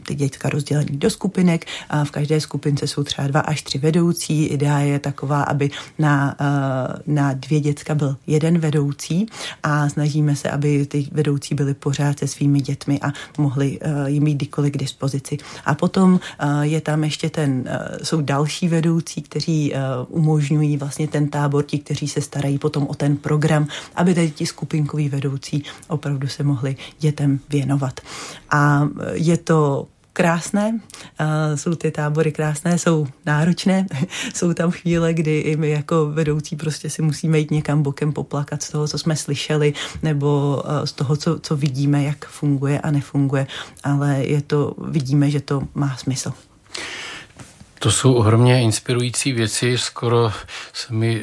ty 0.07 0.15
děcka 0.15 0.49
rozdělení 0.49 0.97
do 0.97 1.09
skupinek. 1.09 1.65
A 1.89 2.03
v 2.03 2.11
každé 2.11 2.41
skupince 2.41 2.87
jsou 2.87 3.03
třeba 3.03 3.27
dva 3.27 3.39
až 3.39 3.61
tři 3.61 3.77
vedoucí. 3.77 4.45
Idea 4.45 4.79
je 4.79 4.99
taková, 4.99 5.43
aby 5.43 5.69
na, 5.99 6.35
uh, 6.39 7.15
na 7.15 7.33
dvě 7.33 7.59
děcka 7.59 7.95
byl 7.95 8.17
jeden 8.27 8.59
vedoucí 8.59 9.25
a 9.63 9.89
snažíme 9.89 10.35
se, 10.35 10.49
aby 10.49 10.85
ty 10.85 11.07
vedoucí 11.11 11.55
byly 11.55 11.73
pořád 11.73 12.19
se 12.19 12.27
svými 12.27 12.61
dětmi 12.61 12.99
a 13.01 13.11
mohli 13.37 13.79
uh, 13.79 14.05
jim 14.05 14.23
mít 14.23 14.35
kdykoliv 14.35 14.73
k 14.73 14.77
dispozici. 14.77 15.37
A 15.65 15.75
potom 15.75 16.13
uh, 16.13 16.61
je 16.61 16.81
tam 16.81 17.03
ještě 17.03 17.29
ten, 17.29 17.69
jsou 18.03 18.21
další 18.21 18.67
vedoucí, 18.67 19.21
kteří 19.21 19.73
umožňují 20.07 20.77
vlastně 20.77 21.07
ten 21.07 21.27
tábor, 21.27 21.63
ti, 21.63 21.79
kteří 21.79 22.07
se 22.07 22.21
starají 22.21 22.57
potom 22.57 22.87
o 22.87 22.95
ten 22.95 23.17
program, 23.17 23.67
aby 23.95 24.15
tady 24.15 24.31
ti 24.31 24.45
skupinkoví 24.45 25.09
vedoucí 25.09 25.63
opravdu 25.87 26.27
se 26.27 26.43
mohli 26.43 26.75
dětem 26.99 27.39
věnovat. 27.49 27.99
A 28.49 28.87
je 29.13 29.37
to 29.43 29.87
krásné, 30.13 30.79
jsou 31.55 31.75
ty 31.75 31.91
tábory 31.91 32.31
krásné, 32.31 32.79
jsou 32.79 33.07
náročné, 33.25 33.85
jsou 34.33 34.53
tam 34.53 34.71
chvíle, 34.71 35.13
kdy 35.13 35.39
i 35.39 35.55
my 35.55 35.69
jako 35.69 36.05
vedoucí 36.05 36.55
prostě 36.55 36.89
si 36.89 37.01
musíme 37.01 37.39
jít 37.39 37.51
někam 37.51 37.83
bokem 37.83 38.13
poplakat 38.13 38.63
z 38.63 38.69
toho, 38.69 38.87
co 38.87 38.97
jsme 38.97 39.15
slyšeli, 39.15 39.73
nebo 40.03 40.63
z 40.83 40.91
toho, 40.91 41.17
co, 41.17 41.39
co 41.39 41.55
vidíme, 41.55 42.03
jak 42.03 42.25
funguje 42.25 42.81
a 42.81 42.91
nefunguje, 42.91 43.47
ale 43.83 44.25
je 44.25 44.41
to, 44.41 44.75
vidíme, 44.87 45.31
že 45.31 45.41
to 45.41 45.61
má 45.73 45.97
smysl. 45.97 46.33
To 47.81 47.91
jsou 47.91 48.13
ohromně 48.13 48.61
inspirující 48.61 49.33
věci, 49.33 49.77
skoro 49.77 50.31
se 50.73 50.93
mi 50.93 51.21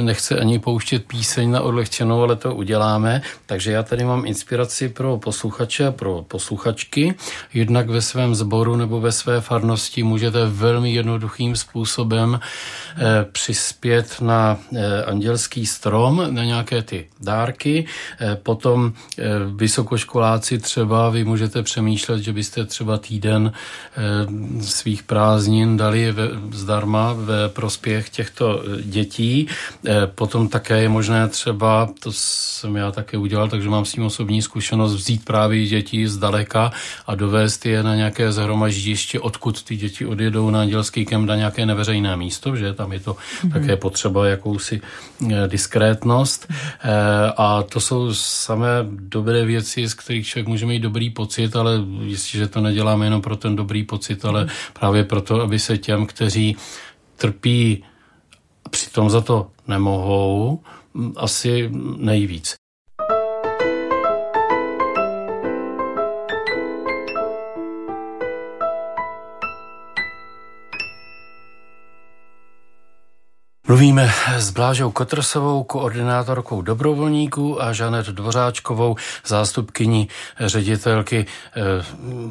nechce 0.00 0.40
ani 0.40 0.58
pouštět 0.58 1.04
píseň 1.06 1.50
na 1.50 1.60
odlehčenou, 1.60 2.22
ale 2.22 2.36
to 2.36 2.54
uděláme. 2.54 3.22
Takže 3.46 3.72
já 3.72 3.82
tady 3.82 4.04
mám 4.04 4.26
inspiraci 4.26 4.88
pro 4.88 5.18
posluchače 5.18 5.86
a 5.86 5.92
pro 5.92 6.24
posluchačky. 6.28 7.14
Jednak 7.54 7.88
ve 7.88 8.02
svém 8.02 8.34
sboru 8.34 8.76
nebo 8.76 9.00
ve 9.00 9.12
své 9.12 9.40
farnosti 9.40 10.02
můžete 10.02 10.46
velmi 10.46 10.92
jednoduchým 10.92 11.56
způsobem 11.56 12.40
eh, 12.40 13.26
přispět 13.32 14.20
na 14.20 14.58
eh, 14.76 15.04
andělský 15.04 15.66
strom, 15.66 16.26
na 16.30 16.44
nějaké 16.44 16.82
ty 16.82 17.08
dárky. 17.20 17.86
Eh, 18.20 18.36
potom 18.36 18.92
vysokoškoláci 19.56 20.58
třeba, 20.58 21.10
vy 21.10 21.24
můžete 21.24 21.62
přemýšlet, 21.62 22.18
že 22.18 22.32
byste 22.32 22.64
třeba 22.64 22.98
týden 22.98 23.52
svých 24.60 25.02
prázdnin 25.02 25.77
dali 25.78 26.12
ve, 26.12 26.28
zdarma 26.50 27.12
ve 27.12 27.48
prospěch 27.48 28.10
těchto 28.10 28.62
eh, 28.62 28.82
dětí. 28.82 29.46
Eh, 29.86 30.06
potom 30.06 30.48
také 30.48 30.82
je 30.82 30.88
možné 30.88 31.28
třeba, 31.28 31.88
to 32.00 32.12
jsem 32.12 32.76
já 32.76 32.90
také 32.90 33.18
udělal, 33.18 33.48
takže 33.48 33.68
mám 33.68 33.84
s 33.84 33.92
tím 33.92 34.04
osobní 34.04 34.42
zkušenost, 34.42 34.94
vzít 34.94 35.24
právě 35.24 35.66
děti 35.66 36.08
z 36.08 36.18
daleka 36.18 36.72
a 37.06 37.14
dovést 37.14 37.66
je 37.66 37.82
na 37.82 37.94
nějaké 37.94 38.32
zhromaždiště, 38.32 39.20
odkud 39.20 39.62
ty 39.62 39.76
děti 39.76 40.06
odjedou 40.06 40.50
na 40.50 40.60
andělský 40.60 41.06
kem 41.06 41.26
na 41.26 41.36
nějaké 41.36 41.66
neveřejné 41.66 42.16
místo, 42.16 42.56
že 42.56 42.72
tam 42.72 42.92
je 42.92 43.00
to 43.00 43.12
mm-hmm. 43.12 43.52
také 43.52 43.76
potřeba 43.76 44.26
jakousi 44.26 44.80
eh, 44.80 45.48
diskrétnost. 45.48 46.52
A 47.36 47.62
to 47.62 47.80
jsou 47.80 48.14
samé 48.14 48.68
dobré 48.90 49.44
věci, 49.44 49.88
z 49.88 49.94
kterých 49.94 50.26
člověk 50.26 50.48
může 50.48 50.66
mít 50.66 50.80
dobrý 50.80 51.10
pocit, 51.10 51.56
ale 51.56 51.80
jistě, 52.02 52.38
že 52.38 52.48
to 52.48 52.60
neděláme 52.60 53.06
jenom 53.06 53.22
pro 53.22 53.36
ten 53.36 53.56
dobrý 53.56 53.84
pocit, 53.84 54.24
ale 54.24 54.44
mm-hmm. 54.44 54.72
právě 54.72 55.04
proto, 55.04 55.40
aby 55.42 55.58
se 55.58 55.67
těm, 55.76 56.06
kteří 56.06 56.56
trpí 57.16 57.84
a 58.64 58.68
přitom 58.68 59.10
za 59.10 59.20
to 59.20 59.50
nemohou, 59.66 60.62
asi 61.16 61.70
nejvíc. 61.96 62.57
Mluvíme 73.68 74.10
s 74.36 74.50
Blážou 74.50 74.90
Kotrosovou, 74.90 75.62
koordinátorkou 75.62 76.62
dobrovolníků 76.62 77.62
a 77.62 77.72
Žanet 77.72 78.06
Dvořáčkovou, 78.06 78.96
zástupkyní 79.26 80.08
ředitelky 80.40 81.26
eh, 81.26 81.60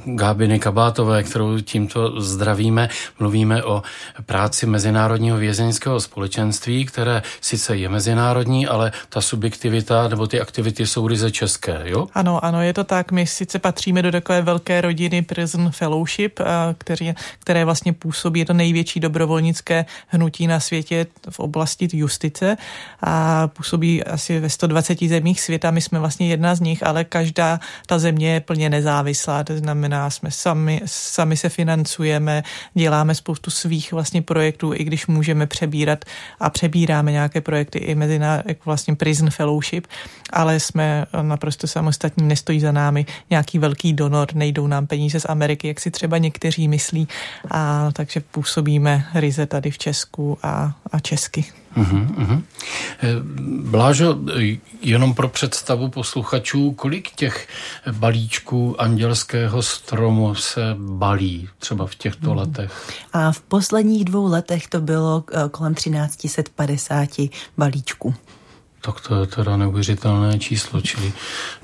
Gábiny 0.05 0.59
Kabátové, 0.59 1.23
kterou 1.23 1.59
tímto 1.59 2.21
zdravíme. 2.21 2.89
Mluvíme 3.19 3.63
o 3.63 3.83
práci 4.25 4.65
Mezinárodního 4.65 5.37
vězeňského 5.37 5.99
společenství, 5.99 6.85
které 6.85 7.21
sice 7.41 7.77
je 7.77 7.89
mezinárodní, 7.89 8.67
ale 8.67 8.91
ta 9.09 9.21
subjektivita 9.21 10.07
nebo 10.07 10.27
ty 10.27 10.41
aktivity 10.41 10.87
jsou 10.87 11.07
ryze 11.07 11.31
české, 11.31 11.81
jo? 11.85 12.07
Ano, 12.13 12.45
ano, 12.45 12.61
je 12.61 12.73
to 12.73 12.83
tak. 12.83 13.11
My 13.11 13.27
sice 13.27 13.59
patříme 13.59 14.01
do 14.01 14.11
takové 14.11 14.41
velké 14.41 14.81
rodiny 14.81 15.21
Prison 15.21 15.71
Fellowship, 15.71 16.39
které, 16.77 17.13
které 17.39 17.65
vlastně 17.65 17.93
působí, 17.93 18.39
je 18.39 18.45
to 18.45 18.53
největší 18.53 18.99
dobrovolnické 18.99 19.85
hnutí 20.07 20.47
na 20.47 20.59
světě, 20.59 21.07
v 21.29 21.39
oblasti 21.39 21.87
justice 21.93 22.57
a 23.01 23.47
působí 23.47 24.03
asi 24.03 24.39
ve 24.39 24.49
120 24.49 25.03
zemích 25.03 25.41
světa. 25.41 25.71
My 25.71 25.81
jsme 25.81 25.99
vlastně 25.99 26.27
jedna 26.29 26.55
z 26.55 26.59
nich, 26.59 26.85
ale 26.85 27.03
každá 27.03 27.59
ta 27.85 27.99
země 27.99 28.33
je 28.33 28.39
plně 28.39 28.69
nezávislá. 28.69 29.43
To 29.43 29.57
znamená, 29.57 30.09
jsme 30.09 30.31
sami, 30.31 30.81
sami 30.85 31.37
se 31.37 31.49
financujeme, 31.49 32.43
děláme 32.73 33.15
spoustu 33.15 33.51
svých 33.51 33.91
vlastně 33.91 34.21
projektů, 34.21 34.73
i 34.73 34.83
když 34.83 35.07
můžeme 35.07 35.47
přebírat 35.47 36.05
a 36.39 36.49
přebíráme 36.49 37.11
nějaké 37.11 37.41
projekty 37.41 37.79
i 37.79 37.95
mezi 37.95 38.19
jako 38.45 38.61
vlastně 38.65 38.95
Prison 38.95 39.29
Fellowship, 39.29 39.87
ale 40.29 40.59
jsme 40.59 41.05
naprosto 41.21 41.67
samostatní, 41.67 42.27
nestojí 42.27 42.59
za 42.59 42.71
námi 42.71 43.05
nějaký 43.29 43.59
velký 43.59 43.93
donor, 43.93 44.27
nejdou 44.33 44.67
nám 44.67 44.87
peníze 44.87 45.19
z 45.19 45.25
Ameriky, 45.25 45.67
jak 45.67 45.79
si 45.79 45.91
třeba 45.91 46.17
někteří 46.17 46.67
myslí, 46.67 47.07
a 47.51 47.91
takže 47.93 48.19
působíme 48.19 49.05
ryze 49.13 49.45
tady 49.45 49.71
v 49.71 49.77
Česku 49.77 50.37
a, 50.43 50.73
a 50.91 50.99
Česku 50.99 51.16
česky. 51.17 51.45
Uh-huh, 51.77 52.07
uh-huh. 52.15 52.41
Blážo, 53.69 54.19
jenom 54.81 55.13
pro 55.13 55.29
představu 55.29 55.89
posluchačů, 55.89 56.71
kolik 56.71 57.11
těch 57.15 57.47
balíčků 57.91 58.81
andělského 58.81 59.61
stromu 59.61 60.35
se 60.35 60.61
balí 60.77 61.49
třeba 61.59 61.87
v 61.87 61.95
těchto 61.95 62.27
uh-huh. 62.27 62.37
letech? 62.37 62.89
A 63.13 63.31
v 63.31 63.41
posledních 63.41 64.05
dvou 64.05 64.27
letech 64.27 64.67
to 64.67 64.81
bylo 64.81 65.23
eh, 65.31 65.49
kolem 65.49 65.75
1350 65.75 67.09
balíčků. 67.57 68.13
Tak 68.87 69.01
to 69.01 69.15
je 69.15 69.27
teda 69.27 69.57
neuvěřitelné 69.57 70.39
číslo, 70.39 70.81
čili 70.81 71.13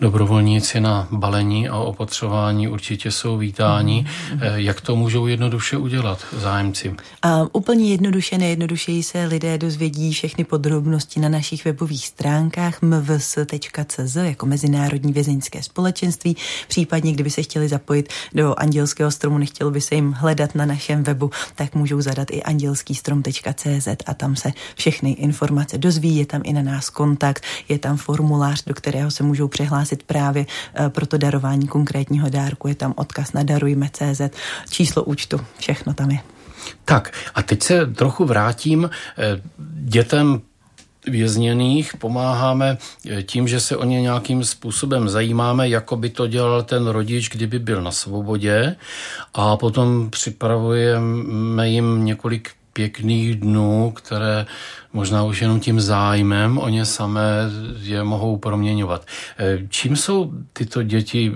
dobrovolníci 0.02 0.82
na 0.82 1.08
balení 1.12 1.70
a 1.70 1.78
opatřování 1.78 2.68
určitě 2.68 3.12
jsou 3.12 3.38
vítáni. 3.38 4.06
Mm-hmm. 4.06 4.56
Jak 4.56 4.82
to 4.82 4.96
můžou 4.96 5.28
jednoduše 5.28 5.78
udělat 5.78 6.20
zájemci? 6.38 6.96
A 7.22 7.48
úplně 7.54 7.92
jednoduše, 7.92 8.38
nejjednodušeji 8.38 9.04
se 9.04 9.26
lidé 9.26 9.58
dozvědí 9.58 10.14
všechny 10.14 10.44
podrobnosti 10.44 11.20
na 11.20 11.30
našich 11.30 11.66
webových 11.66 12.08
stránkách 12.08 12.82
mvs.cz 12.82 14.16
jako 14.16 14.46
Mezinárodní 14.46 15.14
vězeňské 15.14 15.64
společenství. 15.64 16.38
Případně, 16.68 17.12
kdyby 17.12 17.30
se 17.30 17.44
chtěli 17.44 17.68
zapojit 17.68 18.14
do 18.34 18.56
Andělského 18.58 19.12
stromu, 19.12 19.38
nechtělo 19.38 19.72
by 19.72 19.82
se 19.82 19.96
jim 19.96 20.12
hledat 20.12 20.56
na 20.56 20.66
našem 20.66 21.04
webu, 21.04 21.32
tak 21.56 21.76
můžou 21.76 22.02
zadat 22.02 22.28
i 22.32 22.44
andělskýstrom.cz 22.44 23.88
a 24.06 24.14
tam 24.14 24.36
se 24.36 24.52
všechny 24.76 25.12
informace 25.12 25.78
dozví. 25.78 26.18
Je 26.18 26.26
tam 26.26 26.42
i 26.46 26.54
na 26.54 26.62
nás 26.62 26.90
kontakt, 26.90 27.13
je 27.70 27.80
tam 27.80 27.98
formulář, 27.98 28.64
do 28.64 28.74
kterého 28.74 29.12
se 29.12 29.24
můžou 29.24 29.48
přihlásit 29.48 30.04
právě 30.04 30.46
eh, 30.76 30.90
pro 30.90 31.06
to 31.06 31.18
darování 31.18 31.68
konkrétního 31.68 32.30
dárku, 32.30 32.68
je 32.68 32.76
tam 32.76 32.94
odkaz 32.98 33.34
na 33.34 33.44
darujme.cz, 33.44 34.22
číslo 34.70 35.04
účtu, 35.04 35.40
všechno 35.58 35.94
tam 35.94 36.12
je. 36.12 36.20
Tak 36.86 37.12
a 37.36 37.42
teď 37.42 37.64
se 37.64 37.86
trochu 37.86 38.26
vrátím 38.26 38.90
eh, 39.18 39.42
dětem 39.84 40.42
vězněných 41.08 41.98
pomáháme 41.98 42.78
eh, 43.10 43.24
tím, 43.24 43.48
že 43.48 43.60
se 43.60 43.78
o 43.78 43.84
ně 43.84 44.02
nějakým 44.02 44.44
způsobem 44.44 45.10
zajímáme, 45.10 45.70
jako 45.70 45.96
by 45.96 46.10
to 46.10 46.28
dělal 46.28 46.64
ten 46.64 46.88
rodič, 46.88 47.30
kdyby 47.30 47.60
byl 47.60 47.82
na 47.82 47.92
svobodě 47.92 48.76
a 49.34 49.58
potom 49.58 50.10
připravujeme 50.10 51.70
jim 51.70 52.06
několik 52.06 52.50
pěkných 52.74 53.36
dnů, 53.36 53.92
které 53.96 54.46
možná 54.94 55.24
už 55.24 55.42
jenom 55.42 55.60
tím 55.60 55.82
zájmem 55.82 56.58
o 56.58 56.70
ně 56.70 56.86
samé 56.86 57.24
je 57.82 58.04
mohou 58.04 58.38
proměňovat. 58.38 59.06
Eh, 59.38 59.60
čím 59.70 59.96
jsou 59.96 60.32
tyto 60.54 60.84
děti 60.84 61.32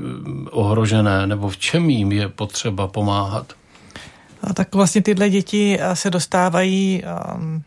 ohrožené 0.52 1.28
nebo 1.28 1.50
v 1.50 1.58
čem 1.58 1.90
jim 1.90 2.12
je 2.12 2.30
potřeba 2.30 2.88
pomáhat? 2.88 3.54
A 4.42 4.54
tak 4.54 4.76
vlastně 4.76 5.02
tyhle 5.02 5.30
děti 5.30 5.78
eh, 5.80 5.96
se 5.96 6.10
dostávají 6.10 7.04
eh, 7.04 7.08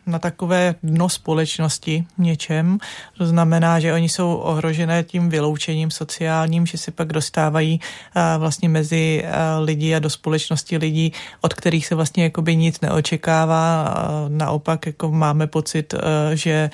na 0.06 0.18
takové 0.18 0.74
dno 0.82 1.08
společnosti 1.08 2.04
něčem. 2.18 2.78
To 3.18 3.26
znamená, 3.26 3.80
že 3.80 3.92
oni 3.92 4.08
jsou 4.08 4.34
ohrožené 4.34 5.04
tím 5.04 5.28
vyloučením 5.28 5.90
sociálním, 5.90 6.66
že 6.66 6.78
se 6.78 6.90
pak 6.90 7.12
dostávají 7.12 7.80
eh, 8.16 8.38
vlastně 8.38 8.68
mezi 8.68 9.24
lidi 9.58 9.94
a 9.94 9.98
do 9.98 10.10
společnosti 10.10 10.76
lidí, 10.76 11.12
od 11.40 11.54
kterých 11.54 11.86
se 11.86 11.94
vlastně 11.94 12.24
jakoby 12.24 12.56
nic 12.56 12.80
neočekává. 12.80 13.94
Naopak 14.28 14.86
jako 14.86 15.10
máme 15.10 15.46
pocit, 15.46 15.94
že 16.34 16.70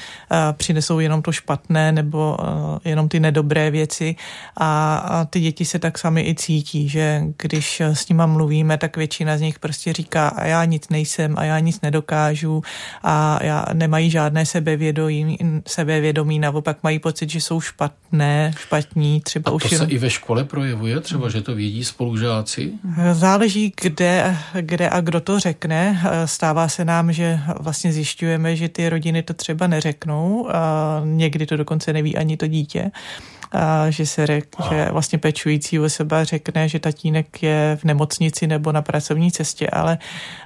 přinesou 0.53 0.99
jenom 0.99 1.23
to 1.23 1.33
špatné 1.33 1.93
nebo 1.93 2.37
jenom 2.85 3.09
ty 3.09 3.21
nedobré 3.21 3.71
věci 3.71 4.17
a 4.61 5.27
ty 5.31 5.41
děti 5.41 5.65
se 5.65 5.79
tak 5.79 5.99
sami 5.99 6.29
i 6.29 6.35
cítí, 6.35 6.89
že 6.89 7.23
když 7.39 7.81
s 7.81 8.09
nima 8.09 8.27
mluvíme, 8.27 8.79
tak 8.79 8.97
většina 8.97 9.39
z 9.39 9.41
nich 9.41 9.59
prostě 9.59 9.86
říká, 9.93 10.29
a 10.29 10.45
já 10.45 10.65
nic 10.65 10.89
nejsem, 10.89 11.35
a 11.39 11.45
já 11.45 11.59
nic 11.59 11.81
nedokážu, 11.81 12.63
a 13.03 13.39
já 13.45 13.65
nemají 13.73 14.11
žádné 14.11 14.47
sebevědomí, 14.47 15.39
sebevědomí 15.67 16.39
naopak 16.39 16.77
mají 16.83 16.99
pocit, 16.99 17.31
že 17.31 17.41
jsou 17.41 17.61
špatné, 17.61 18.53
špatní, 18.59 19.21
třeba 19.21 19.51
a 19.51 19.55
už 19.55 19.63
to 19.63 19.75
jenom... 19.75 19.89
se 19.89 19.95
i 19.95 19.99
ve 19.99 20.11
škole 20.11 20.45
projevuje, 20.45 21.01
třeba, 21.01 21.29
že 21.29 21.43
to 21.43 21.55
vědí 21.55 21.85
spolužáci? 21.85 22.73
Záleží, 23.13 23.73
kde, 23.83 24.37
kde 24.61 24.91
a 24.91 25.01
kdo 25.01 25.21
to 25.21 25.39
řekne. 25.41 26.03
Stává 26.25 26.69
se 26.69 26.85
nám, 26.85 27.13
že 27.13 27.41
vlastně 27.61 27.93
zjišťujeme, 27.93 28.57
že 28.57 28.69
ty 28.69 28.89
rodiny 28.89 29.23
to 29.23 29.35
třeba 29.35 29.67
neřeknou, 29.67 30.49
a 30.55 31.03
někdy 31.05 31.47
to 31.47 31.57
dokonce 31.57 31.93
neví 31.93 32.17
ani 32.17 32.37
to 32.37 32.47
dítě 32.47 32.91
a 33.53 33.91
že 33.91 34.07
se 34.07 34.27
řek, 34.27 34.57
že 34.69 34.89
vlastně 34.91 35.19
pečující 35.19 35.79
osoba 35.81 36.25
řekne, 36.25 36.69
že 36.69 36.79
tatínek 36.79 37.43
je 37.43 37.79
v 37.81 37.85
nemocnici 37.85 38.47
nebo 38.47 38.73
na 38.73 38.83
pracovní 38.83 39.33
cestě, 39.33 39.67
ale 39.71 39.99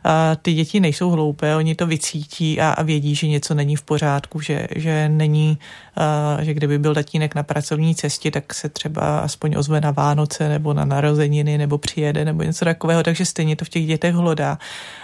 a 0.05 0.36
ty 0.36 0.53
děti 0.53 0.80
nejsou 0.80 1.11
hloupé, 1.11 1.57
oni 1.57 1.74
to 1.74 1.86
vycítí 1.86 2.61
a, 2.61 2.70
a 2.70 2.82
vědí, 2.82 3.14
že 3.14 3.28
něco 3.28 3.55
není 3.55 3.76
v 3.76 3.82
pořádku, 3.82 4.40
že, 4.40 4.66
že 4.76 5.09
není, 5.09 5.59
a, 5.96 6.38
že 6.40 6.55
kdyby 6.55 6.78
byl 6.78 6.94
tatínek 6.94 7.34
na 7.34 7.42
pracovní 7.42 7.94
cestě, 7.94 8.30
tak 8.30 8.55
se 8.55 8.68
třeba 8.68 9.18
aspoň 9.18 9.55
ozve 9.59 9.80
na 9.80 9.90
Vánoce 9.90 10.48
nebo 10.48 10.74
na 10.74 10.84
narozeniny 10.84 11.59
nebo 11.59 11.78
přijede 11.78 12.24
nebo 12.24 12.42
něco 12.42 12.64
takového, 12.64 13.03
takže 13.03 13.24
stejně 13.24 13.57
to 13.57 13.64
v 13.64 13.68
těch 13.68 13.86
dětech 13.86 14.14
hlodá. 14.14 14.59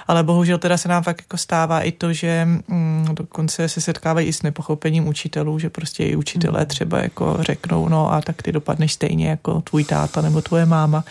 Ale 0.08 0.22
bohužel 0.22 0.58
teda 0.58 0.76
se 0.76 0.88
nám 0.88 1.02
fakt 1.02 1.20
jako 1.20 1.36
stává 1.36 1.80
i 1.80 1.92
to, 1.92 2.12
že 2.12 2.48
mm, 2.68 3.08
dokonce 3.12 3.68
se 3.68 3.80
setkávají 3.80 4.26
i 4.26 4.32
s 4.32 4.42
nepochopením 4.42 5.08
učitelů, 5.08 5.58
že 5.58 5.70
prostě 5.70 6.04
i 6.04 6.16
učitelé 6.16 6.58
hmm. 6.58 6.66
třeba 6.66 6.98
jako 6.98 7.36
řeknou, 7.40 7.85
no 7.88 8.12
a 8.12 8.20
tak 8.20 8.42
ty 8.42 8.52
dopadneš 8.52 8.92
stejně 8.92 9.28
jako 9.28 9.60
tvůj 9.60 9.84
táta 9.84 10.20
nebo 10.20 10.42
tvoje 10.42 10.66
máma. 10.66 11.04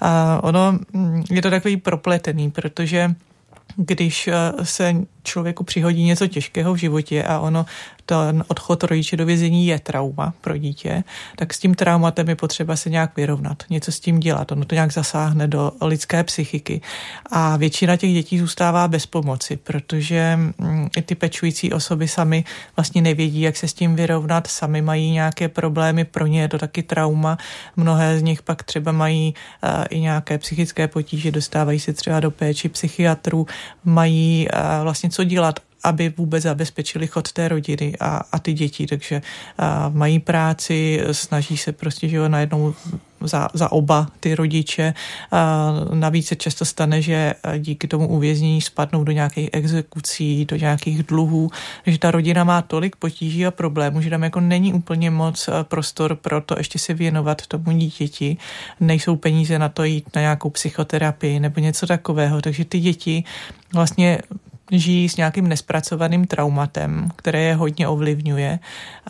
A 0.00 0.40
ono 0.42 0.78
mm, 0.92 1.24
je 1.30 1.42
to 1.42 1.50
takový 1.50 1.76
propletený, 1.76 2.50
protože 2.50 3.14
když 3.76 4.28
eh, 4.28 4.34
se 4.62 4.94
člověku 5.22 5.64
přihodí 5.64 6.04
něco 6.04 6.26
těžkého 6.26 6.74
v 6.74 6.76
životě 6.76 7.24
a 7.24 7.38
ono 7.38 7.66
ten 8.10 8.44
odchod 8.48 8.84
rodiče 8.84 9.16
do 9.16 9.26
vězení 9.26 9.66
je 9.66 9.78
trauma 9.78 10.34
pro 10.40 10.56
dítě, 10.56 11.04
tak 11.36 11.54
s 11.54 11.58
tím 11.58 11.74
traumatem 11.74 12.28
je 12.28 12.36
potřeba 12.36 12.76
se 12.76 12.90
nějak 12.90 13.16
vyrovnat, 13.16 13.62
něco 13.70 13.92
s 13.92 14.00
tím 14.00 14.20
dělat. 14.20 14.52
Ono 14.52 14.64
to 14.64 14.74
nějak 14.74 14.92
zasáhne 14.92 15.48
do 15.48 15.72
lidské 15.82 16.24
psychiky. 16.24 16.80
A 17.30 17.56
většina 17.56 17.96
těch 17.96 18.12
dětí 18.12 18.38
zůstává 18.38 18.88
bez 18.88 19.06
pomoci, 19.06 19.56
protože 19.56 20.36
mm, 20.36 20.88
i 20.96 21.02
ty 21.02 21.14
pečující 21.14 21.72
osoby 21.72 22.08
sami 22.08 22.44
vlastně 22.76 23.02
nevědí, 23.02 23.40
jak 23.40 23.56
se 23.56 23.68
s 23.68 23.74
tím 23.74 23.96
vyrovnat, 23.96 24.46
sami 24.46 24.82
mají 24.82 25.10
nějaké 25.10 25.48
problémy, 25.48 26.04
pro 26.04 26.26
ně 26.26 26.40
je 26.40 26.48
to 26.48 26.58
taky 26.58 26.82
trauma. 26.82 27.38
Mnohé 27.76 28.18
z 28.18 28.22
nich 28.22 28.42
pak 28.42 28.62
třeba 28.62 28.92
mají 28.92 29.34
uh, 29.62 29.84
i 29.90 30.00
nějaké 30.00 30.38
psychické 30.38 30.88
potíže, 30.88 31.30
dostávají 31.30 31.80
se 31.80 31.92
třeba 31.92 32.20
do 32.20 32.30
péči 32.30 32.68
psychiatrů, 32.68 33.46
mají 33.84 34.48
uh, 34.48 34.82
vlastně 34.82 35.10
co 35.10 35.24
dělat 35.24 35.60
aby 35.82 36.12
vůbec 36.16 36.42
zabezpečili 36.42 37.06
chod 37.06 37.32
té 37.32 37.48
rodiny 37.48 37.92
a, 38.00 38.20
a 38.32 38.38
ty 38.38 38.52
děti. 38.52 38.86
Takže 38.86 39.22
a, 39.58 39.88
mají 39.88 40.18
práci, 40.18 41.00
snaží 41.12 41.56
se 41.56 41.72
prostě, 41.72 42.08
že 42.08 42.16
jo, 42.16 42.28
najednou 42.28 42.74
za, 43.20 43.48
za 43.54 43.72
oba 43.72 44.08
ty 44.20 44.34
rodiče. 44.34 44.94
A 45.30 45.72
navíc 45.94 46.26
se 46.26 46.36
často 46.36 46.64
stane, 46.64 47.02
že 47.02 47.34
díky 47.58 47.88
tomu 47.88 48.08
uvěznění 48.08 48.60
spadnou 48.60 49.04
do 49.04 49.12
nějakých 49.12 49.50
exekucí, 49.52 50.44
do 50.44 50.56
nějakých 50.56 51.02
dluhů, 51.02 51.50
že 51.86 51.98
ta 51.98 52.10
rodina 52.10 52.44
má 52.44 52.62
tolik 52.62 52.96
potíží 52.96 53.46
a 53.46 53.50
problémů, 53.50 54.00
že 54.00 54.10
tam 54.10 54.22
jako 54.22 54.40
není 54.40 54.72
úplně 54.72 55.10
moc 55.10 55.48
prostor 55.62 56.16
pro 56.16 56.40
to 56.40 56.54
ještě 56.58 56.78
se 56.78 56.94
věnovat 56.94 57.46
tomu 57.46 57.78
dítěti. 57.78 58.36
Nejsou 58.80 59.16
peníze 59.16 59.58
na 59.58 59.68
to 59.68 59.84
jít 59.84 60.04
na 60.14 60.20
nějakou 60.20 60.50
psychoterapii 60.50 61.40
nebo 61.40 61.60
něco 61.60 61.86
takového, 61.86 62.42
takže 62.42 62.64
ty 62.64 62.80
děti 62.80 63.24
vlastně 63.72 64.18
žijí 64.70 65.08
s 65.08 65.16
nějakým 65.16 65.48
nespracovaným 65.48 66.26
traumatem, 66.26 67.08
které 67.16 67.42
je 67.42 67.54
hodně 67.54 67.88
ovlivňuje. 67.88 68.58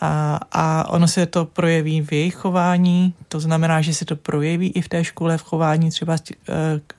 A, 0.01 0.41
a 0.53 0.91
ono 0.91 1.09
se 1.09 1.27
to 1.27 1.45
projeví 1.45 2.01
v 2.01 2.13
jejich 2.13 2.35
chování, 2.35 3.15
to 3.29 3.41
znamená, 3.41 3.81
že 3.81 3.95
se 3.95 4.05
to 4.05 4.17
projeví 4.17 4.71
i 4.71 4.81
v 4.81 4.89
té 4.89 5.05
škole 5.05 5.39
v 5.39 5.43
chování 5.43 5.91
třeba 5.91 6.17
eh, 6.31 6.55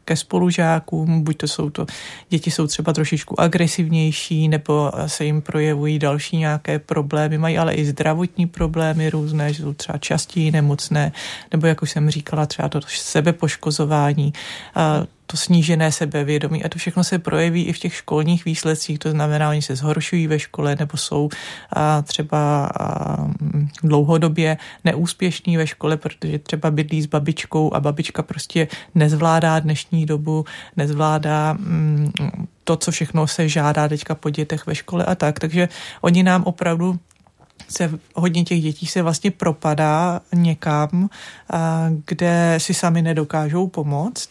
ke 0.05 0.16
spolužákům, 0.16 1.24
buď 1.24 1.38
to 1.38 1.47
jsou 1.47 1.70
to, 1.70 1.86
děti 2.30 2.51
jsou 2.51 2.68
třeba 2.68 2.93
trošičku 2.93 3.41
agresivnější, 3.41 4.47
nebo 4.47 4.91
se 5.07 5.26
jim 5.26 5.41
projevují 5.41 5.99
další 5.99 6.38
nějaké 6.38 6.80
problémy, 6.80 7.38
mají 7.38 7.57
ale 7.57 7.74
i 7.74 7.86
zdravotní 7.86 8.47
problémy 8.47 9.09
různé, 9.09 9.53
že 9.53 9.64
jsou 9.64 9.74
třeba 9.74 9.97
častěji 9.97 10.51
nemocné, 10.51 11.12
nebo 11.51 11.68
jak 11.68 11.82
už 11.82 11.91
jsem 11.91 12.09
říkala, 12.09 12.45
třeba 12.45 12.70
to 12.70 12.80
sebepoškozování, 12.88 14.34
to 15.32 15.38
snížené 15.38 15.91
sebevědomí 15.91 16.63
a 16.63 16.69
to 16.69 16.79
všechno 16.79 17.03
se 17.03 17.19
projeví 17.19 17.63
i 17.63 17.73
v 17.73 17.79
těch 17.79 17.93
školních 17.93 18.45
výsledcích, 18.45 18.99
to 18.99 19.11
znamená, 19.11 19.49
oni 19.49 19.61
se 19.61 19.75
zhoršují 19.75 20.27
ve 20.27 20.39
škole 20.39 20.75
nebo 20.79 20.97
jsou 20.97 21.29
a 21.73 22.01
třeba 22.01 22.65
a, 22.65 23.27
dlouhodobě 23.84 24.57
neúspěšní 24.84 25.57
ve 25.57 25.67
škole, 25.67 25.97
protože 25.97 26.39
třeba 26.39 26.71
bydlí 26.71 27.01
s 27.01 27.05
babičkou 27.05 27.73
a 27.73 27.79
babička 27.79 28.23
prostě 28.23 28.67
nezvládá 28.95 29.59
dnešní 29.59 30.05
dobu, 30.05 30.45
nezvládá 30.77 31.53
mm, 31.53 32.11
to, 32.63 32.77
co 32.77 32.91
všechno 32.91 33.27
se 33.27 33.49
žádá 33.49 33.88
teďka 33.88 34.15
po 34.15 34.29
dětech 34.29 34.65
ve 34.67 34.75
škole 34.75 35.05
a 35.05 35.15
tak. 35.15 35.39
Takže 35.39 35.69
oni 36.01 36.23
nám 36.23 36.43
opravdu 36.43 36.99
se 37.69 37.91
hodně 38.15 38.43
těch 38.43 38.61
dětí 38.61 38.86
se 38.88 39.01
vlastně 39.01 39.32
propadá 39.32 40.21
někam, 40.34 41.09
kde 42.05 42.55
si 42.57 42.73
sami 42.73 43.01
nedokážou 43.01 43.67
pomoct 43.67 44.29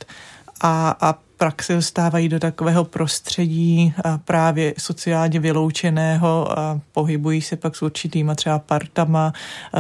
a, 0.61 0.97
a 1.01 1.19
praxi 1.41 1.75
dostávají 1.75 2.29
do 2.29 2.39
takového 2.39 2.85
prostředí 2.85 3.95
právě 4.25 4.75
sociálně 4.79 5.41
vyloučeného 5.41 6.59
a 6.59 6.81
pohybují 6.93 7.43
se 7.43 7.57
pak 7.57 7.77
s 7.77 7.83
určitýma 7.83 8.35
třeba 8.35 8.59
partama, 8.59 9.33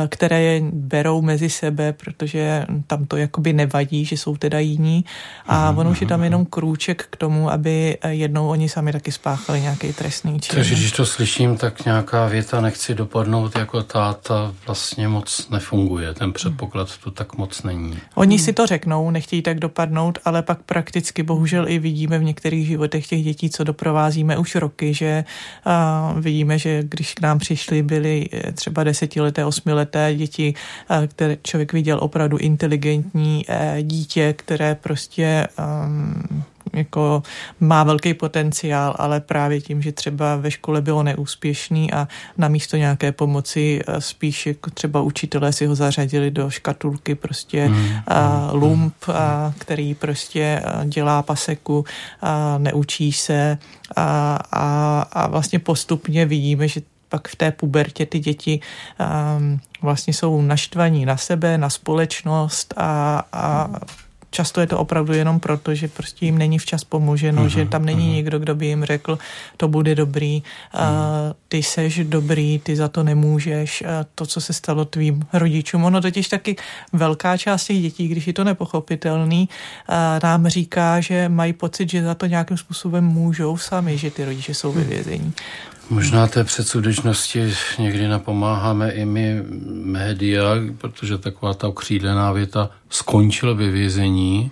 které 0.08 0.40
je 0.42 0.62
berou 0.72 1.22
mezi 1.22 1.50
sebe, 1.50 1.92
protože 1.92 2.66
tam 2.86 3.04
to 3.04 3.16
jakoby 3.16 3.52
nevadí, 3.52 4.04
že 4.04 4.16
jsou 4.16 4.36
teda 4.36 4.58
jiní 4.58 5.04
a 5.46 5.70
ono 5.76 5.90
už 5.90 6.00
je 6.00 6.06
tam 6.06 6.24
jenom 6.24 6.46
krůček 6.46 7.06
k 7.10 7.16
tomu, 7.16 7.50
aby 7.50 7.98
jednou 8.08 8.48
oni 8.48 8.68
sami 8.68 8.92
taky 8.92 9.12
spáchali 9.12 9.60
nějaký 9.60 9.92
trestný 9.92 10.40
čin. 10.40 10.54
Takže 10.54 10.74
když 10.74 10.92
to 10.92 11.06
slyším, 11.06 11.56
tak 11.56 11.84
nějaká 11.84 12.26
věta 12.26 12.60
nechci 12.60 12.94
dopadnout 12.94 13.56
jako 13.56 13.82
táta 13.82 14.54
vlastně 14.66 15.08
moc 15.08 15.48
nefunguje. 15.50 16.14
Ten 16.14 16.32
předpoklad 16.32 16.98
tu 17.04 17.10
tak 17.10 17.36
moc 17.36 17.62
není. 17.62 17.98
Oni 18.14 18.38
si 18.38 18.52
to 18.52 18.66
řeknou, 18.66 19.10
nechtějí 19.10 19.42
tak 19.42 19.58
dopadnout, 19.58 20.18
ale 20.24 20.42
pak 20.42 20.62
prakticky 20.62 21.22
bohužel 21.22 21.49
bohužel 21.50 21.68
i 21.68 21.78
vidíme 21.78 22.18
v 22.18 22.22
některých 22.22 22.66
životech 22.66 23.06
těch 23.06 23.24
dětí, 23.24 23.50
co 23.50 23.64
doprovázíme 23.64 24.38
už 24.38 24.54
roky, 24.54 24.94
že 24.94 25.24
vidíme, 26.20 26.58
že 26.58 26.82
když 26.82 27.14
k 27.14 27.20
nám 27.20 27.38
přišli, 27.38 27.82
byly 27.82 28.28
e, 28.32 28.52
třeba 28.52 28.84
desetileté, 28.84 29.44
osmileté 29.44 30.14
děti, 30.14 30.54
které 31.06 31.36
člověk 31.42 31.72
viděl 31.72 31.98
opravdu 32.02 32.36
inteligentní 32.36 33.46
a, 33.48 33.52
e, 33.54 33.82
dítě, 33.82 34.32
které 34.32 34.74
prostě 34.74 35.46
a, 35.58 35.88
jako 36.72 37.22
má 37.60 37.84
velký 37.84 38.14
potenciál, 38.14 38.94
ale 38.98 39.20
právě 39.20 39.60
tím, 39.60 39.82
že 39.82 39.92
třeba 39.92 40.36
ve 40.36 40.50
škole 40.50 40.80
bylo 40.80 41.02
neúspěšný 41.02 41.92
a 41.92 42.08
na 42.38 42.48
místo 42.48 42.76
nějaké 42.76 43.12
pomoci 43.12 43.80
eh, 43.86 44.00
spíš 44.00 44.46
jako 44.46 44.70
třeba 44.70 45.00
učitelé 45.00 45.52
si 45.52 45.66
ho 45.66 45.74
zařadili 45.74 46.30
do 46.30 46.50
škatulky 46.50 47.14
prostě 47.14 47.68
mm, 47.68 47.88
a 48.06 48.50
lump, 48.52 48.94
a, 49.08 49.52
který 49.58 49.94
prostě 49.94 50.62
dělá 50.84 51.22
paseku 51.22 51.84
a 52.20 52.58
neučí 52.58 53.12
se 53.12 53.58
a, 53.96 54.38
a, 54.52 55.02
a 55.12 55.26
vlastně 55.26 55.58
postupně 55.58 56.26
vidíme, 56.26 56.68
že 56.68 56.80
pak 57.10 57.28
v 57.28 57.36
té 57.36 57.50
pubertě 57.50 58.06
ty 58.06 58.18
děti 58.18 58.60
um, 59.38 59.60
vlastně 59.82 60.12
jsou 60.12 60.42
naštvaní 60.42 61.06
na 61.06 61.16
sebe, 61.16 61.58
na 61.58 61.70
společnost 61.70 62.74
a, 62.76 63.22
a 63.32 63.70
často 64.30 64.60
je 64.60 64.66
to 64.66 64.78
opravdu 64.78 65.12
jenom 65.12 65.40
proto, 65.40 65.74
že 65.74 65.88
prostě 65.88 66.26
jim 66.26 66.38
není 66.38 66.58
včas 66.58 66.84
pomoženo, 66.84 67.44
uh-huh, 67.44 67.48
že 67.48 67.66
tam 67.66 67.84
není 67.84 68.08
uh-huh. 68.08 68.14
někdo, 68.14 68.38
kdo 68.38 68.54
by 68.54 68.66
jim 68.66 68.84
řekl, 68.84 69.18
to 69.56 69.68
bude 69.68 69.94
dobrý, 69.94 70.42
uh-huh. 70.42 70.80
a 70.80 71.34
ty 71.48 71.62
seš 71.62 72.00
dobrý, 72.04 72.58
ty 72.58 72.76
za 72.76 72.88
to 72.88 73.02
nemůžeš, 73.02 73.82
a 73.82 74.06
to, 74.14 74.26
co 74.26 74.40
se 74.40 74.52
stalo 74.52 74.84
tvým 74.84 75.26
rodičům. 75.32 75.84
Ono 75.84 76.00
totiž 76.00 76.28
taky 76.28 76.56
velká 76.92 77.36
část 77.36 77.64
těch 77.64 77.82
dětí, 77.82 78.08
když 78.08 78.26
je 78.26 78.32
to 78.32 78.44
nepochopitelný, 78.44 79.48
nám 80.22 80.48
říká, 80.48 81.00
že 81.00 81.28
mají 81.28 81.52
pocit, 81.52 81.90
že 81.90 82.02
za 82.02 82.14
to 82.14 82.26
nějakým 82.26 82.56
způsobem 82.56 83.04
můžou 83.04 83.56
sami, 83.56 83.98
že 83.98 84.10
ty 84.10 84.24
rodiče 84.24 84.54
jsou 84.54 84.72
ve 84.72 84.84
vězení. 84.84 85.32
Možná 85.90 86.26
té 86.26 86.44
předsudečnosti 86.44 87.54
někdy 87.78 88.08
napomáháme 88.08 88.90
i 88.90 89.04
my 89.04 89.42
média, 89.84 90.44
protože 90.78 91.18
taková 91.18 91.54
ta 91.54 91.68
okřídlená 91.68 92.32
věta 92.32 92.70
skončil 92.90 93.54
ve 93.54 93.70
vězení, 93.70 94.50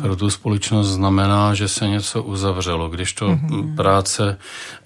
pro 0.00 0.16
tu 0.16 0.30
společnost 0.30 0.88
znamená, 0.88 1.54
že 1.54 1.68
se 1.68 1.88
něco 1.88 2.22
uzavřelo, 2.22 2.88
když 2.88 3.12
to 3.12 3.28
mm-hmm. 3.28 3.76
práce 3.76 4.38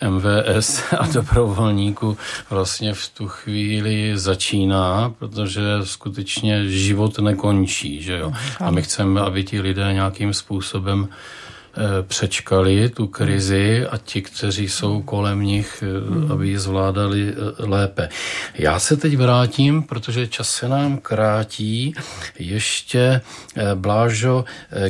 MVS 0.09 0.82
a 0.99 1.07
dobrovolníků 1.07 2.16
vlastně 2.51 2.95
v 2.95 3.09
tu 3.09 3.28
chvíli 3.28 4.12
začíná, 4.14 5.12
protože 5.18 5.62
skutečně 5.84 6.68
život 6.68 7.18
nekončí, 7.18 8.03
že 8.03 8.18
jo. 8.18 8.32
A 8.61 8.70
my 8.70 8.82
chceme, 8.82 9.20
aby 9.20 9.45
ti 9.45 9.61
lidé 9.61 9.93
nějakým 9.93 10.34
způsobem 10.34 11.09
přečkali 12.03 12.89
tu 12.89 13.07
krizi 13.07 13.87
a 13.87 13.99
ti, 13.99 14.22
kteří 14.22 14.68
jsou 14.68 15.03
kolem 15.03 15.43
nich, 15.43 15.85
aby 16.33 16.49
ji 16.49 16.59
zvládali 16.59 17.35
lépe. 17.59 18.09
Já 18.55 18.79
se 18.79 18.97
teď 18.97 19.16
vrátím, 19.16 19.83
protože 19.83 20.26
čas 20.26 20.51
se 20.51 20.68
nám 20.68 20.99
krátí, 20.99 21.95
ještě 22.39 23.20
Blážo 23.74 24.45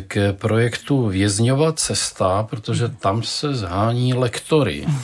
k 0.06 0.32
projektu 0.32 1.08
Vězňova 1.08 1.72
cesta, 1.72 2.42
protože 2.42 2.88
tam 2.88 3.22
se 3.22 3.54
zhání 3.54 4.14
lektory. 4.14 4.86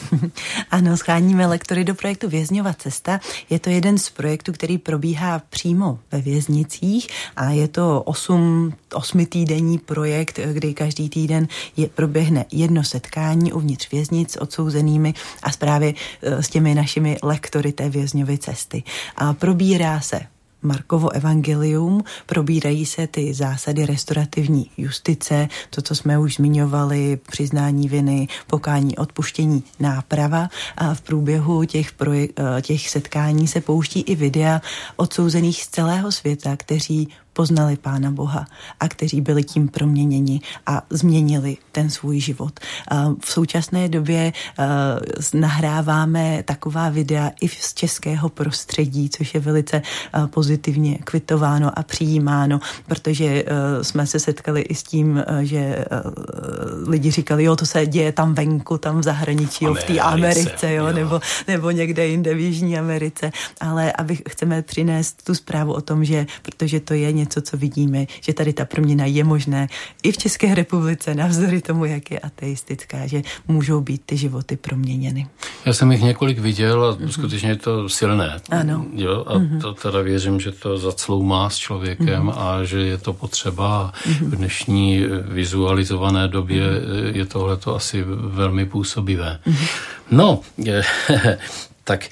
Ano, 0.71 0.97
scháníme 0.97 1.47
lektory 1.47 1.85
do 1.85 1.95
projektu 1.95 2.29
Vězňova 2.29 2.73
cesta. 2.73 3.21
Je 3.51 3.59
to 3.59 3.71
jeden 3.71 3.99
z 3.99 4.11
projektů, 4.11 4.53
který 4.53 4.79
probíhá 4.79 5.43
přímo 5.51 5.99
ve 6.13 6.21
věznicích 6.21 7.09
a 7.37 7.51
je 7.51 7.69
to 7.69 8.03
osm, 8.03 8.75
osmitýdenní 8.95 9.79
projekt, 9.79 10.41
kdy 10.53 10.75
každý 10.75 11.09
týden 11.09 11.49
je, 11.77 11.89
proběhne 11.89 12.45
jedno 12.53 12.85
setkání 12.85 13.53
uvnitř 13.53 13.91
věznic 13.91 14.33
s 14.33 14.41
odsouzenými 14.41 15.15
a 15.43 15.51
právě 15.59 15.95
e, 16.23 16.43
s 16.43 16.49
těmi 16.49 16.75
našimi 16.75 17.17
lektory 17.23 17.73
té 17.73 17.89
vězňovy 17.89 18.39
cesty. 18.39 18.83
A 19.17 19.33
probírá 19.33 20.01
se 20.01 20.21
Markovo 20.65 21.11
evangelium, 21.13 22.05
probírají 22.27 22.87
se 22.87 23.07
ty 23.07 23.35
zásady 23.35 23.87
restaurativní 23.87 24.71
justice, 24.77 25.49
to, 25.71 25.83
co 25.83 25.95
jsme 25.95 26.19
už 26.19 26.35
zmiňovali, 26.35 27.19
přiznání 27.31 27.89
viny, 27.89 28.29
pokání, 28.47 28.99
odpuštění, 28.99 29.63
náprava 29.81 30.49
a 30.77 30.95
v 30.95 31.01
průběhu 31.01 31.65
těch, 31.65 31.93
eh, 32.11 32.63
těch 32.63 32.91
setkání 32.91 33.49
se 33.49 33.61
pouští 33.61 34.01
i 34.01 34.15
videa 34.15 34.61
odsouzených 34.97 35.63
z 35.63 35.69
celého 35.69 36.13
světa, 36.13 36.57
kteří 36.57 37.09
poznali 37.35 37.77
Pána 37.77 38.11
Boha 38.11 38.47
a 38.81 38.89
kteří 38.89 39.21
byli 39.21 39.45
tím 39.45 39.69
proměněni 39.69 40.41
a 40.67 40.83
změnili 40.91 41.57
ten 41.73 41.91
svůj 41.91 42.21
život. 42.21 42.61
V 43.25 43.31
současné 43.31 43.89
době 43.89 44.33
nahráváme 45.35 46.43
taková 46.43 46.89
videa 46.89 47.31
i 47.41 47.49
z 47.49 47.75
českého 47.75 48.29
prostředí, 48.29 49.11
což 49.11 49.35
je 49.35 49.41
velice 49.41 49.83
pozitivně 50.27 50.99
kvitováno 51.05 51.79
a 51.79 51.83
přijímáno, 51.83 52.61
protože 52.87 53.45
jsme 53.83 54.07
se 54.07 54.21
setkali 54.21 54.61
i 54.61 54.75
s 54.75 54.83
tím, 54.83 55.25
že 55.43 55.85
lidi 56.87 57.11
říkali, 57.11 57.45
jo, 57.45 57.57
to 57.57 57.67
se 57.67 57.87
děje 57.87 58.13
tam 58.13 58.35
venku, 58.35 58.79
tam 58.79 59.01
v 59.01 59.03
zahraničí, 59.03 59.65
jo, 59.65 59.75
v 59.75 59.85
té 59.85 59.99
Americe, 59.99 60.73
jo, 60.73 60.87
jo. 60.87 60.93
Nebo, 60.93 61.21
nebo 61.49 61.71
někde 61.71 62.07
jinde 62.07 62.35
v 62.35 62.39
Jižní 62.39 62.79
Americe, 62.79 63.33
ale 63.61 63.93
aby 63.93 64.19
chceme 64.29 64.63
přinést 64.63 65.23
tu 65.23 65.35
zprávu 65.35 65.73
o 65.73 65.81
tom, 65.81 66.05
že 66.05 66.27
protože 66.43 66.81
to 66.81 66.95
je 66.95 67.13
něco, 67.13 67.24
co 67.27 67.57
vidíme, 67.57 68.07
že 68.21 68.33
tady 68.33 68.53
ta 68.53 68.65
proměna 68.65 69.05
je 69.05 69.25
možné 69.25 69.69
i 70.03 70.13
v 70.13 70.19
České 70.19 70.55
republice, 70.55 71.15
navzdory 71.15 71.61
tomu, 71.61 71.85
jak 71.85 72.11
je 72.11 72.19
ateistická, 72.19 73.07
že 73.07 73.23
můžou 73.49 73.81
být 73.81 74.03
ty 74.07 74.17
životy 74.17 74.57
proměněny. 74.57 75.27
Já 75.65 75.73
jsem 75.73 75.93
jich 75.93 76.03
několik 76.03 76.39
viděl 76.39 76.85
a 76.85 76.97
mm-hmm. 76.97 77.09
skutečně 77.09 77.49
je 77.49 77.57
to 77.57 77.89
silné. 77.89 78.41
Ano. 78.51 78.87
Jo, 78.93 79.25
a 79.27 79.39
mm-hmm. 79.39 79.61
to 79.61 79.75
teda 79.75 80.01
věřím, 80.01 80.41
že 80.41 80.53
to 80.53 80.79
zacloumá 80.79 81.51
s 81.51 81.57
člověkem 81.57 82.23
mm-hmm. 82.23 82.39
a 82.39 82.65
že 82.65 82.79
je 82.79 82.99
to 82.99 83.13
potřeba. 83.13 83.93
Mm-hmm. 83.93 84.31
V 84.31 84.37
dnešní 84.37 85.05
vizualizované 85.29 86.29
době 86.29 86.63
mm-hmm. 86.63 87.17
je 87.17 87.27
tohle 87.27 87.57
to 87.57 87.77
asi 87.77 88.05
velmi 88.17 88.67
působivé. 88.67 89.39
Mm-hmm. 89.47 89.69
No, 90.11 90.41
tak 91.85 92.09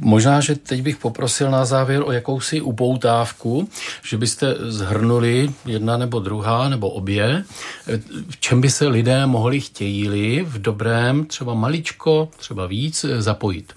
Možná, 0.00 0.40
že 0.40 0.54
teď 0.54 0.82
bych 0.82 0.96
poprosil 0.96 1.50
na 1.50 1.64
závěr 1.64 2.02
o 2.04 2.12
jakousi 2.12 2.60
upoutávku, 2.60 3.68
že 4.02 4.18
byste 4.18 4.54
zhrnuli 4.58 5.50
jedna 5.66 5.96
nebo 5.96 6.20
druhá 6.20 6.68
nebo 6.68 6.90
obě, 6.90 7.44
v 8.30 8.40
čem 8.40 8.60
by 8.60 8.70
se 8.70 8.88
lidé 8.88 9.26
mohli 9.26 9.60
chtějí 9.60 10.42
v 10.42 10.58
dobrém, 10.58 11.24
třeba 11.24 11.54
maličko, 11.54 12.28
třeba 12.36 12.66
víc 12.66 13.04
zapojit. 13.18 13.72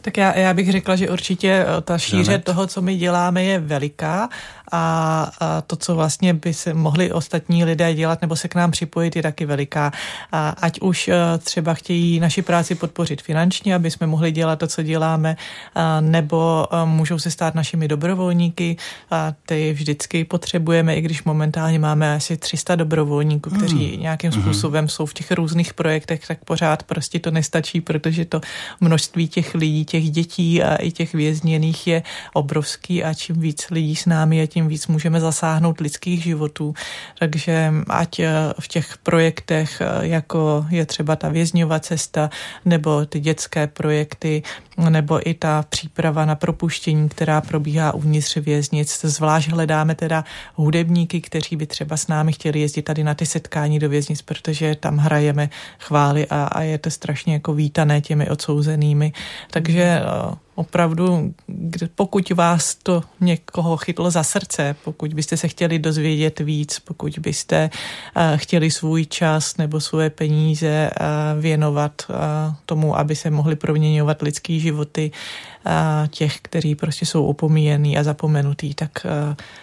Tak 0.00 0.16
já, 0.16 0.38
já 0.38 0.54
bych 0.54 0.72
řekla, 0.72 0.96
že 0.96 1.10
určitě 1.10 1.66
ta 1.82 1.98
šíře 1.98 2.38
toho, 2.38 2.66
co 2.66 2.82
my 2.82 2.96
děláme, 2.96 3.44
je 3.44 3.58
veliká 3.58 4.28
a, 4.72 5.30
a 5.40 5.60
to, 5.60 5.76
co 5.76 5.94
vlastně 5.94 6.34
by 6.34 6.54
se 6.54 6.74
mohli 6.74 7.12
ostatní 7.12 7.64
lidé 7.64 7.94
dělat 7.94 8.22
nebo 8.22 8.36
se 8.36 8.48
k 8.48 8.54
nám 8.54 8.70
připojit, 8.70 9.16
je 9.16 9.22
taky 9.22 9.46
veliká. 9.46 9.92
A 10.32 10.48
ať 10.48 10.80
už 10.80 11.08
e, 11.08 11.14
třeba 11.38 11.74
chtějí 11.74 12.20
naši 12.20 12.42
práci 12.42 12.74
podpořit 12.74 13.22
finančně, 13.22 13.74
aby 13.74 13.90
jsme 13.90 14.06
mohli 14.06 14.32
dělat 14.32 14.58
to, 14.58 14.66
co 14.66 14.82
děláme, 14.82 15.36
a, 15.74 16.00
nebo 16.00 16.66
e, 16.72 16.86
můžou 16.86 17.18
se 17.18 17.30
stát 17.30 17.54
našimi 17.54 17.88
dobrovolníky. 17.88 18.76
A 19.10 19.32
ty 19.46 19.72
vždycky 19.72 20.24
potřebujeme, 20.24 20.96
i 20.96 21.00
když 21.00 21.24
momentálně 21.24 21.78
máme 21.78 22.14
asi 22.14 22.36
300 22.36 22.74
dobrovolníků, 22.74 23.50
kteří 23.50 23.92
hmm. 23.92 24.02
nějakým 24.02 24.30
mhm. 24.30 24.42
způsobem 24.42 24.88
jsou 24.88 25.06
v 25.06 25.14
těch 25.14 25.30
různých 25.32 25.74
projektech, 25.74 26.26
tak 26.26 26.44
pořád 26.44 26.82
prostě 26.82 27.18
to 27.18 27.30
nestačí, 27.30 27.80
protože 27.80 28.24
to 28.24 28.40
množství 28.80 29.28
těch 29.28 29.54
lidí, 29.54 29.84
těch 29.84 30.10
dětí 30.10 30.62
a 30.62 30.76
i 30.76 30.90
těch 30.90 31.14
vězněných 31.14 31.86
je 31.86 32.02
obrovský 32.32 33.04
a 33.04 33.14
čím 33.14 33.40
víc 33.40 33.70
lidí 33.70 33.96
s 33.96 34.06
námi 34.06 34.36
je, 34.36 34.46
tím 34.46 34.61
tím 34.62 34.68
víc 34.68 34.86
můžeme 34.86 35.20
zasáhnout 35.20 35.80
lidských 35.80 36.22
životů. 36.22 36.74
Takže 37.18 37.72
ať 37.88 38.18
eh, 38.18 38.30
v 38.60 38.68
těch 38.68 38.98
projektech, 39.02 39.80
eh, 39.80 40.06
jako 40.06 40.66
je 40.70 40.86
třeba 40.86 41.16
ta 41.16 41.28
vězňová 41.28 41.80
cesta, 41.80 42.30
nebo 42.64 43.06
ty 43.06 43.20
dětské 43.20 43.66
projekty, 43.66 44.42
nebo 44.88 45.28
i 45.28 45.34
ta 45.34 45.64
příprava 45.68 46.24
na 46.24 46.34
propuštění, 46.34 47.08
která 47.08 47.40
probíhá 47.40 47.94
uvnitř 47.94 48.36
věznic. 48.36 49.04
Zvlášť 49.04 49.48
hledáme 49.48 49.94
teda 49.94 50.24
hudebníky, 50.54 51.20
kteří 51.20 51.56
by 51.56 51.66
třeba 51.66 51.96
s 51.96 52.06
námi 52.08 52.32
chtěli 52.32 52.60
jezdit 52.60 52.82
tady 52.82 53.04
na 53.04 53.14
ty 53.14 53.26
setkání 53.26 53.78
do 53.78 53.88
věznic, 53.88 54.22
protože 54.22 54.74
tam 54.74 54.96
hrajeme 54.96 55.50
chvály 55.78 56.26
a, 56.30 56.44
a 56.44 56.62
je 56.62 56.78
to 56.78 56.90
strašně 56.90 57.32
jako 57.42 57.54
vítané 57.54 58.00
těmi 58.00 58.30
odsouzenými. 58.30 59.12
Takže 59.50 59.82
eh, 59.82 60.36
opravdu, 60.54 61.34
pokud 61.94 62.30
vás 62.30 62.74
to 62.74 63.02
někoho 63.20 63.76
chytlo 63.76 64.10
za 64.10 64.22
srdce, 64.22 64.76
pokud 64.84 65.14
byste 65.14 65.36
se 65.36 65.48
chtěli 65.48 65.78
dozvědět 65.78 66.40
víc, 66.40 66.78
pokud 66.78 67.18
byste 67.18 67.70
uh, 68.16 68.22
chtěli 68.36 68.70
svůj 68.70 69.06
čas 69.06 69.56
nebo 69.56 69.80
svoje 69.80 70.10
peníze 70.10 70.90
uh, 70.90 71.40
věnovat 71.42 72.02
uh, 72.08 72.16
tomu, 72.66 72.98
aby 72.98 73.16
se 73.16 73.30
mohli 73.30 73.56
proměňovat 73.56 74.22
lidský 74.22 74.60
životy 74.60 75.10
těch, 76.10 76.38
kteří 76.42 76.74
prostě 76.74 77.06
jsou 77.06 77.24
opomíjení 77.26 77.98
a 77.98 78.02
zapomenutí, 78.02 78.74
tak 78.74 79.06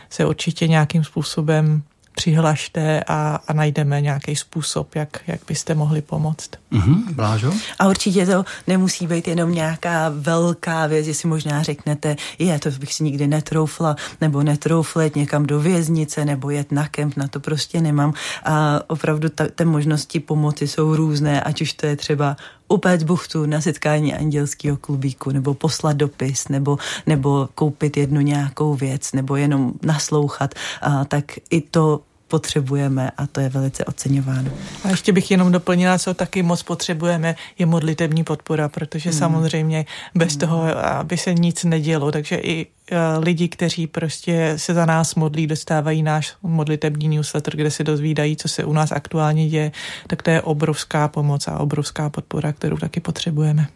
se 0.09 0.25
určitě 0.25 0.67
nějakým 0.67 1.03
způsobem 1.03 1.83
přihlašte 2.19 3.03
a, 3.07 3.39
a 3.47 3.53
najdeme 3.53 4.01
nějaký 4.01 4.35
způsob, 4.35 4.95
jak, 4.95 5.19
jak 5.27 5.41
byste 5.47 5.75
mohli 5.75 6.01
pomoct. 6.01 6.49
Mm-hmm, 6.71 7.13
Blážo? 7.13 7.53
A 7.79 7.87
určitě 7.87 8.25
to 8.25 8.45
nemusí 8.67 9.07
být 9.07 9.27
jenom 9.27 9.51
nějaká 9.51 10.11
velká 10.15 10.87
věc, 10.87 11.07
jestli 11.07 11.29
možná 11.29 11.63
řeknete, 11.63 12.15
je, 12.39 12.59
to 12.59 12.69
bych 12.71 12.93
si 12.93 13.03
nikdy 13.03 13.27
netroufla, 13.27 13.95
nebo 14.21 14.43
netrouflet 14.43 15.15
někam 15.15 15.45
do 15.45 15.59
věznice, 15.59 16.25
nebo 16.25 16.49
jet 16.49 16.71
na 16.71 16.87
kemp, 16.87 17.17
na 17.17 17.27
to 17.27 17.39
prostě 17.39 17.81
nemám. 17.81 18.13
A 18.43 18.79
opravdu 18.87 19.29
ta, 19.29 19.47
ty 19.55 19.65
možnosti 19.65 20.19
pomoci 20.19 20.67
jsou 20.67 20.95
různé, 20.95 21.41
ať 21.41 21.61
už 21.61 21.73
to 21.73 21.85
je 21.85 21.95
třeba 21.95 22.35
upéct 22.67 23.03
buchtu 23.03 23.45
na 23.45 23.61
setkání 23.61 24.13
andělského 24.13 24.77
klubíku, 24.77 25.31
nebo 25.31 25.53
poslat 25.53 25.97
dopis, 25.97 26.47
nebo, 26.47 26.77
nebo 27.07 27.49
koupit 27.55 27.97
jednu 27.97 28.21
nějakou 28.21 28.75
věc, 28.75 29.13
nebo 29.13 29.35
jenom 29.35 29.73
naslouchat, 29.83 30.55
a 30.81 31.05
tak 31.05 31.25
i 31.49 31.61
to 31.61 32.01
potřebujeme 32.29 33.11
a 33.17 33.27
to 33.27 33.39
je 33.39 33.49
velice 33.49 33.85
oceňováno. 33.85 34.51
A 34.83 34.89
ještě 34.89 35.11
bych 35.11 35.31
jenom 35.31 35.51
doplnila, 35.51 35.99
co 35.99 36.13
taky 36.13 36.43
moc 36.43 36.63
potřebujeme, 36.63 37.35
je 37.59 37.65
modlitební 37.65 38.23
podpora, 38.23 38.69
protože 38.69 39.09
hmm. 39.09 39.19
samozřejmě 39.19 39.85
bez 40.15 40.31
hmm. 40.31 40.39
toho, 40.39 40.85
aby 40.85 41.17
se 41.17 41.33
nic 41.33 41.63
nedělo, 41.63 42.11
takže 42.11 42.35
i 42.35 42.65
e, 42.91 43.17
lidi, 43.17 43.47
kteří 43.47 43.87
prostě 43.87 44.53
se 44.55 44.73
za 44.73 44.85
nás 44.85 45.15
modlí, 45.15 45.47
dostávají 45.47 46.03
náš 46.03 46.33
modlitební 46.43 47.07
newsletter, 47.07 47.55
kde 47.55 47.71
se 47.71 47.83
dozvídají, 47.83 48.35
co 48.35 48.47
se 48.47 48.63
u 48.63 48.73
nás 48.73 48.91
aktuálně 48.91 49.49
děje, 49.49 49.71
tak 50.07 50.23
to 50.23 50.29
je 50.29 50.41
obrovská 50.41 51.07
pomoc 51.07 51.47
a 51.47 51.59
obrovská 51.59 52.09
podpora, 52.09 52.53
kterou 52.53 52.77
taky 52.77 52.99
potřebujeme. 52.99 53.67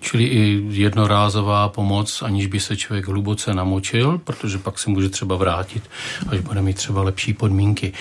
Čili 0.00 0.24
i 0.24 0.62
jednorázová 0.68 1.68
pomoc, 1.68 2.22
aniž 2.22 2.46
by 2.46 2.60
se 2.60 2.76
člověk 2.76 3.08
hluboce 3.08 3.54
namočil, 3.54 4.18
protože 4.18 4.58
pak 4.58 4.78
se 4.78 4.90
může 4.90 5.08
třeba 5.08 5.36
vrátit, 5.36 5.82
až 6.28 6.40
bude 6.40 6.62
mít 6.62 6.76
třeba 6.76 7.02
lepší 7.02 7.32
podmínky. 7.32 7.92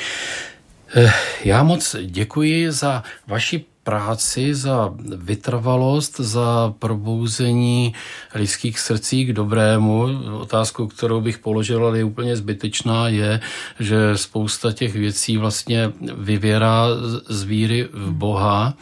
Eh, 0.96 1.14
já 1.44 1.64
moc 1.64 1.96
děkuji 2.06 2.72
za 2.72 3.04
vaši 3.28 3.66
práci, 3.86 4.56
za 4.56 4.94
vytrvalost, 5.16 6.20
za 6.20 6.74
probouzení 6.80 7.94
lidských 8.36 8.80
srdcí 8.80 9.26
k 9.26 9.34
dobrému. 9.34 10.08
Otázku, 10.42 10.88
kterou 10.88 11.22
bych 11.22 11.38
položil, 11.38 11.86
ale 11.86 11.98
je 11.98 12.04
úplně 12.04 12.36
zbytečná, 12.36 13.08
je, 13.08 13.40
že 13.80 14.18
spousta 14.18 14.72
těch 14.72 14.94
věcí 14.94 15.38
vlastně 15.38 15.92
vyvěrá 16.18 16.88
z 17.30 17.44
víry 17.44 17.88
v 17.94 18.12
Boha 18.12 18.74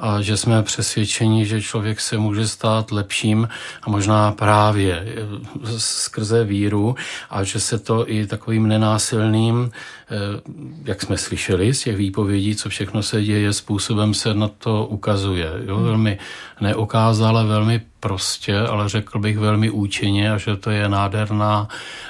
a 0.00 0.20
že 0.20 0.36
jsme 0.36 0.62
přesvědčeni, 0.62 1.46
že 1.46 1.62
člověk 1.62 2.00
se 2.00 2.18
může 2.18 2.48
stát 2.48 2.92
lepším 2.92 3.48
a 3.82 3.90
možná 3.90 4.32
právě 4.32 5.04
eh, 5.06 5.78
skrze 5.78 6.44
víru 6.44 6.94
a 7.30 7.44
že 7.44 7.60
se 7.60 7.78
to 7.78 8.10
i 8.10 8.26
takovým 8.26 8.68
nenásilným, 8.68 9.70
eh, 9.70 10.16
jak 10.84 11.02
jsme 11.02 11.18
slyšeli 11.18 11.74
z 11.74 11.80
těch 11.80 11.96
výpovědí, 11.96 12.56
co 12.56 12.68
všechno 12.68 13.02
se 13.02 13.22
děje, 13.22 13.52
způsobem 13.52 14.14
se 14.14 14.34
na 14.34 14.48
to 14.48 14.86
ukazuje. 14.86 15.52
Jo? 15.66 15.80
Velmi 15.80 16.18
neokázale, 16.60 17.44
velmi 17.44 17.80
prostě, 18.00 18.58
ale 18.58 18.88
řekl 18.88 19.18
bych 19.18 19.38
velmi 19.38 19.70
účinně 19.70 20.32
a 20.32 20.38
že 20.38 20.56
to 20.56 20.70
je 20.70 20.88
nádherná 20.88 21.68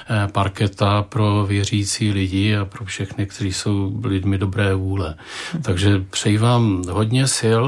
eh, 0.09 0.27
parketa 0.31 1.01
pro 1.01 1.45
věřící 1.45 2.11
lidi 2.11 2.57
a 2.57 2.65
pro 2.65 2.85
všechny, 2.85 3.25
kteří 3.25 3.53
jsou 3.53 4.01
lidmi 4.03 4.37
dobré 4.37 4.75
vůle. 4.75 5.15
Takže 5.61 6.03
přeji 6.09 6.37
vám 6.37 6.83
hodně 6.89 7.27
sil. 7.39 7.61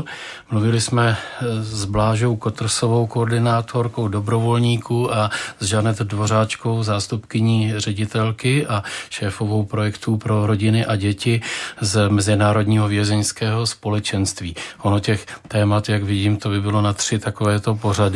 Mluvili 0.52 0.82
jsme 0.82 1.18
eh, 1.18 1.64
s 1.64 1.86
Blážou 1.86 2.36
Kotrsovou, 2.36 3.08
koordinátorkou 3.08 4.08
dobrovolníků 4.08 5.16
a 5.16 5.30
s 5.60 5.66
Žanet 5.66 6.00
Dvořáčkou, 6.00 6.84
zástupkyní 6.84 7.74
ředitelky 7.78 8.68
a 8.68 8.84
šéfovou 9.10 9.66
projektů 9.66 10.18
pro 10.18 10.48
rodiny 10.48 10.86
a 10.86 10.96
děti 10.96 11.42
z 11.82 12.10
Mezinárodního 12.10 12.88
vězeňského 12.88 13.66
společenství. 13.68 14.56
Ono 14.82 15.00
těch 15.00 15.26
témat, 15.48 15.90
jak 15.90 16.04
vidím, 16.04 16.38
to 16.38 16.50
by 16.50 16.62
bylo 16.62 16.82
na 16.82 16.94
tři 16.94 17.20
takovéto 17.20 17.76
pořady 17.76 18.13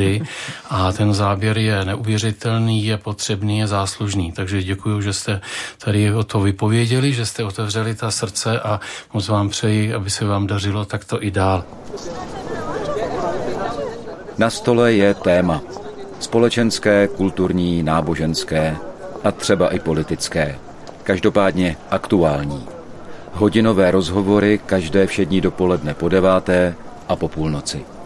a 0.69 0.91
ten 0.91 1.13
záběr 1.13 1.57
je 1.57 1.85
neuvěřitelný, 1.85 2.85
je 2.85 2.97
potřebný, 2.97 3.59
je 3.59 3.67
záslužný. 3.67 4.31
Takže 4.31 4.63
děkuji, 4.63 5.01
že 5.01 5.13
jste 5.13 5.41
tady 5.77 6.13
o 6.13 6.23
to 6.23 6.39
vypověděli, 6.39 7.13
že 7.13 7.25
jste 7.25 7.43
otevřeli 7.43 7.95
ta 7.95 8.11
srdce 8.11 8.59
a 8.59 8.79
moc 9.13 9.27
vám 9.27 9.49
přeji, 9.49 9.93
aby 9.93 10.09
se 10.09 10.25
vám 10.25 10.47
dařilo 10.47 10.85
takto 10.85 11.23
i 11.23 11.31
dál. 11.31 11.63
Na 14.37 14.49
stole 14.49 14.93
je 14.93 15.13
téma. 15.13 15.61
Společenské, 16.19 17.07
kulturní, 17.07 17.83
náboženské 17.83 18.77
a 19.23 19.31
třeba 19.31 19.69
i 19.69 19.79
politické. 19.79 20.59
Každopádně 21.03 21.77
aktuální. 21.91 22.67
Hodinové 23.33 23.91
rozhovory 23.91 24.59
každé 24.65 25.07
všední 25.07 25.41
dopoledne 25.41 25.93
po 25.93 26.09
deváté 26.09 26.75
a 27.07 27.15
po 27.15 27.27
půlnoci. 27.27 27.96